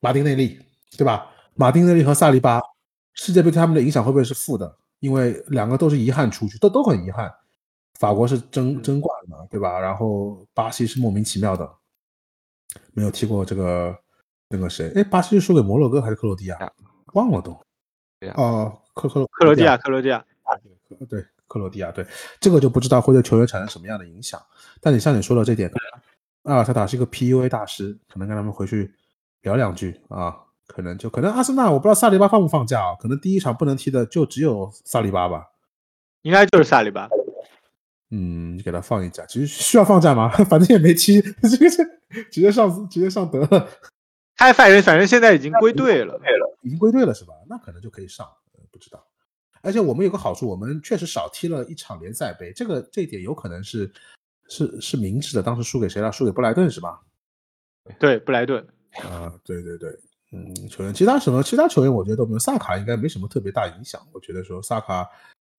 [0.00, 0.60] 马丁内利，
[0.98, 1.26] 对吧？
[1.54, 2.60] 马丁内利和萨利巴，
[3.14, 4.76] 世界杯对他们的影响会不会是负的？
[5.00, 7.32] 因为两个都是遗憾出去，都都很遗憾。
[7.98, 9.80] 法国是争争冠嘛，对吧？
[9.80, 11.68] 然后巴西是莫名其妙的，
[12.94, 13.96] 没有踢过这个。
[14.50, 14.92] 那个谁？
[14.94, 16.72] 哎，巴西是输给摩洛哥还是克罗地亚？
[17.14, 17.50] 忘了都。
[18.36, 20.22] 哦，克克克罗地亚，克罗地亚。
[21.08, 21.90] 对，克罗地亚。
[21.90, 22.06] 对，
[22.38, 24.40] 这个就不知道会对球员产生什么样的影响。
[24.80, 25.68] 但你像你说的这点，
[26.42, 28.92] 阿尔特塔是一个 PUA 大师，可能跟他们回去
[29.40, 30.36] 聊两句啊。
[30.68, 32.94] 可能就可能阿森纳，我不知道萨利巴放不放假啊？
[33.00, 35.46] 可能第一场不能踢的就只有萨利巴吧？
[36.22, 37.08] 应该就是萨利巴。
[38.10, 39.24] 嗯，给他放一假。
[39.26, 40.28] 其实需要放假吗？
[40.48, 41.68] 反正也没踢，直 接
[42.30, 43.68] 直接上直接上得了。
[44.36, 46.20] 他反正反正现在已经归队了，
[46.62, 47.32] 已经归队了是吧？
[47.48, 48.26] 那可能就可以上，
[48.70, 49.06] 不知道。
[49.62, 53.90] 而且我们有个好处，我们确实少踢了一场联赛杯，这个这一点有可能是
[54.48, 55.42] 是是明智的。
[55.42, 56.12] 当时输给谁了？
[56.12, 57.00] 输给布莱顿是吧？
[57.98, 58.66] 对，布莱顿。
[59.02, 59.90] 啊，对对对，
[60.32, 62.38] 嗯，球员，其他什么其他球员，我觉得都没有。
[62.38, 64.00] 萨卡应该没什么特别大影响。
[64.12, 65.08] 我觉得说萨卡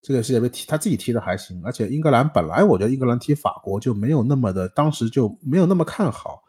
[0.01, 6.43] 这个世界杯踢他自己踢的还行，而且英格兰本来我觉得英格兰踢法国就没有那么的，当时就没有那么看好，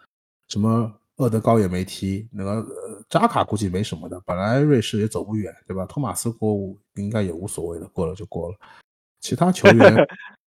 [0.49, 5.87] 什么厄德高也没踢，那个呃扎卡估计没什么的，本来瑞士也走不远，对吧？
[5.87, 8.57] 托马斯过应该也无所谓的，过了就过了。
[9.21, 9.95] 其他球员，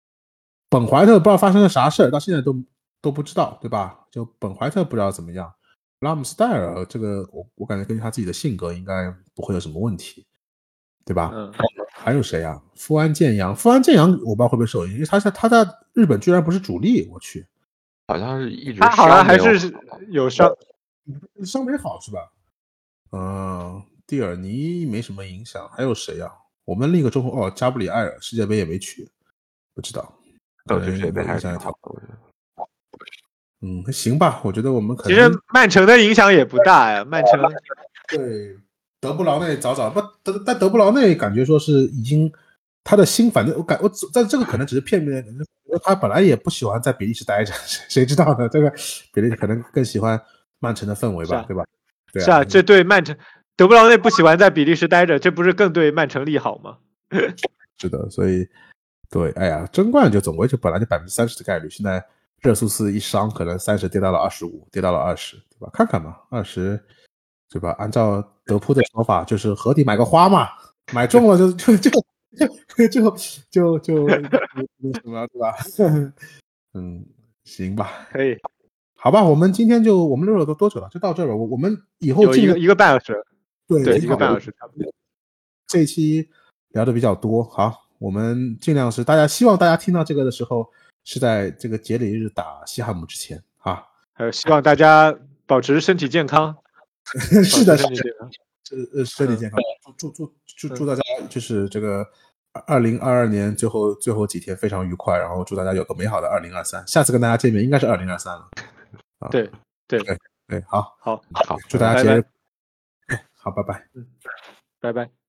[0.69, 2.55] 本怀特不知道发生了啥事儿，到现在都
[3.01, 4.05] 都不知道，对吧？
[4.11, 5.53] 就本怀特不知道怎么样，
[5.99, 10.25] 拉姆斯戴尔这个我我感觉根据他自己的性格应该不会有什么问题，
[11.05, 11.31] 对吧？
[11.33, 11.53] 嗯，
[11.93, 12.61] 还有谁啊？
[12.75, 17.45] 富安健洋，富安健洋我不知道会不会受影，因为他在他在日本居然不是主力，我去，
[18.07, 19.73] 好像是一直他好像还是
[20.09, 20.55] 有伤，
[21.43, 22.31] 伤没好是吧？
[23.11, 26.31] 嗯，蒂尔尼没什么影响，还有谁啊？
[26.65, 29.09] 我们另一个中锋哦，加布里埃尔世界杯也没去，
[29.73, 30.01] 不知道。
[30.65, 32.15] 哦，可能对这边还影响一条是挺
[32.55, 32.69] 好
[33.61, 37.05] 嗯，还行吧，我觉得我们可能其实曼城的影响也不大呀。
[37.05, 37.41] 曼城
[38.09, 38.57] 对
[38.99, 42.31] 德布劳内早早不德，但德布劳内感觉说是已经
[42.83, 45.45] 他的心，反正我感我但这个可能只是片面的，
[45.79, 48.47] 他本来也不喜欢在比利时待着，谁谁知道呢？
[48.49, 48.69] 这个
[49.13, 50.21] 比利时可能更喜欢
[50.59, 51.65] 曼城的氛围吧，啊对吧？
[52.11, 53.15] 对是啊，这对曼城
[53.55, 56.77] 德布劳内不喜欢在比利时待着，这不是更对曼城利好吗？
[57.77, 58.47] 是的，所以
[59.09, 62.03] 对，哎呀，争冠就总归就本来就百分之三十的概率，现在
[62.41, 65.69] 热苏斯一伤，可能三十跌到了二十五，跌到了二十，对吧？
[65.73, 66.81] 看看嘛，二十，
[67.49, 67.75] 对吧？
[67.77, 70.49] 按照德扑的说法，就是合体买个花嘛，
[70.93, 71.91] 买中了就就就
[72.77, 73.15] 就就
[73.49, 74.19] 就就那
[74.99, 75.55] 什么，对吧？
[76.73, 77.05] 嗯，
[77.43, 78.37] 行吧，可以，
[78.95, 80.89] 好吧，我们今天就我们录了多多久了？
[80.89, 81.35] 就到这儿吧。
[81.35, 83.25] 我我们以后一个一个半小时，
[83.67, 84.91] 对对，一个半小时差不多。
[85.67, 86.29] 这一期
[86.69, 90.69] 聊的比较多，好，我们尽量是大家希望大家听到这个的时候
[91.03, 93.83] 是在这个节礼日打西汉姆之前啊。
[94.13, 96.55] 还有希望大家保持身体健康，
[97.43, 98.29] 是的，是的。
[98.71, 99.59] 呃呃，身体健康，
[99.95, 100.33] 祝祝祝
[100.67, 102.03] 祝祝大家就是这个
[102.67, 106.85] 二零二二年最后最后几天非常愉快，然后祝大家有个美好的二零二三。
[106.87, 108.47] 下次跟大家见面应该是二零二三了。
[109.31, 109.49] 对
[109.87, 109.99] 对，
[110.47, 112.25] 对，好，好，好，祝大家节日，
[113.07, 113.87] 哎好，拜拜。
[113.93, 114.05] 嗯
[114.79, 115.24] 拜拜。